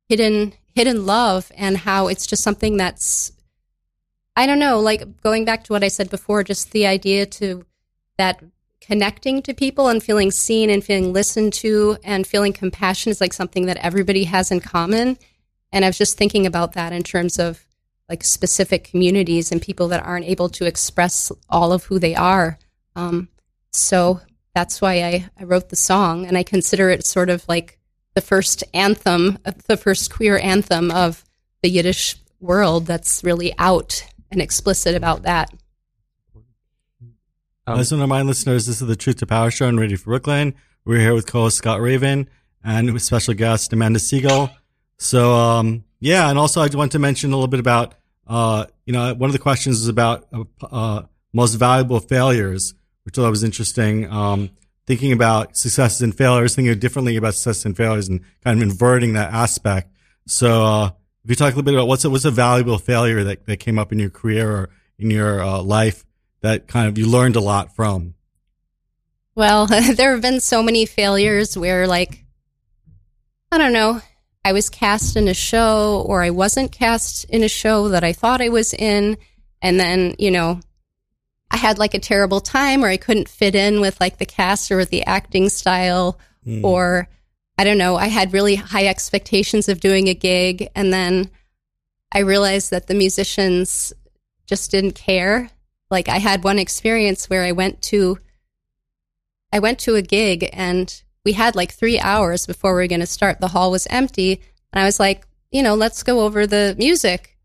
hidden 0.08 0.54
hidden 0.76 1.06
love 1.06 1.52
and 1.58 1.78
how 1.78 2.08
it's 2.08 2.26
just 2.26 2.44
something 2.44 2.78
that's 2.78 3.32
I 4.36 4.46
don't 4.46 4.60
know, 4.60 4.80
like 4.80 5.22
going 5.22 5.44
back 5.44 5.66
to 5.66 5.74
what 5.74 5.84
I 5.84 5.90
said 5.90 6.10
before, 6.10 6.44
just 6.44 6.72
the 6.72 6.88
idea 6.88 7.26
to 7.26 7.66
that 8.18 8.42
connecting 8.80 9.42
to 9.44 9.54
people 9.54 9.90
and 9.90 10.02
feeling 10.02 10.32
seen 10.32 10.70
and 10.70 10.84
feeling 10.84 11.14
listened 11.14 11.54
to 11.54 11.98
and 12.04 12.26
feeling 12.26 12.54
compassion 12.54 13.12
is 13.12 13.22
like 13.22 13.34
something 13.34 13.66
that 13.66 13.78
everybody 13.78 14.24
has 14.24 14.52
in 14.52 14.62
common. 14.62 15.18
And 15.72 15.86
I 15.86 15.90
was 15.90 15.98
just 15.98 16.18
thinking 16.18 16.46
about 16.46 16.74
that 16.74 16.94
in 16.94 17.04
terms 17.04 17.38
of 17.38 17.66
like 18.10 18.24
specific 18.24 18.84
communities 18.86 19.52
and 19.52 19.62
people 19.62 19.88
that 19.90 20.04
aren't 20.04 20.26
able 20.26 20.50
to 20.50 20.66
express 20.66 21.32
all 21.50 21.72
of 21.72 21.86
who 21.86 22.00
they 22.00 22.16
are. 22.16 22.58
Um, 22.96 23.30
so 23.72 24.20
that's 24.56 24.82
why 24.82 25.04
I, 25.04 25.30
I 25.40 25.44
wrote 25.44 25.70
the 25.70 25.76
song, 25.76 26.26
and 26.26 26.38
I 26.38 26.44
consider 26.44 26.90
it 26.90 27.06
sort 27.06 27.30
of 27.30 27.48
like 27.48 27.78
the 28.16 28.22
first 28.22 28.64
anthem, 28.74 29.38
the 29.68 29.78
first 29.78 30.12
queer 30.12 30.40
anthem 30.40 30.92
of 30.92 31.24
the 31.62 31.70
Yiddish 31.70 32.16
world 32.40 32.88
that's 32.88 33.24
really 33.24 33.54
out 33.58 34.04
and 34.32 34.42
explicit 34.42 34.96
about 34.96 35.24
that. 35.24 35.52
Um, 37.68 37.76
want 37.76 37.88
to 37.88 37.98
remind 37.98 38.28
listeners 38.28 38.66
this 38.66 38.82
is 38.82 38.88
the 38.88 38.96
Truth 38.96 39.18
to 39.18 39.28
Power 39.28 39.52
show 39.52 39.68
on 39.68 39.78
Radio 39.78 39.98
Free 39.98 40.12
Brooklyn. 40.12 40.56
We're 40.86 41.00
here 41.00 41.14
with 41.14 41.28
co 41.28 41.42
host 41.42 41.58
Scott 41.58 41.80
Raven 41.82 42.28
and 42.64 42.92
with 42.94 43.04
special 43.04 43.36
guest 43.36 43.72
Amanda 43.74 44.00
Seigel. 44.00 44.52
So, 44.98 45.34
um, 45.34 45.84
yeah, 46.00 46.30
and 46.30 46.40
also 46.40 46.62
I 46.62 46.68
want 46.74 46.92
to 46.94 47.00
mention 47.00 47.32
a 47.32 47.36
little 47.36 47.48
bit 47.48 47.60
about 47.60 47.96
uh, 48.30 48.68
you 48.86 48.94
know, 48.94 49.14
one 49.16 49.28
of 49.28 49.34
the 49.34 49.40
questions 49.40 49.82
is 49.82 49.88
about 49.88 50.28
uh, 50.62 51.02
most 51.34 51.56
valuable 51.56 52.00
failures, 52.00 52.76
which 53.04 53.18
I 53.18 53.24
thought 53.24 53.32
was 53.32 53.44
interesting. 53.44 54.10
Um, 54.10 54.52
thinking 54.86 55.12
about 55.12 55.58
successes 55.58 56.02
and 56.02 56.16
failures, 56.16 56.56
thinking 56.56 56.78
differently 56.78 57.16
about 57.16 57.34
successes 57.34 57.66
and 57.66 57.76
failures, 57.76 58.08
and 58.08 58.22
kind 58.44 58.62
of 58.62 58.70
inverting 58.70 59.14
that 59.14 59.34
aspect. 59.34 59.92
So, 60.28 60.64
uh, 60.64 60.92
if 61.24 61.30
you 61.32 61.36
talk 61.36 61.54
a 61.54 61.56
little 61.56 61.64
bit 61.64 61.74
about 61.74 61.88
what's 61.88 62.06
a, 62.06 62.10
what's 62.10 62.26
a 62.26 62.32
valuable 62.32 62.78
failure 62.78 63.24
that, 63.24 63.48
that 63.48 63.58
came 63.58 63.80
up 63.80 63.92
in 63.92 64.00
your 64.00 64.12
career 64.12 64.50
or 64.50 64.70
in 65.00 65.10
your 65.10 65.44
uh, 65.44 65.62
life 65.62 66.06
that 66.42 66.68
kind 66.68 66.88
of 66.88 66.98
you 66.98 67.08
learned 67.08 67.36
a 67.36 67.42
lot 67.42 67.76
from. 67.76 68.14
Well, 69.34 69.66
there 69.96 70.12
have 70.12 70.22
been 70.22 70.40
so 70.40 70.62
many 70.62 70.86
failures 70.86 71.58
where, 71.58 71.88
like, 71.88 72.24
I 73.52 73.58
don't 73.58 73.74
know, 73.74 74.02
I 74.50 74.52
was 74.52 74.68
cast 74.68 75.16
in 75.16 75.28
a 75.28 75.34
show 75.36 76.04
or 76.08 76.24
I 76.24 76.32
wasn't 76.32 76.72
cast 76.72 77.24
in 77.26 77.44
a 77.44 77.48
show 77.48 77.90
that 77.90 78.04
I 78.04 78.14
thought 78.14 78.42
I 78.42 78.50
was 78.50 78.74
in. 78.74 79.16
And 79.62 79.80
then, 79.80 80.16
you 80.18 80.32
know, 80.32 80.60
I 81.52 81.58
had 81.58 81.78
like 81.78 81.94
a 81.94 82.00
terrible 82.00 82.42
time 82.42 82.84
or 82.84 82.88
I 82.88 82.98
couldn't 82.98 83.30
fit 83.30 83.54
in 83.54 83.80
with 83.80 84.02
like 84.02 84.18
the 84.18 84.26
cast 84.26 84.72
or 84.72 84.78
with 84.78 84.90
the 84.90 85.06
acting 85.06 85.50
style 85.50 86.18
mm. 86.44 86.64
or 86.64 87.08
I 87.60 87.64
don't 87.64 87.78
know, 87.78 87.96
I 87.96 88.08
had 88.08 88.34
really 88.34 88.56
high 88.56 88.88
expectations 88.88 89.70
of 89.70 89.82
doing 89.82 90.08
a 90.08 90.16
gig 90.16 90.68
and 90.74 90.92
then 90.92 91.30
I 92.12 92.20
realized 92.22 92.72
that 92.72 92.88
the 92.88 92.96
musicians 92.96 93.94
just 94.48 94.72
didn't 94.72 94.94
care. 94.94 95.52
Like 95.92 96.10
I 96.10 96.18
had 96.18 96.44
one 96.44 96.58
experience 96.58 97.30
where 97.30 97.44
I 97.44 97.52
went 97.52 97.84
to 97.84 98.18
I 99.54 99.60
went 99.60 99.78
to 99.82 99.94
a 99.94 100.02
gig 100.02 100.50
and 100.54 101.04
we 101.26 101.34
had 101.34 101.56
like 101.56 101.74
three 101.74 102.00
hours 102.00 102.46
before 102.46 102.74
we 102.74 102.82
were 102.82 102.88
going 102.88 103.00
to 103.02 103.06
start. 103.06 103.40
The 103.40 103.50
hall 103.50 103.72
was 103.72 103.88
empty. 103.88 104.42
And 104.72 104.82
I 104.82 104.86
was 104.86 105.00
like, 105.00 105.26
you 105.52 105.64
know, 105.64 105.76
let's 105.76 106.04
go 106.04 106.22
over 106.22 106.48
the 106.48 106.76
music. 106.78 107.38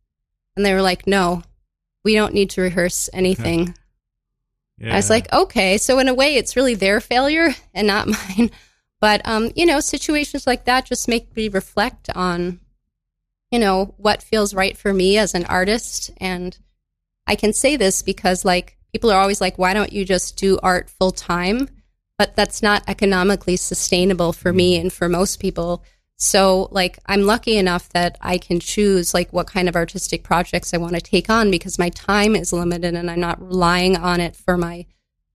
And 0.56 0.64
they 0.64 0.74
were 0.74 0.82
like, 0.82 1.06
no, 1.06 1.42
we 2.04 2.14
don't 2.14 2.34
need 2.34 2.50
to 2.50 2.60
rehearse 2.60 3.10
anything. 3.12 3.74
Yeah. 4.78 4.92
I 4.92 4.96
was 4.96 5.10
like, 5.10 5.32
okay. 5.32 5.78
So 5.78 5.98
in 5.98 6.08
a 6.08 6.14
way, 6.14 6.36
it's 6.36 6.56
really 6.56 6.74
their 6.74 7.00
failure 7.00 7.54
and 7.72 7.86
not 7.86 8.08
mine. 8.38 8.50
But, 9.00 9.26
um, 9.26 9.50
you 9.54 9.66
know, 9.66 9.80
situations 9.80 10.46
like 10.46 10.64
that 10.64 10.86
just 10.86 11.08
make 11.08 11.34
me 11.36 11.48
reflect 11.48 12.08
on, 12.14 12.60
you 13.50 13.58
know, 13.58 13.94
what 13.98 14.22
feels 14.22 14.54
right 14.54 14.76
for 14.76 14.92
me 14.92 15.18
as 15.18 15.34
an 15.34 15.44
artist. 15.46 16.10
And 16.18 16.56
I 17.26 17.36
can 17.36 17.52
say 17.52 17.76
this 17.76 18.02
because, 18.02 18.44
like, 18.44 18.78
people 18.92 19.10
are 19.10 19.20
always 19.20 19.40
like, 19.40 19.58
why 19.58 19.74
don't 19.74 19.92
you 19.92 20.04
just 20.04 20.36
do 20.36 20.58
art 20.62 20.88
full 20.88 21.10
time? 21.10 21.68
But 22.18 22.36
that's 22.36 22.62
not 22.62 22.84
economically 22.86 23.56
sustainable 23.56 24.32
for 24.32 24.52
me 24.52 24.78
and 24.78 24.92
for 24.92 25.08
most 25.08 25.40
people. 25.40 25.82
So 26.16 26.68
like 26.70 26.98
I'm 27.06 27.22
lucky 27.22 27.56
enough 27.56 27.88
that 27.90 28.16
I 28.20 28.38
can 28.38 28.60
choose 28.60 29.14
like 29.14 29.32
what 29.32 29.48
kind 29.48 29.68
of 29.68 29.76
artistic 29.76 30.22
projects 30.22 30.72
I 30.72 30.78
want 30.78 30.94
to 30.94 31.00
take 31.00 31.28
on 31.28 31.50
because 31.50 31.78
my 31.78 31.88
time 31.88 32.36
is 32.36 32.52
limited 32.52 32.94
and 32.94 33.10
I'm 33.10 33.20
not 33.20 33.42
relying 33.42 33.96
on 33.96 34.20
it 34.20 34.36
for 34.36 34.56
my 34.56 34.86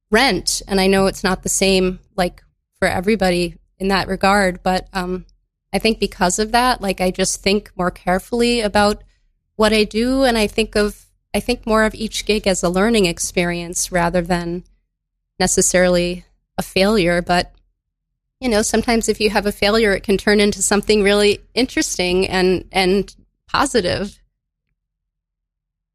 rent. 0.09 0.61
And 0.67 0.79
I 0.79 0.87
know 0.87 1.07
it's 1.07 1.23
not 1.23 1.43
the 1.43 1.49
same 1.49 1.99
like 2.15 2.41
for 2.77 2.87
everybody 2.87 3.55
in 3.77 3.89
that 3.89 4.07
regard, 4.07 4.63
but 4.63 4.87
um 4.93 5.25
I 5.71 5.79
think 5.79 5.99
because 5.99 6.39
of 6.39 6.51
that, 6.53 6.81
like 6.81 7.01
I 7.01 7.11
just 7.11 7.43
think 7.43 7.71
more 7.75 7.91
carefully 7.91 8.61
about 8.61 9.03
what 9.55 9.73
I 9.73 9.83
do 9.83 10.23
and 10.23 10.37
I 10.37 10.47
think 10.47 10.75
of 10.75 11.05
I 11.33 11.41
think 11.41 11.67
more 11.67 11.83
of 11.83 11.93
each 11.93 12.25
gig 12.25 12.47
as 12.47 12.63
a 12.63 12.69
learning 12.69 13.05
experience 13.05 13.91
rather 13.91 14.21
than 14.21 14.63
necessarily 15.39 16.25
a 16.59 16.61
failure, 16.61 17.23
but 17.23 17.55
you 18.39 18.47
know, 18.47 18.61
sometimes 18.61 19.09
if 19.09 19.19
you 19.19 19.29
have 19.31 19.45
a 19.45 19.51
failure, 19.51 19.93
it 19.93 20.03
can 20.03 20.17
turn 20.17 20.39
into 20.39 20.61
something 20.61 21.01
really 21.01 21.39
interesting 21.55 22.27
and 22.27 22.65
and 22.71 23.15
positive. 23.47 24.19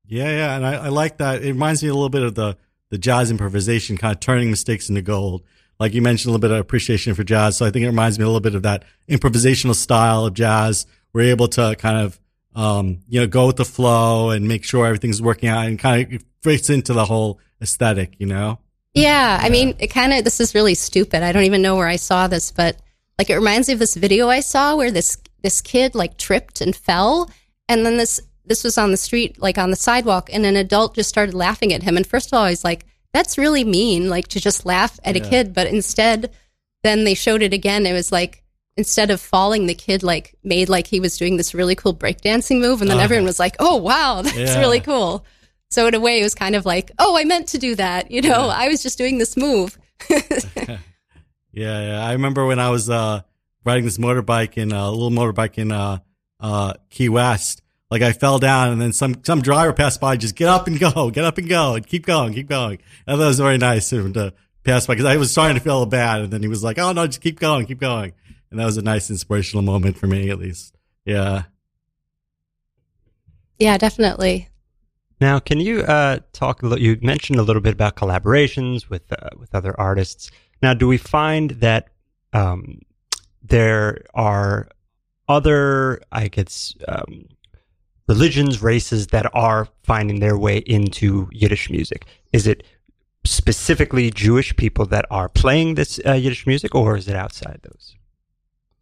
Yeah, 0.07 0.31
yeah, 0.31 0.57
and 0.57 0.67
I, 0.67 0.75
I 0.75 0.89
like 0.89 1.19
that. 1.19 1.43
It 1.43 1.49
reminds 1.49 1.83
me 1.83 1.89
a 1.89 1.95
little 1.95 2.11
bit 2.11 2.23
of 2.23 2.35
the 2.35 2.57
the 2.91 2.99
jazz 2.99 3.31
improvisation, 3.31 3.97
kind 3.97 4.15
of 4.15 4.21
turning 4.21 4.51
mistakes 4.51 4.89
into 4.89 5.03
gold. 5.03 5.43
Like 5.81 5.95
you 5.95 6.03
mentioned, 6.03 6.29
a 6.29 6.33
little 6.33 6.41
bit 6.41 6.51
of 6.51 6.59
appreciation 6.59 7.15
for 7.15 7.25
jazz. 7.25 7.57
So 7.57 7.67
I 7.67 7.71
think 7.71 7.85
it 7.85 7.89
reminds 7.89 8.19
me 8.19 8.25
a 8.25 8.29
little 8.29 8.41
bit 8.41 8.55
of 8.55 8.63
that 8.63 8.85
improvisational 9.09 9.75
style 9.75 10.27
of 10.27 10.35
jazz. 10.35 10.87
We're 11.13 11.31
able 11.31 11.49
to 11.49 11.77
kind 11.79 11.99
of 11.99 12.21
um, 12.55 13.01
you 13.09 13.21
know 13.21 13.27
go 13.27 13.47
with 13.47 13.57
the 13.57 13.65
flow 13.65 14.31
and 14.31 14.49
make 14.49 14.65
sure 14.65 14.87
everything's 14.87 15.23
working 15.23 15.49
out, 15.49 15.67
and 15.67 15.79
kind 15.79 16.15
of 16.15 16.25
fits 16.43 16.71
into 16.71 16.93
the 16.93 17.05
whole 17.05 17.39
aesthetic. 17.61 18.15
You 18.19 18.27
know. 18.27 18.59
Yeah, 18.95 19.39
I 19.43 19.49
mean, 19.51 19.75
it 19.81 19.89
kind 19.89 20.13
of 20.13 20.25
this 20.25 20.41
is 20.41 20.55
really 20.55 20.75
stupid. 20.75 21.23
I 21.23 21.33
don't 21.33 21.45
even 21.45 21.63
know 21.63 21.77
where 21.77 21.89
I 21.89 21.97
saw 21.97 22.29
this, 22.29 22.51
but 22.53 22.77
like 23.19 23.29
it 23.31 23.35
reminds 23.37 23.69
me 23.69 23.75
of 23.75 23.81
this 23.81 23.95
video 23.97 24.29
I 24.29 24.41
saw 24.41 24.77
where 24.77 24.91
this 24.91 25.19
this 25.43 25.61
kid 25.61 25.95
like 25.95 26.17
tripped 26.17 26.61
and 26.61 26.75
fell, 26.75 27.31
and 27.69 27.85
then 27.85 27.97
this 27.97 28.21
this 28.47 28.63
was 28.63 28.79
on 28.79 28.91
the 28.93 28.97
street, 28.97 29.41
like 29.41 29.59
on 29.59 29.71
the 29.71 29.77
sidewalk, 29.77 30.31
and 30.33 30.47
an 30.47 30.55
adult 30.57 30.95
just 30.95 31.09
started 31.09 31.35
laughing 31.35 31.73
at 31.73 31.83
him. 31.83 31.97
And 31.97 32.07
first 32.07 32.29
of 32.33 32.37
all, 32.37 32.45
I 32.45 32.51
was 32.51 32.63
like, 32.65 32.87
that's 33.13 33.39
really 33.39 33.65
mean, 33.65 34.09
like 34.09 34.29
to 34.29 34.41
just 34.41 34.65
laugh 34.67 34.99
at 35.05 35.17
Yeah. 35.17 35.25
a 35.25 35.29
kid. 35.29 35.55
But 35.55 35.67
instead, 35.67 36.31
then 36.85 37.05
they 37.05 37.15
showed 37.15 37.43
it 37.43 37.53
again. 37.55 37.87
It 37.87 37.95
was 37.95 38.13
like 38.13 38.43
instead 38.77 39.11
of 39.11 39.21
falling, 39.21 39.67
the 39.67 39.75
kid 39.75 40.03
like 40.03 40.35
made 40.45 40.69
like 40.69 40.87
he 40.87 41.01
was 41.01 41.17
doing 41.17 41.37
this 41.37 41.55
really 41.55 41.75
cool 41.75 41.95
breakdancing 41.95 42.61
move, 42.61 42.81
and 42.81 42.89
then 42.91 42.99
Okay. 42.99 43.05
everyone 43.05 43.25
was 43.27 43.41
like, 43.41 43.57
oh 43.59 43.77
wow, 43.77 44.23
that's 44.23 44.37
Yeah. 44.37 44.59
really 44.61 44.81
cool. 44.81 45.25
So 45.75 45.89
in 45.89 45.95
a 45.95 46.01
way, 46.01 46.21
it 46.21 46.23
was 46.23 46.35
kind 46.35 46.55
of 46.55 46.65
like, 46.65 46.93
oh, 46.99 47.17
I 47.17 47.25
meant 47.25 47.49
to 47.49 47.59
do 47.59 47.75
that. 47.75 48.11
You 48.11 48.23
know, 48.23 48.47
Yeah. 48.47 48.55
I 48.57 48.69
was 48.69 48.83
just 48.83 48.97
doing 48.97 49.19
this 49.19 49.37
move. 49.37 49.79
Yeah, 51.55 51.87
yeah. 51.87 52.05
I 52.05 52.13
remember 52.13 52.45
when 52.47 52.59
I 52.59 52.71
was 52.71 52.91
uh, 52.91 53.21
riding 53.65 53.85
this 53.85 53.97
motorbike 53.99 54.57
in 54.57 54.73
a 54.73 54.91
little 54.91 55.11
motorbike 55.11 55.57
in 55.57 55.71
uh, 55.71 55.99
uh, 56.41 56.75
Key 56.91 57.09
West. 57.09 57.63
Like 57.91 58.03
I 58.03 58.13
fell 58.13 58.41
down, 58.41 58.73
and 58.73 58.81
then 58.81 58.93
some 58.93 59.23
some 59.23 59.41
driver 59.41 59.73
passed 59.73 60.01
by. 60.01 60.17
Just 60.17 60.35
get 60.35 60.49
up 60.49 60.67
and 60.67 60.81
go, 60.81 61.11
get 61.11 61.25
up 61.25 61.39
and 61.39 61.49
go, 61.49 61.75
and 61.75 61.87
keep 61.87 62.07
going, 62.07 62.35
keep 62.35 62.49
going. 62.49 62.81
And 63.07 63.21
that 63.21 63.25
was 63.25 63.39
very 63.39 63.57
nice 63.57 63.93
of 63.93 64.05
him 64.05 64.13
to 64.15 64.35
pass 64.65 64.87
by 64.87 64.95
because 64.95 65.07
I 65.07 65.17
was 65.17 65.31
starting 65.31 65.57
to 65.57 65.63
feel 65.63 65.87
bad, 65.87 66.23
and 66.23 66.33
then 66.33 66.43
he 66.43 66.49
was 66.49 66.65
like, 66.65 66.77
"Oh 66.79 66.91
no, 66.91 67.07
just 67.07 67.21
keep 67.21 67.39
going, 67.39 67.67
keep 67.67 67.79
going." 67.79 68.15
And 68.51 68.59
that 68.59 68.65
was 68.65 68.77
a 68.77 68.83
nice 68.83 69.11
inspirational 69.11 69.63
moment 69.63 69.97
for 69.97 70.09
me, 70.09 70.31
at 70.31 70.39
least. 70.41 70.77
Yeah. 71.05 71.45
Yeah, 73.61 73.79
definitely. 73.79 74.49
Now, 75.25 75.39
can 75.39 75.59
you 75.59 75.81
uh, 75.81 76.19
talk 76.35 76.63
a 76.63 76.67
little? 76.67 76.85
You 76.85 76.99
mentioned 77.01 77.39
a 77.39 77.43
little 77.43 77.63
bit 77.63 77.73
about 77.73 77.97
collaborations 77.97 78.91
with 78.91 79.11
uh, 79.11 79.31
with 79.39 79.55
other 79.55 79.75
artists. 79.81 80.31
Now, 80.61 80.75
do 80.75 80.87
we 80.87 80.99
find 80.99 81.53
that 81.67 81.89
um, 82.35 82.83
there 83.43 84.05
are 84.13 84.69
other, 85.27 86.03
I 86.13 86.29
guess, 86.29 86.75
um, 86.89 87.25
religions, 88.07 88.63
races 88.63 89.07
that 89.15 89.27
are 89.33 89.67
finding 89.83 90.21
their 90.21 90.37
way 90.37 90.59
into 90.59 91.31
Yiddish 91.33 91.71
music? 91.71 92.05
Is 92.35 92.47
it 92.47 92.63
specifically 93.25 94.11
Jewish 94.11 94.55
people 94.57 94.85
that 94.89 95.07
are 95.11 95.31
playing 95.31 95.77
this 95.77 95.99
uh, 96.05 96.13
Yiddish 96.13 96.47
music, 96.47 96.75
or 96.75 96.99
is 96.99 97.09
it 97.09 97.17
outside 97.17 97.61
those? 97.63 97.97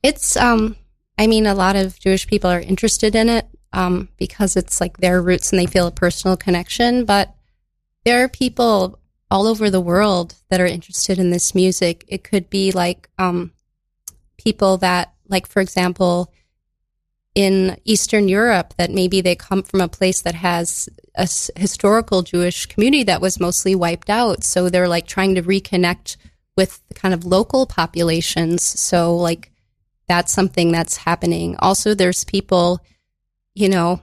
It's, 0.02 0.36
um, 0.36 0.74
I 1.16 1.28
mean, 1.28 1.46
a 1.46 1.54
lot 1.54 1.76
of 1.76 2.00
Jewish 2.00 2.26
people 2.26 2.50
are 2.50 2.58
interested 2.58 3.14
in 3.14 3.28
it 3.28 3.46
um, 3.72 4.08
because 4.16 4.56
it's 4.56 4.80
like 4.80 4.98
their 4.98 5.22
roots 5.22 5.50
and 5.50 5.58
they 5.58 5.66
feel 5.66 5.86
a 5.86 5.92
personal 5.92 6.36
connection. 6.36 7.04
But 7.04 7.34
there 8.04 8.22
are 8.24 8.28
people 8.28 8.98
all 9.30 9.46
over 9.46 9.70
the 9.70 9.80
world 9.80 10.34
that 10.50 10.60
are 10.60 10.66
interested 10.66 11.18
in 11.18 11.30
this 11.30 11.54
music. 11.54 12.04
It 12.08 12.24
could 12.24 12.50
be 12.50 12.72
like 12.72 13.08
um, 13.18 13.52
people 14.36 14.76
that, 14.78 15.14
like, 15.28 15.46
for 15.46 15.60
example, 15.60 16.32
in 17.34 17.78
Eastern 17.84 18.28
Europe, 18.28 18.74
that 18.76 18.90
maybe 18.90 19.20
they 19.20 19.34
come 19.34 19.62
from 19.62 19.80
a 19.80 19.88
place 19.88 20.20
that 20.20 20.34
has 20.34 20.88
a 21.14 21.22
s- 21.22 21.50
historical 21.56 22.22
Jewish 22.22 22.66
community 22.66 23.04
that 23.04 23.22
was 23.22 23.40
mostly 23.40 23.74
wiped 23.74 24.10
out. 24.10 24.44
So 24.44 24.68
they're 24.68 24.88
like 24.88 25.06
trying 25.06 25.34
to 25.36 25.42
reconnect 25.42 26.16
with 26.56 26.86
the 26.88 26.94
kind 26.94 27.14
of 27.14 27.24
local 27.24 27.64
populations. 27.64 28.62
So, 28.62 29.16
like, 29.16 29.50
that's 30.08 30.32
something 30.32 30.72
that's 30.72 30.98
happening. 30.98 31.56
Also, 31.60 31.94
there's 31.94 32.24
people, 32.24 32.80
you 33.54 33.68
know, 33.68 34.00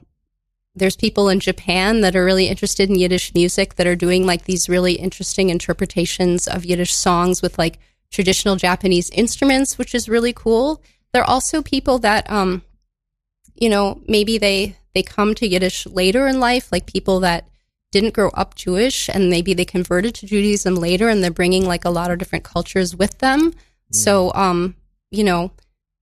there's 0.75 0.95
people 0.95 1.29
in 1.29 1.39
Japan 1.39 2.01
that 2.01 2.15
are 2.15 2.23
really 2.23 2.47
interested 2.47 2.89
in 2.89 2.95
Yiddish 2.95 3.33
music 3.33 3.75
that 3.75 3.87
are 3.87 3.95
doing 3.95 4.25
like 4.25 4.45
these 4.45 4.69
really 4.69 4.93
interesting 4.93 5.49
interpretations 5.49 6.47
of 6.47 6.65
Yiddish 6.65 6.93
songs 6.93 7.41
with 7.41 7.57
like 7.57 7.79
traditional 8.11 8.55
Japanese 8.55 9.09
instruments, 9.11 9.77
which 9.77 9.93
is 9.93 10.09
really 10.09 10.33
cool. 10.33 10.81
There 11.11 11.21
are 11.23 11.29
also 11.29 11.61
people 11.61 11.99
that, 11.99 12.29
um, 12.29 12.61
you 13.55 13.69
know, 13.69 14.01
maybe 14.07 14.37
they 14.37 14.77
they 14.93 15.03
come 15.03 15.35
to 15.35 15.47
Yiddish 15.47 15.85
later 15.85 16.27
in 16.27 16.39
life, 16.39 16.71
like 16.71 16.85
people 16.85 17.19
that 17.21 17.47
didn't 17.91 18.13
grow 18.13 18.29
up 18.29 18.55
Jewish 18.55 19.09
and 19.09 19.29
maybe 19.29 19.53
they 19.53 19.65
converted 19.65 20.15
to 20.15 20.27
Judaism 20.27 20.75
later 20.75 21.09
and 21.09 21.23
they're 21.23 21.31
bringing 21.31 21.65
like 21.65 21.85
a 21.85 21.89
lot 21.89 22.11
of 22.11 22.19
different 22.19 22.43
cultures 22.43 22.95
with 22.95 23.17
them. 23.19 23.53
So, 23.91 24.31
um, 24.33 24.75
you 25.09 25.23
know, 25.23 25.51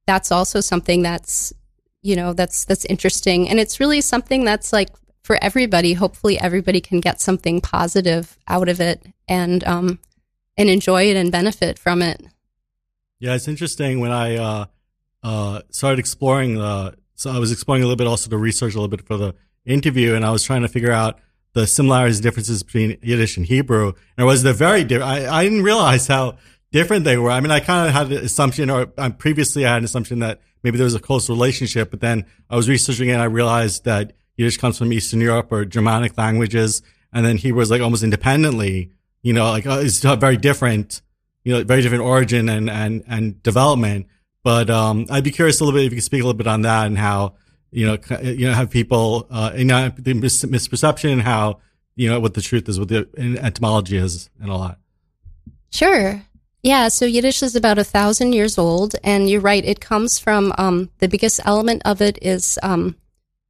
that's 0.05 0.31
also 0.31 0.59
something 0.59 1.01
that's 1.01 1.53
you 2.07 2.15
know 2.15 2.33
that's 2.33 2.65
that's 2.65 2.85
interesting 2.85 3.49
and 3.49 3.59
it's 3.59 3.79
really 3.79 4.01
something 4.01 4.45
that's 4.45 4.71
like 4.71 4.89
for 5.23 5.37
everybody 5.41 5.93
hopefully 5.93 6.39
everybody 6.39 6.79
can 6.79 6.99
get 6.99 7.19
something 7.19 7.59
positive 7.61 8.37
out 8.47 8.69
of 8.69 8.79
it 8.79 9.05
and 9.27 9.63
um 9.65 9.99
and 10.57 10.69
enjoy 10.69 11.03
it 11.11 11.17
and 11.17 11.31
benefit 11.31 11.77
from 11.77 12.01
it 12.01 12.19
Yeah, 13.19 13.33
it's 13.33 13.47
interesting 13.47 13.99
when 13.99 14.11
I 14.11 14.35
uh, 14.37 14.65
uh, 15.23 15.61
started 15.71 15.99
exploring 15.99 16.55
the. 16.55 16.95
So 17.15 17.31
I 17.31 17.39
was 17.39 17.51
exploring 17.51 17.81
a 17.81 17.85
little 17.85 17.97
bit, 17.97 18.05
also 18.05 18.29
to 18.29 18.37
research 18.37 18.75
a 18.75 18.77
little 18.77 18.89
bit 18.95 19.01
for 19.01 19.17
the 19.17 19.33
interview, 19.65 20.13
and 20.13 20.23
I 20.23 20.31
was 20.31 20.43
trying 20.43 20.61
to 20.61 20.67
figure 20.67 20.91
out 20.91 21.19
the 21.53 21.65
similarities 21.65 22.17
and 22.17 22.23
differences 22.23 22.61
between 22.61 22.99
Yiddish 23.01 23.37
and 23.37 23.45
Hebrew. 23.45 23.87
And 23.87 24.23
it 24.23 24.25
was 24.25 24.43
the 24.43 24.53
very 24.53 24.83
different. 24.83 25.11
I, 25.11 25.39
I 25.39 25.43
didn't 25.43 25.63
realize 25.63 26.05
how 26.05 26.37
different 26.71 27.05
they 27.05 27.17
were. 27.17 27.31
I 27.31 27.39
mean, 27.39 27.51
I 27.51 27.59
kind 27.59 27.87
of 27.87 27.93
had 27.93 28.11
an 28.11 28.25
assumption, 28.25 28.69
or 28.69 28.85
previously 28.85 29.65
I 29.65 29.73
had 29.73 29.77
an 29.79 29.85
assumption 29.85 30.19
that 30.19 30.41
maybe 30.63 30.77
there 30.77 30.85
was 30.85 30.95
a 30.95 30.99
close 30.99 31.29
relationship, 31.29 31.91
but 31.91 32.01
then 32.01 32.25
I 32.49 32.55
was 32.55 32.67
researching 32.69 33.09
it 33.09 33.13
and 33.13 33.21
I 33.21 33.25
realized 33.25 33.85
that 33.85 34.13
Yiddish 34.35 34.57
comes 34.57 34.77
from 34.77 34.93
Eastern 34.93 35.21
Europe 35.21 35.51
or 35.51 35.65
Germanic 35.65 36.17
languages, 36.17 36.81
and 37.11 37.25
then 37.25 37.37
Hebrew 37.37 37.61
is 37.61 37.71
like 37.71 37.81
almost 37.81 38.03
independently. 38.03 38.91
You 39.23 39.33
know, 39.33 39.49
like 39.49 39.65
uh, 39.65 39.79
it's 39.81 39.99
very 39.99 40.37
different 40.37 41.01
you 41.47 41.53
know, 41.53 41.63
very 41.63 41.81
different 41.81 42.03
origin 42.03 42.49
and, 42.49 42.69
and, 42.69 43.05
and 43.07 43.41
development. 43.41 44.07
But, 44.43 44.69
um, 44.69 45.05
I'd 45.09 45.23
be 45.23 45.31
curious 45.31 45.61
a 45.61 45.63
little 45.63 45.79
bit 45.79 45.85
if 45.85 45.93
you 45.93 45.95
could 45.95 46.03
speak 46.03 46.21
a 46.21 46.25
little 46.25 46.37
bit 46.37 46.45
on 46.45 46.63
that 46.63 46.87
and 46.87 46.97
how, 46.97 47.35
you 47.71 47.85
know, 47.85 47.97
you 48.21 48.47
know, 48.47 48.53
have 48.53 48.69
people, 48.69 49.27
uh, 49.29 49.53
you 49.55 49.63
know, 49.63 49.87
the 49.97 50.13
mis- 50.13 50.43
misperception 50.43 51.13
and 51.13 51.21
how, 51.21 51.61
you 51.95 52.09
know, 52.09 52.19
what 52.19 52.33
the 52.33 52.41
truth 52.41 52.67
is, 52.67 52.77
what 52.77 52.89
the 52.89 53.07
etymology 53.41 53.95
is 53.95 54.29
and 54.41 54.51
all 54.51 54.59
that. 54.67 54.77
Sure. 55.71 56.21
Yeah, 56.63 56.87
so 56.87 57.05
Yiddish 57.05 57.43
is 57.43 57.55
about 57.55 57.77
a 57.77 57.83
thousand 57.83 58.33
years 58.33 58.57
old, 58.57 58.95
and 59.03 59.29
you're 59.29 59.41
right. 59.41 59.63
It 59.63 59.79
comes 59.79 60.19
from 60.19 60.53
um, 60.57 60.89
the 60.99 61.07
biggest 61.07 61.39
element 61.45 61.81
of 61.85 62.01
it 62.01 62.17
is 62.21 62.57
um, 62.63 62.95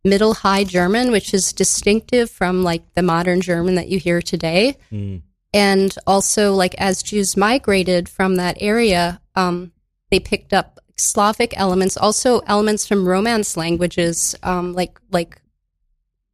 Middle 0.04 0.34
High 0.34 0.64
German, 0.64 1.12
which 1.12 1.34
is 1.34 1.54
distinctive 1.54 2.30
from 2.30 2.64
like 2.64 2.84
the 2.96 3.02
modern 3.02 3.42
German 3.42 3.76
that 3.76 3.88
you 3.88 4.00
hear 4.00 4.22
today. 4.22 4.78
Mm. 4.92 5.22
And 5.54 5.96
also, 6.06 6.54
like 6.54 6.76
as 6.76 7.02
Jews 7.02 7.38
migrated 7.38 8.10
from 8.10 8.36
that 8.36 8.58
area, 8.60 9.22
um, 9.36 9.72
they 10.12 10.20
picked 10.20 10.54
up 10.54 10.80
Slavic 10.98 11.54
elements, 11.58 11.96
also 11.96 12.40
elements 12.40 12.86
from 12.86 13.08
Romance 13.08 13.56
languages, 13.56 14.36
um, 14.44 14.74
like 14.74 15.00
like 15.12 15.42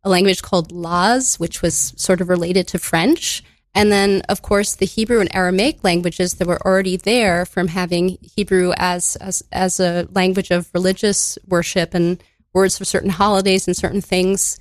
a 0.04 0.10
language 0.10 0.42
called 0.42 0.72
Laz, 0.72 1.40
which 1.40 1.62
was 1.62 1.94
sort 1.96 2.22
of 2.22 2.30
related 2.30 2.68
to 2.70 2.80
French. 2.80 3.44
And 3.76 3.92
then, 3.92 4.22
of 4.30 4.42
course, 4.42 4.76
the 4.76 4.86
Hebrew 4.86 5.20
and 5.20 5.36
Aramaic 5.36 5.84
languages 5.84 6.36
that 6.36 6.48
were 6.48 6.62
already 6.66 6.96
there 6.96 7.46
from 7.46 7.70
having 7.70 8.20
Hebrew 8.22 8.72
as, 8.78 9.16
as, 9.16 9.44
as 9.52 9.80
a 9.80 10.08
language 10.12 10.52
of 10.52 10.70
religious 10.74 11.40
worship 11.48 11.94
and 11.96 12.24
words 12.54 12.78
for 12.78 12.86
certain 12.86 13.10
holidays 13.10 13.68
and 13.68 13.76
certain 13.76 14.02
things, 14.02 14.60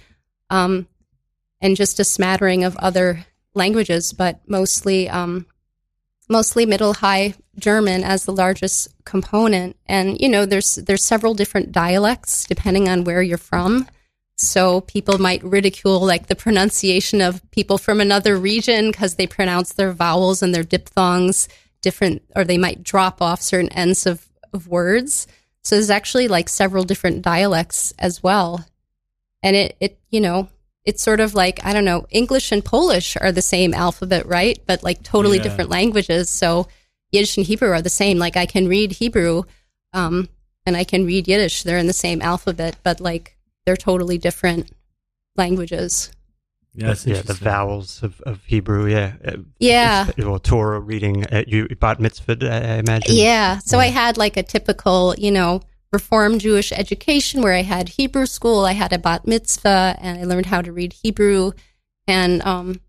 um, 0.48 0.86
and 1.60 1.76
just 1.76 2.00
a 2.00 2.04
smattering 2.04 2.64
of 2.64 2.76
other 2.76 3.26
languages, 3.54 4.14
but 4.14 4.40
mostly, 4.46 5.10
um, 5.10 5.46
mostly 6.28 6.64
Middle 6.64 6.94
High 6.94 7.34
German 7.58 8.02
as 8.04 8.24
the 8.24 8.32
largest 8.32 8.88
component. 9.04 9.76
And, 9.86 10.18
you 10.18 10.28
know, 10.28 10.46
there's, 10.46 10.76
there's 10.76 11.04
several 11.04 11.34
different 11.34 11.70
dialects 11.70 12.46
depending 12.46 12.88
on 12.88 13.04
where 13.04 13.20
you're 13.20 13.36
from. 13.36 13.86
So 14.38 14.80
people 14.80 15.18
might 15.18 15.44
ridicule 15.44 16.00
like 16.00 16.26
the 16.26 16.34
pronunciation 16.34 17.20
of 17.20 17.48
people 17.50 17.78
from 17.78 18.00
another 18.00 18.36
region 18.36 18.90
because 18.90 19.14
they 19.14 19.26
pronounce 19.26 19.72
their 19.72 19.92
vowels 19.92 20.42
and 20.42 20.54
their 20.54 20.64
diphthongs 20.64 21.48
different, 21.80 22.22
or 22.34 22.44
they 22.44 22.58
might 22.58 22.82
drop 22.82 23.20
off 23.20 23.42
certain 23.42 23.72
ends 23.72 24.06
of, 24.06 24.26
of 24.52 24.66
words. 24.68 25.26
So 25.62 25.76
there's 25.76 25.90
actually 25.90 26.28
like 26.28 26.48
several 26.48 26.84
different 26.84 27.22
dialects 27.22 27.92
as 27.98 28.22
well. 28.22 28.64
And 29.42 29.54
it, 29.54 29.76
it, 29.80 29.98
you 30.10 30.20
know, 30.20 30.48
it's 30.84 31.02
sort 31.02 31.20
of 31.20 31.34
like, 31.34 31.64
I 31.64 31.72
don't 31.72 31.84
know, 31.84 32.06
English 32.10 32.50
and 32.50 32.64
Polish 32.64 33.16
are 33.20 33.30
the 33.32 33.42
same 33.42 33.74
alphabet, 33.74 34.26
right? 34.26 34.58
But 34.66 34.82
like 34.82 35.02
totally 35.02 35.36
Yeah. 35.36 35.44
different 35.44 35.70
languages. 35.70 36.30
So 36.30 36.66
Yiddish 37.12 37.36
and 37.36 37.46
Hebrew 37.46 37.68
are 37.70 37.82
the 37.82 37.90
same. 37.90 38.18
Like 38.18 38.36
I 38.36 38.46
can 38.46 38.66
read 38.66 38.92
Hebrew, 38.92 39.44
um, 39.92 40.28
and 40.64 40.76
I 40.76 40.84
can 40.84 41.04
read 41.04 41.28
Yiddish. 41.28 41.62
They're 41.62 41.78
in 41.78 41.86
the 41.86 41.92
same 41.92 42.22
alphabet, 42.22 42.76
but 42.82 43.00
like 43.00 43.36
they're 43.66 43.76
totally 43.76 44.18
different 44.18 44.70
languages. 45.36 46.10
Yeah, 46.74 46.94
yeah, 47.04 47.20
the 47.20 47.34
vowels 47.34 48.02
of, 48.02 48.20
of 48.22 48.42
Hebrew. 48.46 48.86
Yeah, 48.86 49.12
Uh, 49.24 49.36
Yeah. 49.58 50.08
it's- 50.08 50.24
Well, 50.26 50.38
Torah 50.38 50.80
reading 50.80 51.24
at 51.24 51.48
you 51.48 51.68
bat 51.78 52.00
mitzvah, 52.00 52.36
I 52.50 52.56
I 52.56 52.74
imagine. 52.78 53.14
Yeah. 53.14 53.58
So 53.58 53.78
I 53.78 53.86
had 53.88 54.16
like 54.16 54.38
a 54.38 54.42
typical, 54.42 55.14
you 55.18 55.30
know, 55.30 55.60
Reform 55.92 56.38
Jewish 56.38 56.72
education 56.72 57.42
where 57.42 57.52
I 57.52 57.60
had 57.62 57.90
Hebrew 57.90 58.24
school, 58.24 58.64
I 58.64 58.72
had 58.72 58.94
a 58.94 58.98
bat 58.98 59.26
mitzvah, 59.26 59.96
and 60.00 60.18
I 60.18 60.24
learned 60.24 60.46
how 60.46 60.62
to 60.62 60.72
read 60.72 60.94
Hebrew. 60.94 61.52
And 62.08 62.40
um, 62.46 62.80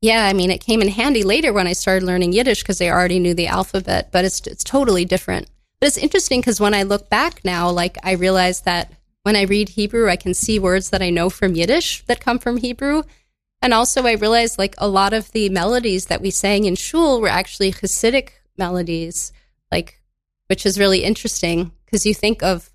yeah, 0.00 0.26
I 0.26 0.32
mean, 0.32 0.50
it 0.50 0.58
came 0.60 0.82
in 0.82 0.88
handy 0.88 1.22
later 1.22 1.52
when 1.52 1.68
I 1.68 1.72
started 1.72 2.04
learning 2.04 2.32
Yiddish 2.32 2.62
because 2.62 2.80
I 2.80 2.88
already 2.88 3.20
knew 3.20 3.34
the 3.34 3.46
alphabet, 3.46 4.08
but 4.10 4.24
it's 4.24 4.44
it's 4.48 4.64
totally 4.64 5.04
different. 5.04 5.46
But 5.78 5.86
it's 5.86 5.98
interesting 5.98 6.40
because 6.40 6.58
when 6.60 6.74
I 6.74 6.82
look 6.82 7.08
back 7.08 7.44
now, 7.44 7.70
like 7.70 7.96
I 8.02 8.12
realize 8.14 8.62
that 8.62 8.92
when 9.24 9.36
I 9.36 9.42
read 9.42 9.70
Hebrew, 9.70 10.08
I 10.08 10.16
can 10.16 10.34
see 10.34 10.58
words 10.58 10.90
that 10.90 11.02
I 11.02 11.10
know 11.10 11.30
from 11.30 11.54
Yiddish 11.54 12.04
that 12.04 12.20
come 12.20 12.38
from 12.38 12.58
Hebrew. 12.58 13.02
And 13.62 13.72
also, 13.72 14.04
I 14.06 14.12
realized 14.12 14.58
like 14.58 14.74
a 14.76 14.86
lot 14.86 15.14
of 15.14 15.32
the 15.32 15.48
melodies 15.48 16.06
that 16.06 16.20
we 16.20 16.30
sang 16.30 16.66
in 16.66 16.76
shul 16.76 17.20
were 17.20 17.28
actually 17.28 17.72
Hasidic 17.72 18.28
melodies, 18.58 19.32
like, 19.72 20.02
which 20.48 20.66
is 20.66 20.78
really 20.78 21.02
interesting 21.02 21.72
because 21.84 22.04
you 22.04 22.12
think 22.12 22.42
of 22.42 22.70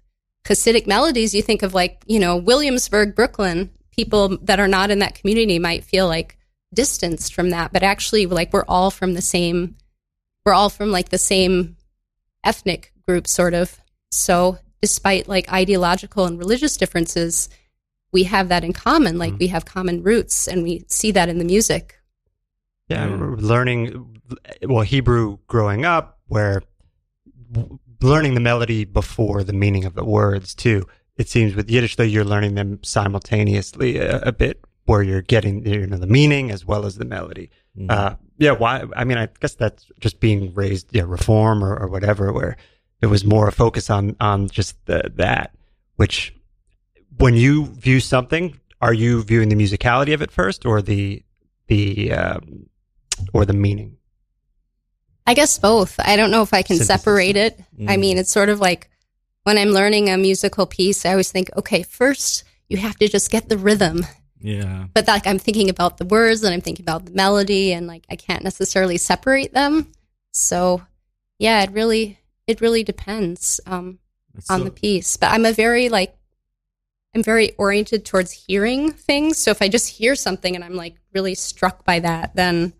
Hasidic 0.45 0.87
melodies, 0.87 1.35
you 1.35 1.43
think 1.43 1.61
of 1.61 1.75
like, 1.75 2.03
you 2.07 2.19
know, 2.19 2.35
Williamsburg, 2.35 3.15
Brooklyn. 3.15 3.69
People 3.91 4.37
that 4.43 4.59
are 4.59 4.67
not 4.67 4.89
in 4.89 4.99
that 4.99 5.15
community 5.15 5.59
might 5.59 5.83
feel 5.83 6.07
like 6.07 6.37
distanced 6.73 7.33
from 7.33 7.51
that, 7.51 7.71
but 7.71 7.83
actually, 7.83 8.25
like, 8.25 8.53
we're 8.53 8.65
all 8.67 8.89
from 8.89 9.13
the 9.13 9.21
same, 9.21 9.75
we're 10.45 10.53
all 10.53 10.69
from 10.69 10.89
like 10.89 11.09
the 11.09 11.17
same 11.17 11.75
ethnic 12.43 12.93
group, 13.05 13.27
sort 13.27 13.53
of. 13.53 13.79
So, 14.09 14.57
despite 14.81 15.27
like 15.27 15.51
ideological 15.51 16.25
and 16.25 16.37
religious 16.39 16.77
differences, 16.77 17.49
we 18.11 18.23
have 18.23 18.49
that 18.49 18.63
in 18.63 18.73
common. 18.73 19.17
Like, 19.17 19.37
we 19.39 19.47
have 19.47 19.65
common 19.65 20.01
roots, 20.01 20.47
and 20.47 20.63
we 20.63 20.83
see 20.87 21.11
that 21.11 21.29
in 21.29 21.37
the 21.37 21.45
music. 21.45 21.95
Yeah, 22.89 23.07
Yeah. 23.07 23.35
learning 23.37 24.19
well 24.63 24.81
Hebrew 24.81 25.37
growing 25.47 25.85
up, 25.85 26.19
where 26.27 26.61
learning 28.01 28.33
the 28.33 28.39
melody 28.39 28.85
before 28.85 29.43
the 29.43 29.53
meaning 29.53 29.85
of 29.85 29.93
the 29.95 30.03
words 30.05 30.55
too. 30.55 30.85
It 31.17 31.27
seems 31.27 31.55
with 31.55 31.69
Yiddish 31.69 31.95
though 31.97 32.03
you're 32.03 32.23
learning 32.23 32.55
them 32.55 32.79
simultaneously 32.81 33.97
a, 33.97 34.19
a 34.21 34.31
bit, 34.31 34.63
where 34.85 35.03
you're 35.03 35.21
getting 35.21 35.65
you 35.65 35.85
know 35.85 35.97
the 35.97 36.07
meaning 36.07 36.49
as 36.51 36.65
well 36.65 36.85
as 36.85 36.95
the 36.95 37.05
melody. 37.05 37.49
Mhm. 37.77 37.91
Uh, 37.91 38.15
yeah, 38.37 38.51
why? 38.51 38.85
I 38.95 39.03
mean, 39.03 39.17
I 39.17 39.27
guess 39.39 39.53
that's 39.55 39.85
just 39.99 40.19
being 40.19 40.53
raised, 40.53 40.87
yeah, 40.95 41.03
reform 41.05 41.63
or, 41.63 41.75
or 41.75 41.87
whatever, 41.87 42.31
where 42.31 42.55
there 42.99 43.09
was 43.09 43.23
more 43.25 43.47
a 43.47 43.51
focus 43.51 43.89
on 43.89 44.15
on 44.19 44.49
just 44.49 44.75
the, 44.85 45.11
that. 45.15 45.51
Which, 45.95 46.33
when 47.17 47.33
you 47.35 47.65
view 47.65 47.99
something, 47.99 48.59
are 48.81 48.93
you 48.93 49.23
viewing 49.23 49.49
the 49.49 49.55
musicality 49.55 50.13
of 50.13 50.21
it 50.21 50.31
first, 50.31 50.65
or 50.65 50.81
the 50.81 51.23
the 51.67 52.11
um, 52.13 52.69
or 53.33 53.45
the 53.45 53.53
meaning? 53.53 53.97
I 55.27 55.33
guess 55.33 55.59
both. 55.59 55.99
I 55.99 56.15
don't 56.15 56.31
know 56.31 56.41
if 56.41 56.53
I 56.53 56.61
can 56.61 56.77
Synthesis. 56.77 56.87
separate 57.03 57.35
it. 57.35 57.59
I 57.87 57.95
Mm. 57.95 57.99
mean, 57.99 58.17
it's 58.17 58.31
sort 58.31 58.49
of 58.49 58.59
like 58.59 58.89
when 59.43 59.57
I'm 59.57 59.69
learning 59.69 60.09
a 60.09 60.17
musical 60.17 60.65
piece, 60.65 61.05
I 61.05 61.11
always 61.11 61.31
think, 61.31 61.49
okay, 61.57 61.83
first 61.83 62.43
you 62.67 62.77
have 62.77 62.95
to 62.97 63.07
just 63.07 63.31
get 63.31 63.49
the 63.49 63.57
rhythm. 63.57 64.05
yeah. 64.39 64.85
But 64.93 65.07
like 65.07 65.27
I'm 65.27 65.39
thinking 65.39 65.69
about 65.69 65.97
the 65.97 66.05
words 66.05 66.43
and 66.43 66.53
I'm 66.53 66.61
thinking 66.61 66.83
about 66.83 67.05
the 67.05 67.11
melody 67.11 67.73
and 67.73 67.87
like 67.87 68.05
I 68.09 68.15
can't 68.15 68.43
necessarily 68.43 68.97
separate 68.97 69.53
them. 69.53 69.91
So 70.33 70.81
yeah, 71.39 71.61
it 71.63 71.71
really 71.71 72.18
it 72.49 72.61
really 72.61 72.83
depends 72.83 73.61
um, 73.67 73.99
on 74.49 74.59
so- 74.59 74.63
the 74.65 74.71
piece. 74.71 75.15
But 75.17 75.31
I'm 75.31 75.45
a 75.45 75.53
very 75.53 75.87
like 75.87 76.15
I'm 77.15 77.23
very 77.23 77.53
oriented 77.57 78.05
towards 78.05 78.31
hearing 78.31 78.91
things. 78.91 79.37
So 79.37 79.51
if 79.51 79.61
I 79.61 79.67
just 79.67 79.87
hear 79.87 80.15
something 80.15 80.55
and 80.55 80.63
I'm 80.63 80.75
like 80.75 80.95
really 81.13 81.35
struck 81.35 81.85
by 81.85 81.99
that, 81.99 82.35
then 82.35 82.73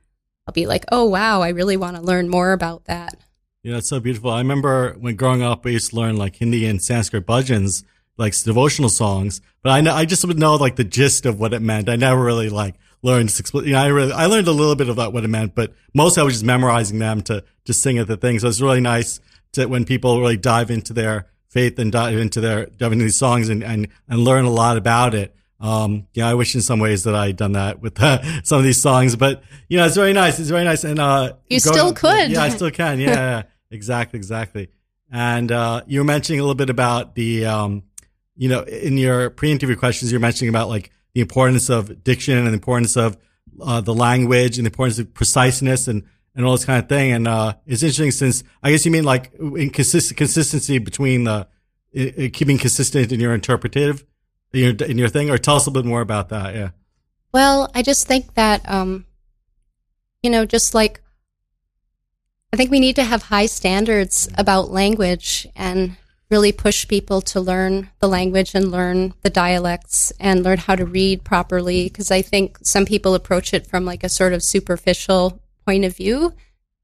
I'll 0.48 0.54
be 0.54 0.66
like, 0.66 0.86
oh 0.92 1.06
wow, 1.06 1.42
I 1.42 1.50
really 1.50 1.78
want 1.78 1.98
to 1.98 2.02
learn 2.02 2.30
more 2.30 2.52
about 2.52 2.86
that. 2.86 3.16
Yeah, 3.64 3.78
it's 3.78 3.90
so 3.90 4.00
beautiful. 4.00 4.32
I 4.32 4.40
remember 4.40 4.96
when 5.00 5.16
growing 5.16 5.44
up, 5.44 5.66
I 5.66 5.70
used 5.70 5.92
to 5.92 5.96
learn 5.96 6.18
like 6.18 6.36
Hindi 6.36 6.66
and 6.66 6.82
Sanskrit 6.82 7.26
bhajans, 7.26 7.84
like 8.18 8.36
devotional 8.42 8.90
songs. 8.90 9.42
But 9.62 9.72
I 9.72 9.82
know 9.82 9.94
I 9.94 10.06
just 10.06 10.26
would 10.26 10.40
know 10.40 10.56
like 10.56 10.78
the 10.78 10.84
gist 10.84 11.28
of 11.28 11.40
what 11.40 11.54
it 11.54 11.62
meant. 11.62 11.90
I 11.90 11.96
never 11.96 12.24
really 12.24 12.50
like 12.50 12.76
learned. 13.04 13.38
You 13.54 13.74
know, 13.74 13.80
I 13.80 13.88
really 13.88 14.14
I 14.14 14.26
learned 14.26 14.48
a 14.48 14.52
little 14.52 14.76
bit 14.76 14.90
about 14.90 15.14
what 15.14 15.24
it 15.24 15.28
meant, 15.28 15.54
but 15.54 15.74
mostly 15.94 16.22
I 16.22 16.24
was 16.24 16.36
just 16.36 16.46
memorizing 16.46 16.98
them 16.98 17.22
to 17.24 17.44
just 17.66 17.84
sing 17.84 18.00
at 18.00 18.08
the 18.08 18.18
thing. 18.18 18.40
So 18.40 18.48
it's 18.48 18.62
really 18.62 18.82
nice 18.82 19.20
to 19.54 19.66
when 19.68 19.86
people 19.86 20.20
really 20.20 20.38
dive 20.38 20.70
into 20.72 20.94
their 20.94 21.28
faith 21.50 21.80
and 21.80 21.92
dive 21.92 22.18
into 22.18 22.40
their 22.42 22.66
dive 22.68 22.92
into 22.92 23.06
these 23.06 23.18
songs 23.18 23.50
and 23.50 23.64
and 23.64 23.88
and 24.08 24.20
learn 24.24 24.46
a 24.46 24.50
lot 24.52 24.78
about 24.78 25.14
it. 25.16 25.36
Um, 25.62 26.08
yeah, 26.14 26.30
I 26.30 26.36
wish 26.36 26.56
in 26.56 26.62
some 26.62 26.80
ways 26.80 27.04
that 27.04 27.16
I 27.16 27.28
had 27.28 27.36
done 27.36 27.52
that 27.54 27.82
with 27.82 28.02
uh, 28.02 28.22
some 28.44 28.60
of 28.60 28.64
these 28.64 28.82
songs, 28.82 29.16
but 29.18 29.44
you 29.68 29.78
know, 29.78 29.86
it's 29.86 29.96
very 29.96 30.14
nice. 30.14 30.40
It's 30.40 30.50
very 30.50 30.64
nice. 30.64 30.86
And, 30.86 31.00
uh, 31.00 31.34
You 31.50 31.60
going- 31.60 31.74
still 31.76 31.94
could. 32.04 32.32
Yeah, 32.32 32.44
I 32.44 32.50
still 32.50 32.72
can. 32.72 32.98
Yeah, 33.00 33.10
yeah, 33.10 33.44
exactly, 33.72 34.18
exactly. 34.18 34.70
And, 35.12 35.52
uh, 35.52 35.82
you 35.86 36.00
were 36.00 36.06
mentioning 36.06 36.40
a 36.40 36.44
little 36.44 36.56
bit 36.56 36.70
about 36.70 37.16
the, 37.16 37.46
um, 37.46 37.84
you 38.38 38.48
know, 38.48 38.62
in 38.62 38.98
your 38.98 39.30
pre-interview 39.32 39.76
questions, 39.76 40.12
you're 40.14 40.22
mentioning 40.22 40.48
about 40.48 40.70
like 40.70 40.92
the 41.14 41.20
importance 41.20 41.70
of 41.70 42.06
diction 42.06 42.38
and 42.38 42.48
the 42.48 42.54
importance 42.54 42.96
of, 42.96 43.18
uh, 43.60 43.82
the 43.82 43.94
language 43.94 44.58
and 44.60 44.66
the 44.66 44.70
importance 44.70 44.98
of 44.98 45.14
preciseness 45.14 45.90
and, 45.90 46.04
and 46.40 46.48
all 46.48 46.54
this 46.54 46.64
kind 46.64 46.82
of 46.82 46.88
thing. 46.88 47.12
And, 47.12 47.28
uh, 47.28 47.56
it's 47.66 47.84
interesting 47.84 48.12
since 48.12 48.44
I 48.64 48.72
guess 48.72 48.86
you 48.86 48.92
mean 48.92 49.04
like 49.04 49.38
inconsist- 49.38 50.16
consistency 50.16 50.78
between 50.78 51.26
the, 51.26 51.48
keeping 52.32 52.58
consistent 52.58 53.12
in 53.12 53.20
your 53.20 53.34
interpretative 53.34 54.06
in 54.54 54.60
your, 54.78 54.90
in 54.90 54.98
your 54.98 55.10
thing, 55.10 55.30
or 55.30 55.38
tell 55.38 55.58
us 55.58 55.66
a 55.66 55.70
little 55.70 55.84
bit 55.84 55.90
more 55.90 56.02
about 56.02 56.30
that. 56.30 56.56
Yeah. 56.56 56.70
Well, 57.34 57.70
I 57.76 57.82
just 57.82 58.08
think 58.08 58.36
that, 58.36 58.68
um, 58.70 59.06
you 60.24 60.30
know, 60.30 60.46
just 60.46 60.74
like 60.74 61.02
I 62.54 62.58
think 62.58 62.72
we 62.72 62.80
need 62.80 62.96
to 62.96 63.04
have 63.04 63.24
high 63.24 63.48
standards 63.48 64.30
about 64.38 64.72
language 64.72 65.46
and 65.56 65.98
really 66.32 66.52
push 66.52 66.88
people 66.88 67.22
to 67.22 67.42
learn 67.42 67.90
the 68.00 68.08
language 68.08 68.56
and 68.56 68.72
learn 68.72 69.14
the 69.24 69.30
dialects 69.30 70.14
and 70.20 70.44
learn 70.44 70.60
how 70.60 70.76
to 70.76 70.86
read 70.86 71.24
properly. 71.24 71.86
Because 71.86 72.12
I 72.12 72.22
think 72.22 72.60
some 72.64 72.86
people 72.86 73.14
approach 73.14 73.54
it 73.54 73.68
from 73.68 73.84
like 73.84 74.04
a 74.04 74.10
sort 74.10 74.34
of 74.34 74.44
superficial 74.44 75.42
point 75.70 75.86
of 75.86 75.96
view, 75.96 76.34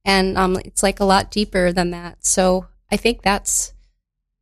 and 0.05 0.37
um, 0.37 0.57
it's 0.57 0.83
like 0.83 0.99
a 0.99 1.05
lot 1.05 1.31
deeper 1.31 1.71
than 1.71 1.89
that. 1.89 2.23
So 2.23 2.67
I 2.91 2.97
think 2.97 3.23
that's 3.23 3.73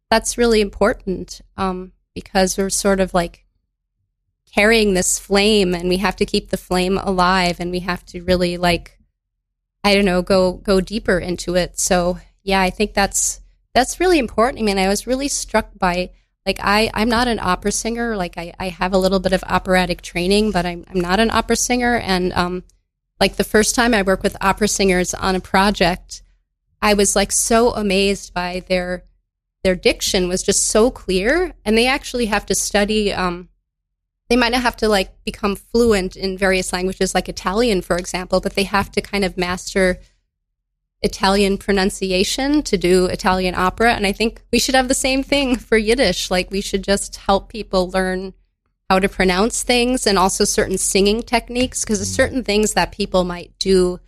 that's 0.10 0.38
really 0.38 0.60
important 0.60 1.40
um, 1.56 1.94
because 2.14 2.58
we're 2.58 2.70
sort 2.70 3.00
of 3.00 3.14
like 3.14 3.46
carrying 4.54 4.94
this 4.94 5.18
flame 5.18 5.74
and 5.74 5.88
we 5.88 5.98
have 5.98 6.18
to 6.18 6.26
keep 6.26 6.50
the 6.50 6.58
flame 6.58 6.98
alive 6.98 7.62
and 7.62 7.72
we 7.72 7.80
have 7.80 8.06
to 8.06 8.22
really 8.22 8.58
like 8.58 9.00
i 9.84 9.96
don't 9.96 10.06
know 10.06 10.22
go 10.22 10.54
go 10.54 10.82
deeper 10.82 11.18
into 11.18 11.56
it. 11.56 11.80
So 11.80 12.20
yeah 12.44 12.62
i 12.62 12.70
think 12.70 12.94
that's 12.94 13.40
that's 13.74 14.02
really 14.02 14.20
important. 14.20 14.60
I 14.60 14.64
mean 14.64 14.78
i 14.78 14.90
was 14.90 15.08
really 15.08 15.30
struck 15.30 15.70
by 15.80 16.12
like 16.46 16.60
i 16.62 16.92
i'm 16.94 17.10
not 17.10 17.30
an 17.30 17.40
opera 17.40 17.72
singer. 17.72 18.18
Like 18.18 18.38
i, 18.38 18.54
I 18.60 18.68
have 18.68 18.92
a 18.92 18.98
little 18.98 19.22
bit 19.22 19.32
of 19.32 19.44
operatic 19.48 20.02
training 20.02 20.52
but 20.52 20.66
i'm, 20.66 20.84
I'm 20.90 21.00
not 21.00 21.22
an 21.22 21.32
opera 21.32 21.56
singer. 21.56 21.96
And 21.96 22.34
um 22.34 22.64
like 23.24 23.36
the 23.38 23.44
first 23.44 23.74
time 23.74 23.94
i 23.94 24.02
worked 24.02 24.24
with 24.24 24.36
opera 24.42 24.68
singers 24.68 25.14
on 25.14 25.36
a 25.36 25.40
project 25.40 26.22
i 26.82 26.94
was 26.94 27.16
like 27.16 27.32
so 27.32 27.72
amazed 27.74 28.34
by 28.34 28.62
their 28.68 29.04
their 29.64 29.76
diction 29.76 30.28
was 30.28 30.44
just 30.44 30.68
so 30.68 30.92
clear 30.92 31.54
and 31.64 31.78
they 31.78 31.88
actually 31.88 32.26
have 32.26 32.46
to 32.46 32.54
study 32.54 33.14
um 33.14 33.48
they 34.30 34.38
might 34.38 34.52
not 34.52 34.62
have 34.62 34.78
to 34.78 34.88
like 34.88 35.24
become 35.26 35.56
fluent 35.56 36.16
in 36.16 36.38
various 36.38 36.74
languages 36.74 37.14
like 37.14 37.30
Italian, 37.30 37.82
for 37.82 37.98
example, 37.98 38.40
but 38.42 38.56
they 38.56 38.64
have 38.64 38.92
to 38.94 39.02
kind 39.02 39.24
of 39.24 39.38
master 39.38 40.00
Italian 41.02 41.58
pronunciation 41.58 42.64
to 42.64 42.78
do 42.78 43.06
Italian 43.06 43.54
opera. 43.54 43.94
And 43.94 44.08
I 44.08 44.12
think 44.12 44.42
we 44.52 44.60
should 44.60 44.76
have 44.76 44.88
the 44.88 44.94
same 44.94 45.22
thing 45.22 45.56
for 45.68 45.78
Yiddish. 45.78 46.32
Like 46.32 46.50
we 46.50 46.62
should 46.62 46.84
just 46.84 47.18
help 47.18 47.50
people 47.50 47.90
learn 47.90 48.34
how 48.94 49.00
to 49.00 49.10
pronounce 49.10 49.64
things 49.64 50.06
and 50.06 50.20
also 50.20 50.44
certain 50.46 50.78
singing 50.78 51.24
techniques 51.24 51.84
because 51.84 51.98
there's 51.98 52.14
certain 52.14 52.44
things 52.44 52.74
that 52.74 52.92
people 52.92 53.24
might 53.24 53.52
do 53.58 54.00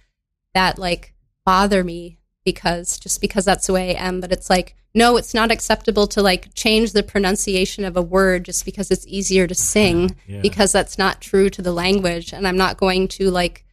that 0.54 0.78
like 0.78 1.16
bother 1.44 1.84
me 1.84 2.20
because 2.44 3.00
just 3.00 3.20
because 3.20 3.44
that's 3.46 3.66
the 3.66 3.74
way 3.74 3.98
I 3.98 4.08
am. 4.08 4.22
But 4.22 4.32
it's 4.32 4.48
like, 4.48 4.76
no, 4.94 5.18
it's 5.18 5.34
not 5.34 5.50
acceptable 5.52 6.06
to 6.08 6.22
like 6.22 6.54
change 6.54 6.92
the 6.92 7.02
pronunciation 7.02 7.84
of 7.84 7.98
a 7.98 8.02
word 8.02 8.46
just 8.46 8.64
because 8.64 8.92
it's 8.92 9.08
easier 9.08 9.48
to 9.48 9.56
sing 9.56 10.16
Yeah. 10.28 10.42
because 10.42 10.72
that's 10.72 11.00
not 11.00 11.20
true 11.20 11.50
to 11.50 11.64
the 11.64 11.74
language. 11.74 12.32
And 12.32 12.48
I'm 12.48 12.58
not 12.58 12.78
going 12.78 13.08
to 13.18 13.32
like 13.32 13.66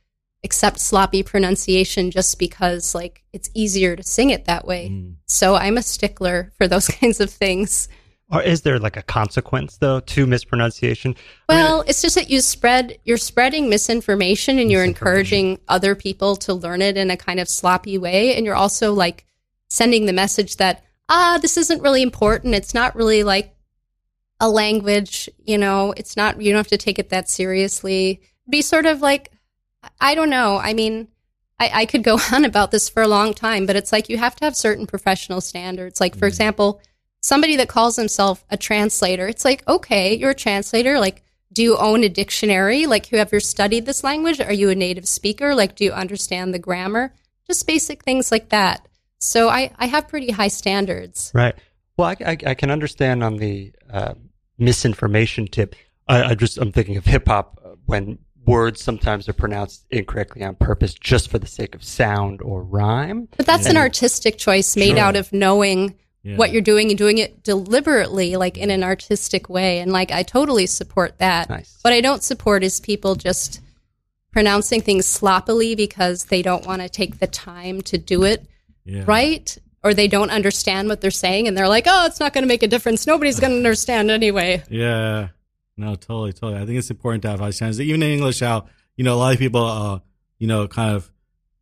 accept 0.42 0.80
sloppy 0.80 1.22
pronunciation 1.22 2.10
just 2.10 2.38
because 2.38 2.94
like 2.94 3.22
it's 3.34 3.50
easier 3.52 3.96
to 3.96 4.02
sing 4.02 4.30
it 4.30 4.46
that 4.46 4.66
way. 4.66 4.88
Mm. 4.88 5.16
So 5.26 5.56
I'm 5.56 5.76
a 5.76 5.82
stickler 5.82 6.52
for 6.56 6.66
those 6.66 6.88
kinds 7.00 7.20
of 7.20 7.28
things. 7.28 7.88
Or 8.32 8.42
is 8.42 8.62
there 8.62 8.78
like 8.78 8.96
a 8.96 9.02
consequence 9.02 9.76
though 9.76 10.00
to 10.00 10.26
mispronunciation? 10.26 11.14
Well, 11.50 11.84
it's 11.86 12.00
just 12.00 12.14
that 12.14 12.30
you 12.30 12.40
spread 12.40 12.98
you're 13.04 13.18
spreading 13.18 13.68
misinformation 13.68 14.58
and 14.58 14.70
you're 14.70 14.84
encouraging 14.84 15.60
other 15.68 15.94
people 15.94 16.36
to 16.36 16.54
learn 16.54 16.80
it 16.80 16.96
in 16.96 17.10
a 17.10 17.16
kind 17.16 17.38
of 17.38 17.48
sloppy 17.48 17.98
way 17.98 18.34
and 18.34 18.46
you're 18.46 18.54
also 18.54 18.94
like 18.94 19.26
sending 19.68 20.06
the 20.06 20.14
message 20.14 20.56
that 20.56 20.82
ah 21.10 21.38
this 21.42 21.58
isn't 21.58 21.82
really 21.82 22.00
important. 22.00 22.54
It's 22.54 22.72
not 22.72 22.96
really 22.96 23.22
like 23.22 23.54
a 24.40 24.48
language, 24.48 25.28
you 25.44 25.58
know, 25.58 25.92
it's 25.96 26.16
not 26.16 26.40
you 26.40 26.52
don't 26.52 26.58
have 26.58 26.68
to 26.68 26.78
take 26.78 26.98
it 26.98 27.10
that 27.10 27.28
seriously. 27.28 28.22
Be 28.48 28.62
sort 28.62 28.86
of 28.86 29.02
like 29.02 29.30
I 30.00 30.14
don't 30.14 30.30
know. 30.30 30.56
I 30.56 30.72
mean, 30.72 31.08
I, 31.58 31.70
I 31.74 31.86
could 31.86 32.02
go 32.02 32.18
on 32.32 32.46
about 32.46 32.70
this 32.70 32.88
for 32.88 33.02
a 33.02 33.08
long 33.08 33.34
time, 33.34 33.66
but 33.66 33.76
it's 33.76 33.92
like 33.92 34.08
you 34.08 34.16
have 34.16 34.36
to 34.36 34.44
have 34.44 34.56
certain 34.56 34.86
professional 34.86 35.42
standards. 35.42 36.00
Like, 36.00 36.16
for 36.16 36.26
example, 36.26 36.80
somebody 37.22 37.56
that 37.56 37.68
calls 37.68 37.96
himself 37.96 38.44
a 38.50 38.56
translator, 38.56 39.28
it's 39.28 39.44
like, 39.44 39.66
okay, 39.68 40.14
you're 40.14 40.30
a 40.30 40.34
translator. 40.34 40.98
Like, 40.98 41.22
do 41.52 41.62
you 41.62 41.76
own 41.76 42.02
a 42.04 42.08
dictionary? 42.08 42.86
Like, 42.86 43.06
have 43.06 43.12
you 43.12 43.18
ever 43.18 43.40
studied 43.40 43.86
this 43.86 44.02
language? 44.04 44.40
Are 44.40 44.52
you 44.52 44.70
a 44.70 44.74
native 44.74 45.06
speaker? 45.06 45.54
Like, 45.54 45.76
do 45.76 45.84
you 45.84 45.92
understand 45.92 46.52
the 46.52 46.58
grammar? 46.58 47.14
Just 47.46 47.66
basic 47.66 48.02
things 48.04 48.30
like 48.30 48.48
that. 48.50 48.86
So 49.18 49.48
I, 49.48 49.70
I 49.78 49.86
have 49.86 50.08
pretty 50.08 50.30
high 50.32 50.48
standards. 50.48 51.30
Right. 51.34 51.54
Well, 51.96 52.08
I, 52.08 52.16
I, 52.24 52.36
I 52.46 52.54
can 52.54 52.70
understand 52.70 53.22
on 53.22 53.36
the 53.36 53.72
uh, 53.90 54.14
misinformation 54.58 55.46
tip. 55.46 55.76
I, 56.08 56.30
I 56.30 56.34
just 56.34 56.58
I'm 56.58 56.72
thinking 56.72 56.96
of 56.96 57.04
hip 57.04 57.28
hop 57.28 57.60
uh, 57.64 57.74
when 57.86 58.18
words 58.46 58.82
sometimes 58.82 59.28
are 59.28 59.32
pronounced 59.34 59.86
incorrectly 59.90 60.42
on 60.42 60.56
purpose 60.56 60.94
just 60.94 61.30
for 61.30 61.38
the 61.38 61.46
sake 61.46 61.74
of 61.74 61.84
sound 61.84 62.42
or 62.42 62.62
rhyme. 62.62 63.28
But 63.36 63.46
that's 63.46 63.66
an 63.66 63.76
artistic 63.76 64.38
choice 64.38 64.74
made 64.76 64.96
Sure. 64.96 64.98
out 64.98 65.14
of 65.16 65.32
knowing 65.32 65.96
Yeah. 66.24 66.36
what 66.36 66.52
you're 66.52 66.62
doing 66.62 66.90
and 66.90 66.96
doing 66.98 67.18
it 67.18 67.42
deliberately, 67.42 68.36
like 68.36 68.56
in 68.56 68.70
an 68.70 68.84
artistic 68.84 69.48
way. 69.48 69.80
And 69.80 69.90
like, 69.92 70.12
I 70.12 70.22
totally 70.22 70.66
support 70.66 71.18
that. 71.18 71.50
Nice. 71.50 71.78
What 71.82 71.92
I 71.92 72.00
don't 72.00 72.22
support 72.22 72.62
is 72.62 72.78
people 72.78 73.16
just 73.16 73.60
pronouncing 74.30 74.80
things 74.80 75.04
sloppily 75.06 75.74
because 75.74 76.26
they 76.26 76.40
don't 76.42 76.64
want 76.66 76.80
to 76.82 76.88
take 76.88 77.18
the 77.18 77.26
time 77.26 77.82
to 77.82 77.98
do 77.98 78.22
it 78.24 78.46
Yeah. 78.84 79.02
right. 79.06 79.56
Or 79.84 79.94
they 79.94 80.06
don't 80.06 80.30
understand 80.30 80.88
what 80.88 81.00
they're 81.00 81.10
saying 81.10 81.48
and 81.48 81.56
they're 81.58 81.68
like, 81.68 81.86
oh, 81.88 82.06
it's 82.06 82.20
not 82.20 82.32
going 82.32 82.42
to 82.44 82.48
make 82.48 82.62
a 82.62 82.68
difference. 82.68 83.04
Nobody's 83.04 83.40
going 83.40 83.50
to 83.50 83.56
understand 83.56 84.10
anyway. 84.12 84.62
Yeah. 84.70 85.28
No, 85.76 85.96
totally, 85.96 86.32
totally. 86.32 86.62
I 86.62 86.66
think 86.66 86.78
it's 86.78 86.90
important 86.90 87.22
to 87.22 87.30
have 87.30 87.40
high 87.40 87.50
standards. 87.50 87.80
Even 87.80 88.00
in 88.02 88.10
English, 88.12 88.38
how, 88.40 88.66
you 88.96 89.02
know, 89.02 89.14
a 89.14 89.16
lot 89.16 89.32
of 89.32 89.40
people, 89.40 89.64
uh, 89.64 89.98
you 90.38 90.46
know, 90.46 90.68
kind 90.68 90.94
of 90.94 91.10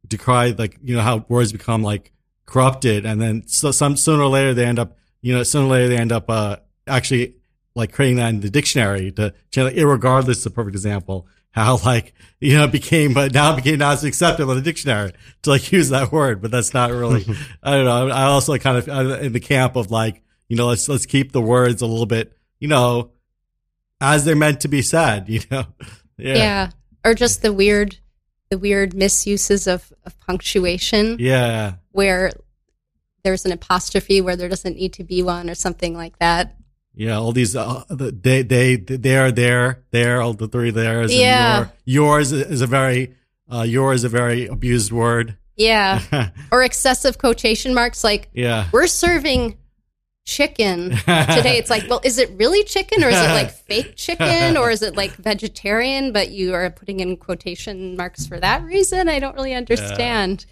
decry, 0.07 0.51
like, 0.51 0.77
you 0.83 0.97
know, 0.97 1.01
how 1.01 1.25
words 1.31 1.51
become 1.53 1.83
like 1.83 2.13
corrupted. 2.51 3.07
And 3.07 3.21
then 3.21 3.47
so, 3.47 3.71
some, 3.71 3.97
sooner 3.97 4.23
or 4.23 4.29
later 4.29 4.53
they 4.53 4.67
end 4.67 4.79
up, 4.79 4.99
you 5.23 5.35
know, 5.35 5.43
sooner 5.43 5.67
or 5.67 5.71
later 5.71 5.89
they 5.89 5.97
end 5.97 6.13
up, 6.13 6.29
uh, 6.29 6.57
actually 6.87 7.37
like 7.75 7.93
creating 7.93 8.17
that 8.17 8.29
in 8.31 8.41
the 8.41 8.51
dictionary 8.51 9.13
to, 9.13 9.33
to 9.53 9.65
like, 9.65 9.75
irregardless 9.75 10.31
is 10.31 10.47
a 10.47 10.51
perfect 10.51 10.75
example. 10.75 11.27
How 11.53 11.79
like, 11.79 12.15
you 12.41 12.57
know, 12.57 12.65
it 12.65 12.73
became, 12.73 13.15
but 13.15 13.33
now 13.33 13.53
it 13.53 13.57
became 13.57 13.79
now 13.79 13.93
it's 13.93 14.05
acceptable 14.05 14.53
in 14.53 14.59
the 14.59 14.65
dictionary 14.65 15.13
to 15.43 15.51
like 15.51 15.73
use 15.73 15.89
that 15.89 16.13
word, 16.13 16.43
but 16.43 16.51
that's 16.51 16.75
not 16.75 16.91
really, 16.91 17.25
I 17.63 17.73
don't 17.73 17.85
know. 17.85 18.09
I 18.09 18.25
also 18.25 18.57
kind 18.59 18.77
of 18.79 18.89
I'm 18.89 19.11
in 19.25 19.33
the 19.33 19.41
camp 19.41 19.77
of 19.77 19.91
like, 19.91 20.23
you 20.49 20.57
know, 20.57 20.67
let's, 20.67 20.89
let's 20.89 21.07
keep 21.07 21.33
the 21.33 21.41
words 21.41 21.83
a 21.83 21.87
little 21.87 22.07
bit, 22.07 22.37
you 22.59 22.69
know, 22.69 23.13
as 24.01 24.25
they're 24.25 24.37
meant 24.37 24.61
to 24.61 24.69
be 24.69 24.83
said, 24.83 25.29
you 25.29 25.41
know? 25.51 25.65
Yeah. 26.17 26.35
Yeah. 26.35 26.71
Or 27.05 27.15
just 27.15 27.43
the 27.43 27.53
weird, 27.53 27.99
the 28.51 28.59
weird 28.59 28.95
misuses 28.95 29.67
of, 29.67 29.93
of 30.05 30.19
punctuation. 30.21 31.17
Yeah. 31.19 31.75
where 31.93 32.33
there's 33.23 33.45
an 33.45 33.53
apostrophe 33.53 34.21
where 34.21 34.35
there 34.37 34.49
doesn't 34.49 34.77
need 34.77 34.93
to 34.95 35.05
be 35.05 35.23
one 35.23 35.49
or 35.49 35.55
something 35.55 35.95
like 35.97 36.19
that. 36.19 36.57
Yeah. 36.95 37.19
All 37.19 37.33
these, 37.33 37.55
uh, 37.55 37.85
the- 37.89 38.11
they, 38.11 38.43
they, 38.43 38.77
they 38.77 39.17
are 39.17 39.31
there, 39.31 39.85
there, 39.93 40.21
all 40.21 40.33
the 40.35 40.49
three 40.49 40.71
theirs. 40.71 41.15
Yeah. 41.15 41.59
Your, 41.85 42.07
yours 42.19 42.33
is 42.33 42.61
a 42.61 42.67
very, 42.67 43.15
uh, 43.53 43.63
yours 43.63 44.01
is 44.01 44.05
a 44.05 44.09
very 44.09 44.47
abused 44.47 44.91
word. 44.91 45.37
Yeah. 45.57 46.31
or 46.53 46.63
excessive 46.63 47.19
quotation 47.19 47.73
marks 47.75 48.03
like 48.03 48.31
Yeah. 48.33 48.69
we're 48.73 48.87
serving 48.89 49.59
chicken 50.25 50.91
today. 50.97 51.59
It's 51.59 51.71
like, 51.71 51.89
well, 51.89 52.01
is 52.05 52.19
it 52.19 52.31
really 52.37 52.65
chicken 52.65 53.03
or 53.03 53.09
is 53.09 53.17
it 53.17 53.29
like 53.31 53.51
fake 53.67 53.97
chicken 53.97 54.57
or 54.57 54.71
is 54.71 54.83
it 54.83 54.97
like 54.97 55.13
vegetarian, 55.17 56.13
but 56.13 56.31
you 56.31 56.55
are 56.55 56.71
putting 56.71 57.01
in 57.01 57.17
quotation 57.17 57.97
marks 57.97 58.27
for 58.27 58.39
that 58.41 58.63
reason? 58.63 59.09
I 59.09 59.19
don't 59.19 59.35
really 59.35 59.55
understand. 59.55 60.47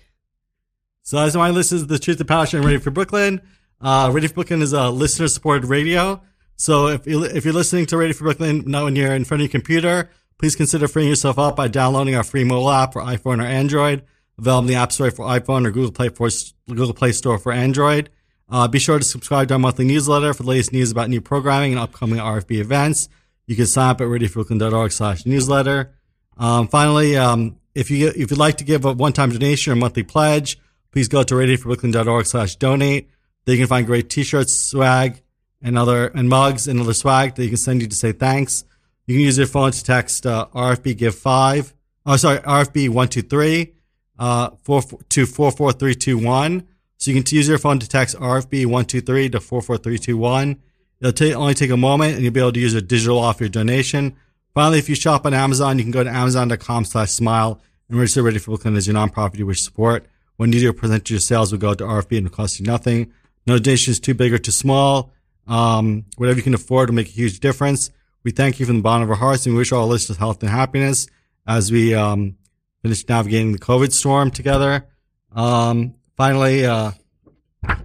So 1.03 1.19
as 1.19 1.37
my 1.37 1.51
list 1.51 1.73
is 1.73 1.87
the 1.87 1.99
truth, 1.99 2.21
of 2.21 2.27
passion, 2.27 2.63
Radio 2.63 2.81
Free 2.81 2.93
Brooklyn. 2.93 3.41
Uh, 3.81 4.11
Radio 4.13 4.29
Free 4.29 4.35
Brooklyn 4.35 4.63
is 4.63 4.73
a 4.73 4.91
listener 4.91 5.29
supported 5.29 5.67
radio. 5.67 6.21
So 6.57 6.89
if 6.89 7.07
you, 7.07 7.25
if 7.25 7.45
you're 7.45 7.55
listening 7.55 7.87
to 7.87 7.97
Radio 7.97 8.15
Free 8.15 8.27
Brooklyn 8.27 8.65
now 8.67 8.85
when 8.85 8.97
you're 8.97 9.15
in 9.15 9.25
front 9.25 9.41
of 9.41 9.47
your 9.47 9.53
computer, 9.53 10.11
please 10.39 10.57
consider 10.57 10.89
freeing 10.89 11.09
yourself 11.09 11.39
up 11.39 11.57
by 11.57 11.69
downloading 11.69 12.15
our 12.15 12.25
free 12.25 12.45
mobile 12.45 12.71
app 12.71 12.93
for 12.93 13.03
iPhone 13.03 13.41
or 13.41 13.47
Android, 13.47 14.03
available 14.39 14.63
in 14.63 14.67
the 14.67 14.75
App 14.75 14.93
Store 14.93 15.11
for 15.11 15.25
iPhone 15.27 15.67
or 15.67 15.71
Google 15.71 15.93
Play 15.93 16.09
for 16.09 16.29
Google 16.69 16.93
Play 16.93 17.13
Store 17.13 17.39
for 17.39 17.53
Android. 17.53 18.11
Uh, 18.51 18.67
be 18.67 18.79
sure 18.79 18.99
to 18.99 19.05
subscribe 19.05 19.49
to 19.49 19.55
our 19.55 19.61
monthly 19.61 19.85
newsletter 19.85 20.33
for 20.33 20.43
the 20.43 20.49
latest 20.49 20.73
news 20.73 20.91
about 20.91 21.11
new 21.11 21.21
programming 21.21 21.73
and 21.73 21.81
upcoming 21.81 22.19
RFB 22.19 22.59
events. 22.59 23.09
You 23.47 23.57
can 23.57 23.67
sign 23.67 23.91
up 23.91 24.01
at 24.01 24.07
radiofreebrooklyn.org 24.07 24.93
slash 24.93 25.27
newsletter. 25.27 25.95
Um, 26.37 26.69
finally, 26.69 27.17
um, 27.17 27.59
if 27.75 27.91
you 27.91 28.09
if 28.09 28.31
you'd 28.31 28.39
like 28.39 28.59
to 28.59 28.65
give 28.65 28.85
a 28.85 28.93
one-time 28.93 29.31
donation 29.31 29.73
or 29.73 29.77
monthly 29.77 30.03
pledge, 30.03 30.59
please 30.93 31.09
go 31.09 31.23
to 31.23 31.35
radiofreebrooklyn.org 31.35 32.27
slash 32.27 32.57
donate. 32.57 33.11
There 33.45 33.55
you 33.55 33.61
can 33.63 33.69
find 33.69 33.87
great 33.87 34.11
t-shirts, 34.11 34.55
swag, 34.55 35.23
and 35.63 35.79
other 35.79 36.07
and 36.09 36.29
mugs 36.29 36.69
and 36.69 36.81
other 36.81 36.95
swag 36.95 37.35
that 37.35 37.43
you 37.43 37.49
can 37.49 37.59
send 37.59 37.83
you 37.83 37.89
to 37.89 37.97
say 37.97 38.13
thanks. 38.13 38.65
You 39.07 39.15
can 39.15 39.25
use 39.25 39.39
your 39.39 39.47
phone 39.47 39.73
to 39.73 39.85
text 39.85 40.27
uh, 40.27 40.47
RFB 40.55 40.97
Give 40.97 41.15
Five. 41.15 41.75
Oh, 42.05 42.17
sorry, 42.17 42.39
RFB 42.39 42.91
one 42.91 43.09
two 43.09 43.23
three 43.23 43.75
uh, 44.19 44.51
four 44.63 44.83
to 45.11 45.27
four 45.27 45.51
four 45.51 45.73
three 45.73 45.95
two 45.95 46.19
one. 46.19 46.67
So 46.99 47.11
you 47.11 47.23
can 47.23 47.35
use 47.35 47.49
your 47.49 47.59
phone 47.59 47.79
to 47.79 47.89
text 47.89 48.17
RFB 48.17 48.67
one 48.67 48.85
two 48.85 49.01
three 49.01 49.29
to 49.31 49.41
four 49.41 49.63
four 49.63 49.79
three 49.79 49.99
two 49.99 50.17
one. 50.17 50.61
It'll 51.01 51.13
ta- 51.13 51.39
only 51.39 51.55
take 51.55 51.71
a 51.71 51.77
moment, 51.77 52.15
and 52.15 52.23
you'll 52.23 52.33
be 52.33 52.41
able 52.41 52.53
to 52.53 52.61
use 52.61 52.75
a 52.75 52.83
digital 52.83 53.19
off 53.19 53.41
your 53.41 53.49
donation. 53.49 54.17
Finally, 54.53 54.81
if 54.81 54.89
you 54.89 54.95
shop 54.95 55.25
on 55.25 55.33
Amazon, 55.33 55.79
you 55.79 55.85
can 55.85 55.93
go 55.93 56.03
to 56.03 56.11
amazon.com 56.11 56.85
slash 56.85 57.13
smile 57.13 57.61
and 57.89 57.99
register 57.99 58.23
Radio 58.23 58.41
Free 58.41 58.53
Brooklyn 58.53 58.77
as 58.77 58.87
your 58.87 58.97
nonprofit 58.97 59.39
you 59.39 59.47
wish 59.47 59.59
to 59.59 59.65
support. 59.65 60.07
When 60.37 60.53
you 60.53 60.61
do, 60.61 60.71
a 60.71 60.93
of 60.93 61.11
your 61.11 61.21
sales 61.21 61.53
will 61.53 61.59
go 61.59 61.75
to 61.75 61.85
RFB 61.85 62.19
and 62.19 62.27
it'll 62.27 62.37
cost 62.37 62.61
you 62.61 62.67
nothing. 62.67 63.13
No 63.47 63.59
donation 63.59 63.93
is 63.93 64.01
too 64.01 64.15
big 64.15 64.33
or 64.33 64.39
too 64.39 64.53
small. 64.53 65.13
Um, 65.47 66.05
whatever 66.17 66.37
you 66.37 66.43
can 66.43 66.55
afford 66.55 66.91
will 66.91 66.97
make 66.97 67.09
a 67.09 67.11
huge 67.11 67.41
difference. 67.41 67.91
We 68.23 68.31
thank 68.31 68.61
you 68.61 68.67
from 68.67 68.77
the 68.77 68.83
bottom 68.83 69.05
of 69.05 69.11
our 69.11 69.17
hearts 69.17 69.47
and 69.47 69.55
we 69.55 69.59
wish 69.59 69.73
all 69.73 69.87
listeners 69.87 70.19
health 70.19 70.43
and 70.43 70.51
happiness 70.51 71.07
as 71.47 71.73
we 71.73 71.95
um, 71.95 72.37
finish 72.83 73.09
navigating 73.09 73.53
the 73.53 73.59
COVID 73.59 73.93
storm 73.93 74.31
together. 74.31 74.87
Um, 75.33 75.95
finally, 76.19 76.67
uh, 76.67 76.91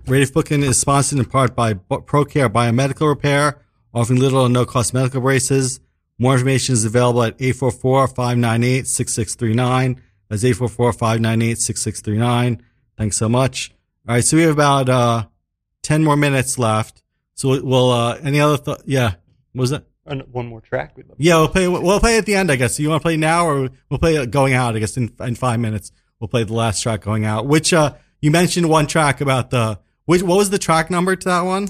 Radio 0.08 0.28
Brooklyn 0.34 0.64
is 0.64 0.78
sponsored 0.80 1.20
in 1.20 1.26
part 1.26 1.56
by 1.56 1.76
ProCare 1.76 2.50
Biomedical 2.50 3.08
Repair, 3.08 3.62
offering 3.94 4.20
little 4.20 4.42
or 4.42 4.50
no 4.50 4.66
cost 4.66 4.94
medical 4.94 5.22
braces. 5.22 5.80
More 6.20 6.34
information 6.34 6.74
is 6.74 6.84
available 6.84 7.24
at 7.24 7.38
844-598-6639. 7.38 10.00
That's 10.30 10.44
844-598-6639. 10.44 12.60
Thanks 12.98 13.16
so 13.18 13.30
much. 13.30 13.72
All 14.08 14.16
right. 14.16 14.24
So 14.24 14.38
we 14.38 14.44
have 14.44 14.54
about, 14.54 14.90
uh, 14.90 15.26
10 15.84 16.04
more 16.04 16.16
minutes 16.18 16.58
left. 16.60 17.02
So 17.36 17.60
we'll, 17.62 17.92
uh, 17.92 18.18
any 18.24 18.40
other 18.40 18.58
thought? 18.58 18.82
Yeah. 18.86 19.14
What 19.54 19.62
was 19.62 19.70
that? 19.72 19.86
One 20.06 20.48
more 20.48 20.62
track. 20.62 20.96
We'd 20.98 21.08
love 21.08 21.16
Yeah, 21.18 21.38
we'll 21.38 21.48
play. 21.48 21.68
We'll 21.68 22.00
play 22.00 22.18
at 22.18 22.26
the 22.26 22.36
end, 22.36 22.52
I 22.52 22.58
guess. 22.58 22.76
So 22.76 22.84
you 22.84 22.90
want 22.90 23.02
to 23.02 23.06
play 23.06 23.16
now, 23.16 23.48
or 23.48 23.70
we'll 23.90 24.00
play 24.00 24.26
going 24.26 24.54
out? 24.54 24.76
I 24.76 24.80
guess 24.80 24.98
in 24.98 25.14
in 25.22 25.36
five 25.36 25.62
minutes, 25.62 25.94
we'll 26.20 26.28
play 26.28 26.44
the 26.44 26.54
last 26.54 26.84
track 26.84 27.00
going 27.02 27.24
out. 27.24 27.48
Which 27.48 27.72
uh, 27.74 27.94
you 28.24 28.32
mentioned 28.32 28.70
one 28.70 28.88
track 28.88 29.22
about 29.22 29.50
the. 29.50 29.80
Which 30.06 30.22
what 30.24 30.38
was 30.38 30.50
the 30.50 30.58
track 30.68 30.90
number 30.90 31.16
to 31.16 31.26
that 31.30 31.42
one? 31.42 31.70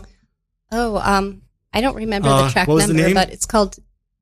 Oh, 0.72 0.98
um, 0.98 1.42
I 1.74 1.82
don't 1.82 1.96
remember 1.96 2.30
Uh, 2.30 2.46
the 2.46 2.50
track 2.52 2.68
what 2.68 2.76
was 2.76 2.88
the 2.88 2.94
number, 2.94 3.08
name? 3.10 3.14
but 3.16 3.30
it's 3.32 3.46
called 3.46 3.78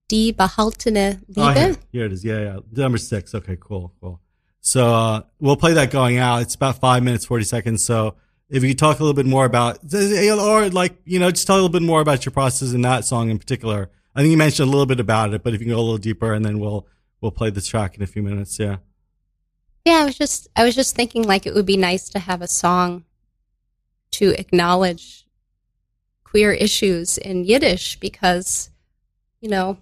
Die 0.10 0.32
Behaltene 0.32 1.22
Oh, 1.38 1.52
here, 1.54 1.76
here 1.92 2.06
it 2.06 2.12
is. 2.14 2.24
Yeah, 2.26 2.40
yeah. 2.48 2.60
Number 2.72 2.98
six. 2.98 3.34
Okay, 3.36 3.58
cool, 3.60 3.94
cool. 4.02 4.20
So 4.62 4.94
uh, 4.94 5.22
we'll 5.40 5.56
play 5.56 5.74
that 5.74 5.92
going 5.92 6.18
out. 6.18 6.42
It's 6.42 6.56
about 6.56 6.80
five 6.80 7.04
minutes, 7.04 7.26
forty 7.26 7.46
seconds. 7.46 7.84
So 7.86 8.16
if 8.50 8.64
you 8.64 8.70
could 8.70 8.80
talk 8.80 9.00
a 9.00 9.04
little 9.04 9.16
bit 9.16 9.26
more 9.26 9.46
about, 9.46 9.80
or 9.94 10.70
like 10.70 10.94
you 11.06 11.20
know, 11.20 11.32
just 11.32 11.48
talk 11.48 11.54
a 11.56 11.62
little 11.64 11.70
bit 11.70 11.82
more 11.82 12.02
about 12.02 12.26
your 12.26 12.32
process 12.34 12.74
in 12.74 12.82
that 12.84 13.06
song 13.06 13.30
in 13.30 13.40
particular. 13.40 13.90
I 14.14 14.22
think 14.22 14.32
you 14.32 14.38
mentioned 14.38 14.68
a 14.68 14.72
little 14.72 14.86
bit 14.86 15.00
about 15.00 15.34
it, 15.34 15.42
but 15.44 15.54
if 15.54 15.62
you 15.62 15.66
can 15.68 15.74
go 15.74 15.80
a 15.80 15.88
little 15.90 15.98
deeper, 15.98 16.34
and 16.34 16.44
then 16.46 16.60
we'll 16.60 16.86
we'll 17.22 17.32
play 17.32 17.50
this 17.50 17.68
track 17.68 17.96
in 17.96 18.04
a 18.04 18.08
few 18.08 18.22
minutes. 18.24 18.60
Yeah. 18.60 18.78
Yeah, 19.86 20.00
I 20.02 20.06
was 20.06 20.18
just 20.18 20.48
I 20.56 20.64
was 20.64 20.76
just 20.76 20.96
thinking 20.96 21.24
like 21.24 21.46
it 21.46 21.54
would 21.54 21.66
be 21.66 21.78
nice 21.78 22.10
to 22.10 22.20
have 22.20 22.42
a 22.42 22.48
song 22.48 23.06
to 24.12 24.30
acknowledge 24.40 25.26
queer 26.24 26.52
issues 26.52 27.18
in 27.18 27.44
Yiddish 27.44 28.00
because 28.00 28.70
you 29.42 29.50
know 29.50 29.78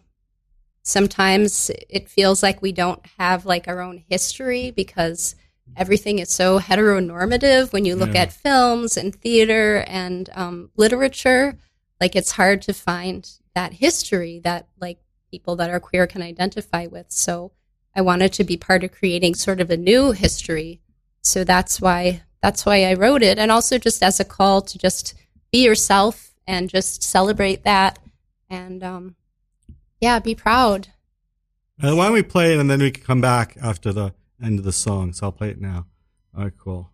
sometimes 0.83 1.69
it 1.89 2.09
feels 2.09 2.41
like 2.41 2.61
we 2.61 2.71
don't 2.71 3.05
have 3.17 3.45
like 3.45 3.67
our 3.67 3.81
own 3.81 4.03
history 4.09 4.71
because 4.71 5.35
everything 5.75 6.19
is 6.19 6.29
so 6.29 6.59
heteronormative 6.59 7.71
when 7.73 7.85
you 7.85 7.95
look 7.95 8.13
Yeah. 8.15 8.21
at 8.23 8.33
films 8.33 8.97
and 8.97 9.13
theater 9.13 9.83
and 9.87 10.29
um, 10.33 10.71
literature 10.75 11.57
like 12.01 12.15
it's 12.15 12.31
hard 12.31 12.61
to 12.63 12.73
find 12.73 13.29
that 13.53 13.73
history 13.73 14.39
that 14.43 14.67
like 14.79 14.99
people 15.29 15.55
that 15.57 15.69
are 15.69 15.79
queer 15.79 16.07
can 16.07 16.21
identify 16.21 16.87
with. 16.87 17.11
So 17.11 17.51
I 17.95 18.01
wanted 18.01 18.33
to 18.33 18.43
be 18.43 18.57
part 18.57 18.83
of 18.83 18.91
creating 18.91 19.35
sort 19.35 19.59
of 19.59 19.69
a 19.69 19.77
new 19.77 20.11
history. 20.11 20.81
So 21.21 21.43
that's 21.43 21.81
why 21.81 22.23
that's 22.41 22.65
why 22.65 22.85
I 22.85 22.93
wrote 22.93 23.21
it, 23.21 23.37
and 23.37 23.51
also 23.51 23.77
just 23.77 24.01
as 24.01 24.19
a 24.19 24.25
call 24.25 24.61
to 24.61 24.77
just 24.77 25.13
be 25.51 25.63
yourself 25.63 26.33
and 26.47 26.69
just 26.69 27.03
celebrate 27.03 27.63
that, 27.63 27.99
and 28.49 28.83
um, 28.83 29.15
yeah, 29.99 30.19
be 30.19 30.35
proud. 30.35 30.87
Uh, 31.81 31.95
why 31.95 32.05
don't 32.05 32.13
we 32.13 32.23
play 32.23 32.53
it 32.53 32.59
and 32.59 32.69
then 32.69 32.79
we 32.79 32.91
can 32.91 33.03
come 33.03 33.21
back 33.21 33.57
after 33.61 33.93
the 33.93 34.13
end 34.41 34.59
of 34.59 34.65
the 34.65 34.71
song? 34.71 35.13
So 35.13 35.27
I'll 35.27 35.31
play 35.31 35.49
it 35.49 35.61
now. 35.61 35.85
All 36.35 36.43
right, 36.43 36.53
cool. 36.57 36.91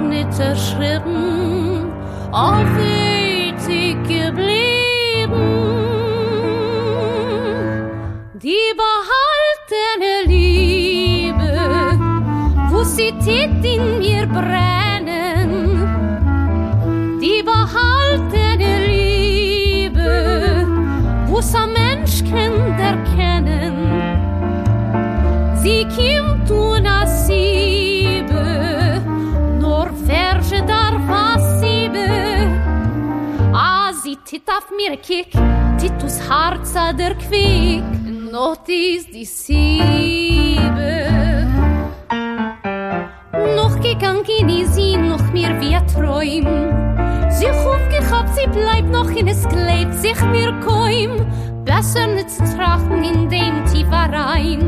nicht 0.00 0.30
geöffnete 0.36 1.02
auf 2.32 2.60
aufrichtig 2.60 3.96
geblieben. 4.04 5.46
Die 8.34 8.74
behaltene 8.82 10.14
Liebe, 10.26 11.52
wo 12.70 12.82
sie 12.84 13.12
tät 13.24 13.64
in 13.64 13.98
mir 13.98 14.26
brennt, 14.26 14.85
taf 34.44 34.70
mir 34.76 34.96
kik 34.96 35.32
Titus 35.78 36.20
harza 36.28 36.92
der 36.92 37.14
Quick, 37.14 37.28
kvik 37.28 38.32
Notis 38.32 39.06
die 39.06 39.24
Siebe. 39.24 41.06
Noch 43.56 43.80
gegangen 43.80 44.24
in 44.38 44.66
sin 44.66 45.08
noch 45.08 45.32
mir 45.32 45.52
wie 45.60 45.78
träum. 45.92 46.46
Sie 47.30 47.46
Sich 47.46 47.48
aufgehabt, 47.48 48.34
sie 48.34 48.48
bleibt 48.48 48.90
noch 48.90 49.10
in 49.10 49.28
es 49.28 49.46
Kleid 49.48 49.94
Sich 49.94 50.20
mir 50.32 50.52
koim 50.60 51.26
Besser 51.64 52.06
nicht 52.06 52.30
zu 52.30 52.42
trachten 52.56 53.04
in 53.04 53.28
dem 53.28 53.64
tiefer 53.66 54.08
rein 54.12 54.62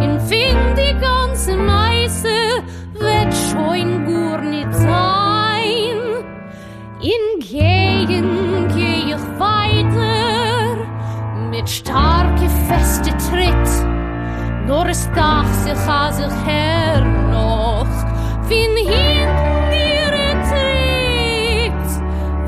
In 0.00 0.20
find 0.20 0.76
die 0.76 0.94
ganze 1.00 1.56
Meise 1.56 2.62
Wird 2.94 3.34
schon 3.50 4.04
gut 4.04 4.44
nicht 4.44 4.72
sein. 4.74 5.98
In 7.00 7.40
Gegend 7.40 8.41
mit 11.62 11.70
starke, 11.70 12.48
feste 12.68 13.10
Tritt. 13.28 14.66
Nur 14.66 14.86
es 14.86 15.08
dach 15.14 15.46
sich 15.64 15.78
als 15.88 16.18
ich 16.18 16.46
her 16.46 17.00
noch, 17.30 17.86
fin 18.48 18.76
hinten 18.76 19.72
ihre 19.72 20.28
Tritt. 20.48 21.84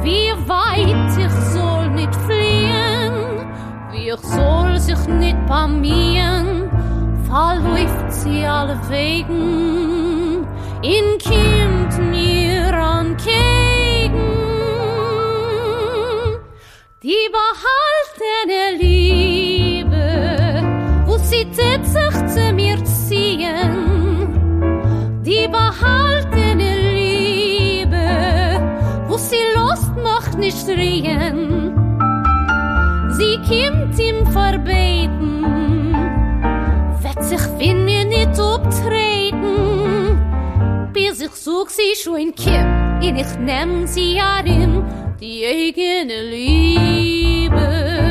Wie 0.03 0.33
weit 0.49 1.13
ich 1.17 1.33
soll 1.53 1.91
nicht 1.91 2.15
fliehen, 2.27 3.47
wie 3.93 4.11
ich 4.11 4.21
soll 4.21 4.79
sich 4.81 5.07
nicht 5.07 5.47
pamien, 5.47 6.69
verläuft 7.29 8.13
sie 8.13 8.45
alle 8.45 8.79
Wegen, 8.89 10.47
in 10.83 11.19
kimmt 11.19 12.11
mir 12.11 12.75
an 12.75 13.17
Kegen. 13.17 14.35
Die 17.03 17.29
behaltene 17.31 18.83
Liebe, 18.83 18.94
sie 21.25 21.45
tät 21.57 21.85
sich 21.87 22.27
zu 22.35 22.53
mir 22.53 22.79
ziehen. 22.85 23.75
Die 25.23 25.49
behaltene 25.49 26.71
Liebe 26.93 28.07
wo 29.09 29.17
sie 29.17 29.45
Lust 29.57 29.97
macht 30.03 30.39
nicht 30.39 30.67
reden. 30.69 31.73
Sie 33.17 33.39
kimmt 33.49 33.99
im 33.99 34.27
verbeten 34.27 35.45
wird 37.03 37.25
sich 37.25 37.45
finde 37.59 38.05
nicht 38.07 38.41
obtreten 38.41 39.65
bis 40.93 41.21
ich 41.21 41.33
such 41.33 41.71
sie 41.71 41.95
schon 42.03 42.35
kim 42.35 43.01
in 43.03 43.17
ich 43.17 43.39
nehm 43.39 43.87
sie 43.87 44.17
ja 44.17 44.43
die 44.43 45.45
eigene 45.47 46.23
Liebe. 46.31 48.04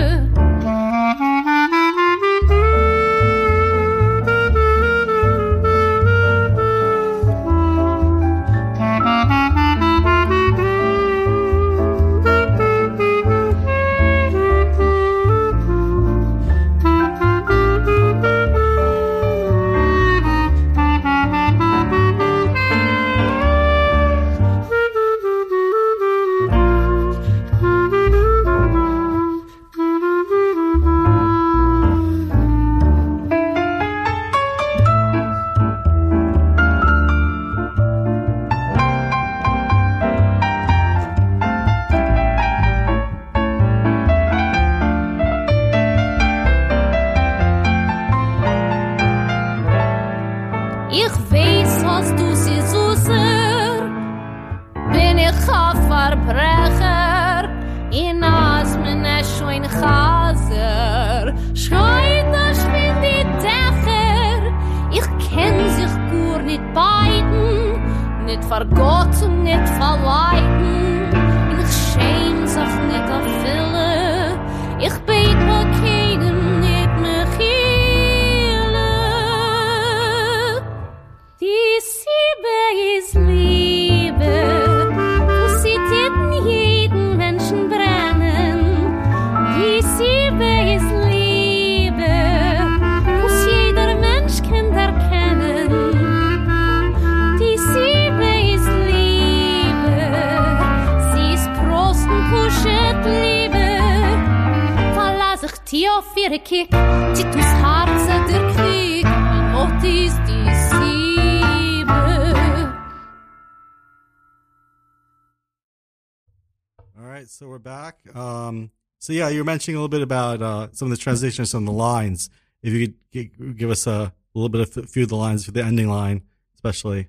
So 117.34 117.48
we're 117.48 117.58
back. 117.58 117.98
Um, 118.16 118.70
so 119.00 119.12
yeah, 119.12 119.28
you 119.30 119.40
were 119.40 119.44
mentioning 119.44 119.76
a 119.76 119.80
little 119.80 119.90
bit 119.90 120.04
about 120.04 120.40
uh, 120.44 120.68
some 120.72 120.92
of 120.92 120.96
the 120.96 121.02
transitions 121.02 121.56
on 121.56 121.66
the 121.66 121.72
lines. 121.72 122.30
If 122.62 122.74
you 122.74 122.94
could 123.12 123.58
give 123.58 123.72
us 123.72 123.88
a 123.88 124.14
little 124.36 124.50
bit 124.50 124.62
of 124.62 124.78
a 124.78 124.88
few 124.88 125.04
of 125.04 125.10
the 125.10 125.16
lines 125.16 125.44
for 125.44 125.52
the 125.52 125.64
ending 125.64 125.90
line, 125.90 126.22
especially. 126.54 127.08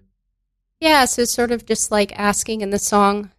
Yeah, 0.80 1.04
so 1.04 1.26
sort 1.26 1.50
of 1.50 1.66
just 1.66 1.90
like 1.90 2.18
asking 2.18 2.62
in 2.62 2.70
the 2.70 2.78
song, 2.78 3.32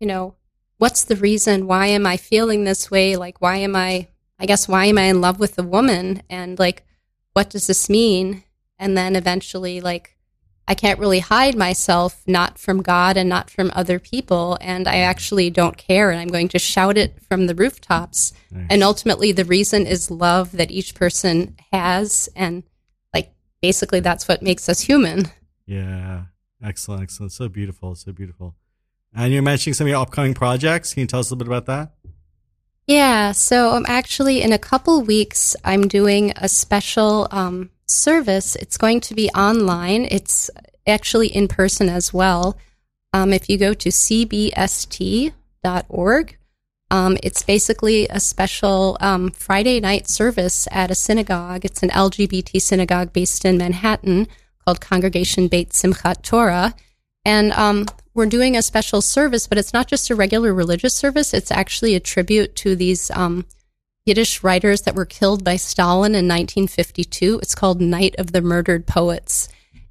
you 0.00 0.06
know, 0.06 0.36
what's 0.78 1.04
the 1.04 1.16
reason? 1.16 1.66
Why 1.66 1.88
am 1.88 2.06
I 2.06 2.16
feeling 2.16 2.64
this 2.64 2.90
way? 2.90 3.16
Like, 3.16 3.42
why 3.42 3.56
am 3.56 3.76
I, 3.76 4.08
I 4.38 4.46
guess, 4.46 4.66
why 4.66 4.86
am 4.86 4.96
I 4.96 5.02
in 5.02 5.20
love 5.20 5.38
with 5.38 5.58
a 5.58 5.62
woman? 5.62 6.22
And 6.30 6.58
like, 6.58 6.86
what 7.34 7.50
does 7.50 7.66
this 7.66 7.90
mean? 7.90 8.42
And 8.78 8.96
then 8.96 9.16
eventually, 9.16 9.82
like, 9.82 10.15
I 10.68 10.74
can't 10.74 10.98
really 10.98 11.20
hide 11.20 11.54
myself, 11.54 12.22
not 12.26 12.58
from 12.58 12.82
God 12.82 13.16
and 13.16 13.28
not 13.28 13.50
from 13.50 13.70
other 13.74 13.98
people. 13.98 14.58
And 14.60 14.88
I 14.88 14.96
actually 14.96 15.48
don't 15.48 15.76
care. 15.76 16.10
And 16.10 16.20
I'm 16.20 16.28
going 16.28 16.48
to 16.48 16.58
shout 16.58 16.98
it 16.98 17.22
from 17.22 17.46
the 17.46 17.54
rooftops. 17.54 18.32
Nice. 18.50 18.66
And 18.70 18.82
ultimately, 18.82 19.30
the 19.30 19.44
reason 19.44 19.86
is 19.86 20.10
love 20.10 20.52
that 20.52 20.72
each 20.72 20.94
person 20.94 21.54
has. 21.72 22.28
And 22.34 22.64
like, 23.14 23.32
basically, 23.62 24.00
that's 24.00 24.26
what 24.26 24.42
makes 24.42 24.68
us 24.68 24.80
human. 24.80 25.30
Yeah, 25.66 26.24
excellent, 26.62 27.02
excellent. 27.02 27.32
So 27.32 27.48
beautiful, 27.48 27.94
so 27.94 28.12
beautiful. 28.12 28.56
And 29.14 29.32
you're 29.32 29.42
mentioning 29.42 29.74
some 29.74 29.86
of 29.86 29.90
your 29.90 30.00
upcoming 30.00 30.34
projects. 30.34 30.94
Can 30.94 31.02
you 31.02 31.06
tell 31.06 31.20
us 31.20 31.30
a 31.30 31.34
little 31.34 31.44
bit 31.44 31.48
about 31.48 31.66
that? 31.66 31.92
Yeah, 32.86 33.32
so 33.32 33.70
I'm 33.70 33.86
actually 33.88 34.42
in 34.42 34.52
a 34.52 34.58
couple 34.58 35.02
weeks. 35.02 35.56
I'm 35.64 35.88
doing 35.88 36.32
a 36.36 36.48
special 36.48 37.26
um, 37.32 37.70
service. 37.86 38.56
It's 38.56 38.76
going 38.76 39.00
to 39.02 39.14
be 39.14 39.28
online. 39.30 40.06
It's 40.10 40.50
actually 40.86 41.28
in 41.28 41.48
person 41.48 41.88
as 41.88 42.12
well. 42.12 42.56
Um, 43.12 43.32
if 43.32 43.48
you 43.48 43.56
go 43.58 43.72
to 43.74 43.88
cbst.org, 43.88 45.32
um, 46.90 47.18
it's 47.22 47.42
basically 47.42 48.06
a 48.08 48.20
special 48.20 48.96
um, 49.00 49.30
Friday 49.30 49.80
night 49.80 50.08
service 50.08 50.68
at 50.70 50.90
a 50.90 50.94
synagogue. 50.94 51.64
It's 51.64 51.82
an 51.82 51.90
LGBT 51.90 52.60
synagogue 52.60 53.12
based 53.12 53.44
in 53.44 53.58
Manhattan 53.58 54.28
called 54.64 54.80
Congregation 54.80 55.48
Beit 55.48 55.70
Simchat 55.70 56.22
Torah. 56.22 56.74
And 57.24 57.52
um, 57.52 57.86
we're 58.14 58.26
doing 58.26 58.56
a 58.56 58.62
special 58.62 59.02
service, 59.02 59.48
but 59.48 59.58
it's 59.58 59.72
not 59.72 59.88
just 59.88 60.10
a 60.10 60.14
regular 60.14 60.54
religious 60.54 60.94
service. 60.94 61.34
It's 61.34 61.50
actually 61.50 61.96
a 61.96 62.00
tribute 62.00 62.54
to 62.56 62.76
these 62.76 63.10
um, 63.10 63.46
Yiddish 64.06 64.44
writers 64.44 64.82
that 64.82 64.94
were 64.94 65.04
killed 65.04 65.42
by 65.42 65.56
Stalin 65.56 66.14
in 66.14 66.28
1952. 66.28 67.40
It's 67.42 67.56
called 67.56 67.80
Night 67.80 68.14
of 68.18 68.30
the 68.30 68.40
Murdered 68.40 68.86
Poets. 68.86 69.48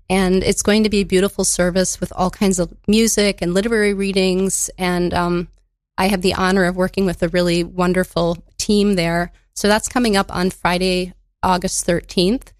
And 0.09 0.41
it's 0.41 0.61
going 0.61 0.83
to 0.83 0.89
be 0.89 1.01
a 1.01 1.05
beautiful 1.05 1.43
service 1.43 1.99
with 1.99 2.13
all 2.15 2.29
kinds 2.29 2.57
of 2.57 2.73
music 2.87 3.41
and 3.41 3.53
literary 3.53 3.93
readings. 3.93 4.69
And 4.77 5.13
um, 5.13 5.49
I 5.97 6.07
have 6.07 6.21
the 6.21 6.33
honor 6.33 6.63
of 6.63 6.77
working 6.77 7.05
with 7.05 7.21
a 7.23 7.27
really 7.27 7.63
wonderful 7.63 8.41
team 8.57 8.95
there. 8.95 9.33
So 9.53 9.67
that's 9.67 9.89
coming 9.89 10.15
up 10.15 10.33
on 10.33 10.49
Friday, 10.49 11.13
August 11.43 11.85
13th. 11.85 12.53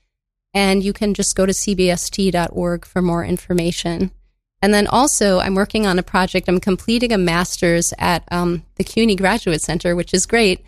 And 0.54 0.84
you 0.84 0.92
can 0.92 1.14
just 1.14 1.38
go 1.38 1.46
to 1.46 1.54
cbst.org 1.54 2.86
for 2.86 3.02
more 3.02 3.24
information. 3.24 4.12
And 4.62 4.74
then 4.74 4.88
also, 4.88 5.40
I'm 5.40 5.56
working 5.56 5.86
on 5.86 6.00
a 6.00 6.04
project. 6.04 6.50
I'm 6.50 6.60
completing 6.60 7.14
a 7.14 7.18
master's 7.18 7.94
at 7.98 8.24
um, 8.30 8.66
the 8.76 8.84
CUNY 8.84 9.16
Graduate 9.16 9.62
Center, 9.62 9.96
which 9.96 10.14
is 10.14 10.26
great. 10.26 10.66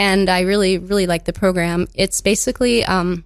And 0.00 0.30
I 0.30 0.40
really, 0.40 0.78
really 0.78 1.06
like 1.06 1.26
the 1.26 1.32
program. 1.34 1.86
It's 1.94 2.22
basically 2.22 2.82
um, 2.86 3.22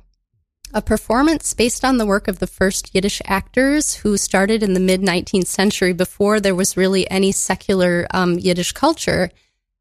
a 0.72 0.82
performance 0.82 1.54
based 1.54 1.84
on 1.84 1.98
the 1.98 2.04
work 2.04 2.26
of 2.26 2.40
the 2.40 2.48
first 2.48 2.92
Yiddish 2.92 3.22
actors 3.26 3.94
who 3.94 4.16
started 4.16 4.60
in 4.60 4.74
the 4.74 4.80
mid 4.80 5.00
19th 5.00 5.46
century 5.46 5.92
before 5.92 6.40
there 6.40 6.56
was 6.56 6.76
really 6.76 7.08
any 7.08 7.30
secular 7.30 8.08
um, 8.10 8.40
Yiddish 8.40 8.72
culture. 8.72 9.30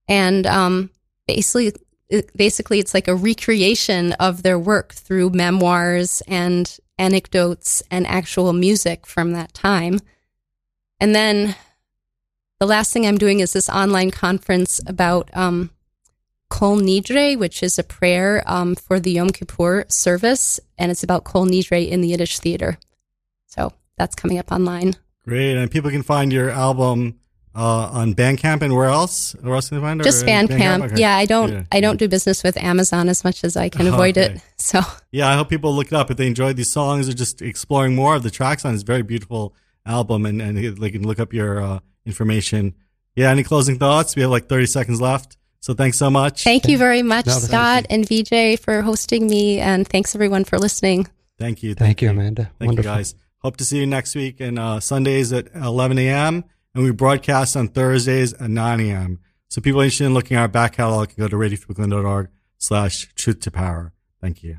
And 0.07 0.45
um, 0.45 0.91
basically, 1.25 1.73
basically, 2.35 2.77
it's 2.77 2.93
like 2.93 3.07
a 3.07 3.15
recreation 3.15 4.13
of 4.13 4.43
their 4.43 4.59
work 4.59 4.93
through 4.93 5.31
memoirs 5.31 6.21
and 6.27 6.77
anecdotes 6.99 7.81
and 7.89 8.05
actual 8.05 8.53
music 8.53 9.07
from 9.07 9.33
that 9.33 9.51
time. 9.55 9.99
And 10.99 11.15
then 11.15 11.55
the 12.59 12.67
last 12.67 12.93
thing 12.93 13.07
I'm 13.07 13.17
doing 13.17 13.39
is 13.39 13.53
this 13.53 13.67
online 13.67 14.11
conference 14.11 14.79
about 14.85 15.35
um, 15.35 15.71
Kol 16.53 16.77
Nidre, 16.77 17.35
which 17.35 17.63
is 17.63 17.79
a 17.79 17.83
prayer 17.83 18.43
um, 18.45 18.75
for 18.75 18.99
the 18.99 19.11
Yom 19.13 19.31
Kippur 19.31 19.85
service, 19.89 20.59
and 20.77 20.91
it's 20.91 21.03
about 21.03 21.23
Kol 21.23 21.47
Nidre 21.47 21.89
in 21.89 22.01
the 22.01 22.09
Yiddish 22.09 22.37
theater. 22.37 22.77
So 23.47 23.73
that's 23.97 24.13
coming 24.13 24.37
up 24.37 24.51
online. 24.51 24.93
Great, 25.25 25.57
and 25.57 25.71
people 25.71 25.89
can 25.89 26.03
find 26.03 26.31
your 26.31 26.51
album 26.51 27.19
uh, 27.55 27.89
on 27.91 28.13
Bandcamp 28.13 28.61
and 28.61 28.75
where 28.75 28.89
else? 28.89 29.33
Where 29.41 29.55
else 29.55 29.69
can 29.69 29.79
they 29.79 29.83
find 29.83 29.99
it? 29.99 30.03
Just 30.03 30.23
Or 30.23 30.27
Bandcamp. 30.27 30.91
Okay. 30.91 31.01
Yeah, 31.01 31.17
I 31.17 31.25
don't 31.25 31.51
Yeah. 31.51 31.63
I 31.71 31.81
don't 31.81 31.97
do 31.97 32.07
business 32.07 32.43
with 32.43 32.55
Amazon 32.57 33.09
as 33.09 33.23
much 33.23 33.43
as 33.43 33.57
I 33.57 33.69
can 33.69 33.87
avoid 33.87 34.15
Okay. 34.17 34.35
it. 34.35 34.41
So 34.57 34.81
Yeah, 35.11 35.27
I 35.29 35.33
hope 35.35 35.49
people 35.49 35.73
look 35.73 35.87
it 35.87 35.93
up 35.93 36.11
if 36.11 36.17
they 36.17 36.27
enjoyed 36.27 36.55
these 36.55 36.71
songs 36.71 37.09
or 37.09 37.13
just 37.13 37.41
exploring 37.41 37.95
more 37.95 38.15
of 38.15 38.21
the 38.21 38.31
tracks 38.31 38.63
on 38.63 38.73
this 38.73 38.83
very 38.83 39.01
beautiful 39.01 39.55
album 39.87 40.25
and, 40.27 40.39
and 40.39 40.55
they 40.57 40.91
can 40.91 41.03
look 41.03 41.19
up 41.19 41.33
your 41.33 41.61
uh, 41.61 41.79
information. 42.05 42.75
Yeah, 43.15 43.31
any 43.31 43.43
closing 43.43 43.79
thoughts? 43.79 44.15
We 44.15 44.21
have 44.21 44.31
like 44.31 44.47
30 44.47 44.67
seconds 44.67 45.01
left. 45.01 45.37
So 45.63 45.73
thanks 45.73 45.97
so 45.97 46.09
much. 46.09 46.43
thank 46.43 46.67
you 46.67 46.77
very 46.77 47.03
much, 47.03 47.25
No, 47.25 47.39
Scott 47.39 47.85
and 47.89 48.05
VJ, 48.05 48.59
for 48.59 48.81
hosting 48.81 49.27
me, 49.27 49.59
and 49.61 49.87
thanks 49.87 50.13
everyone 50.13 50.43
for 50.43 50.59
listening. 50.59 51.07
Thank 51.39 51.63
you. 51.63 51.73
Thank 51.73 52.01
you, 52.01 52.09
Amanda. 52.09 52.51
Thank 52.59 52.67
Wonderful. 52.67 52.91
you 52.91 52.97
guys. 52.97 53.15
Hope 53.37 53.55
to 53.55 53.63
see 53.63 53.77
you 53.77 53.85
next 53.85 54.13
week 54.13 54.41
and 54.41 54.59
uh, 54.59 54.81
Sundays 54.81 55.31
at 55.31 55.47
11 55.55 55.97
a.m. 55.99 56.43
and 56.75 56.83
we 56.83 56.91
broadcast 56.91 57.55
on 57.55 57.69
Thursdays 57.69 58.33
at 58.33 58.49
9 58.49 58.79
a.m. 58.81 59.19
So 59.47 59.61
people 59.61 59.79
interested 59.79 60.03
in 60.03 60.13
looking 60.13 60.35
at 60.35 60.41
our 60.41 60.47
back 60.49 60.73
catalog 60.73 61.07
can 61.07 61.23
go 61.23 61.29
to 61.29 61.35
radiofreebrooklyn.org 61.37 62.27
slash 62.57 63.07
truth 63.15 63.39
to 63.39 63.51
power. 63.51 63.93
Thank 64.19 64.43
you. 64.43 64.57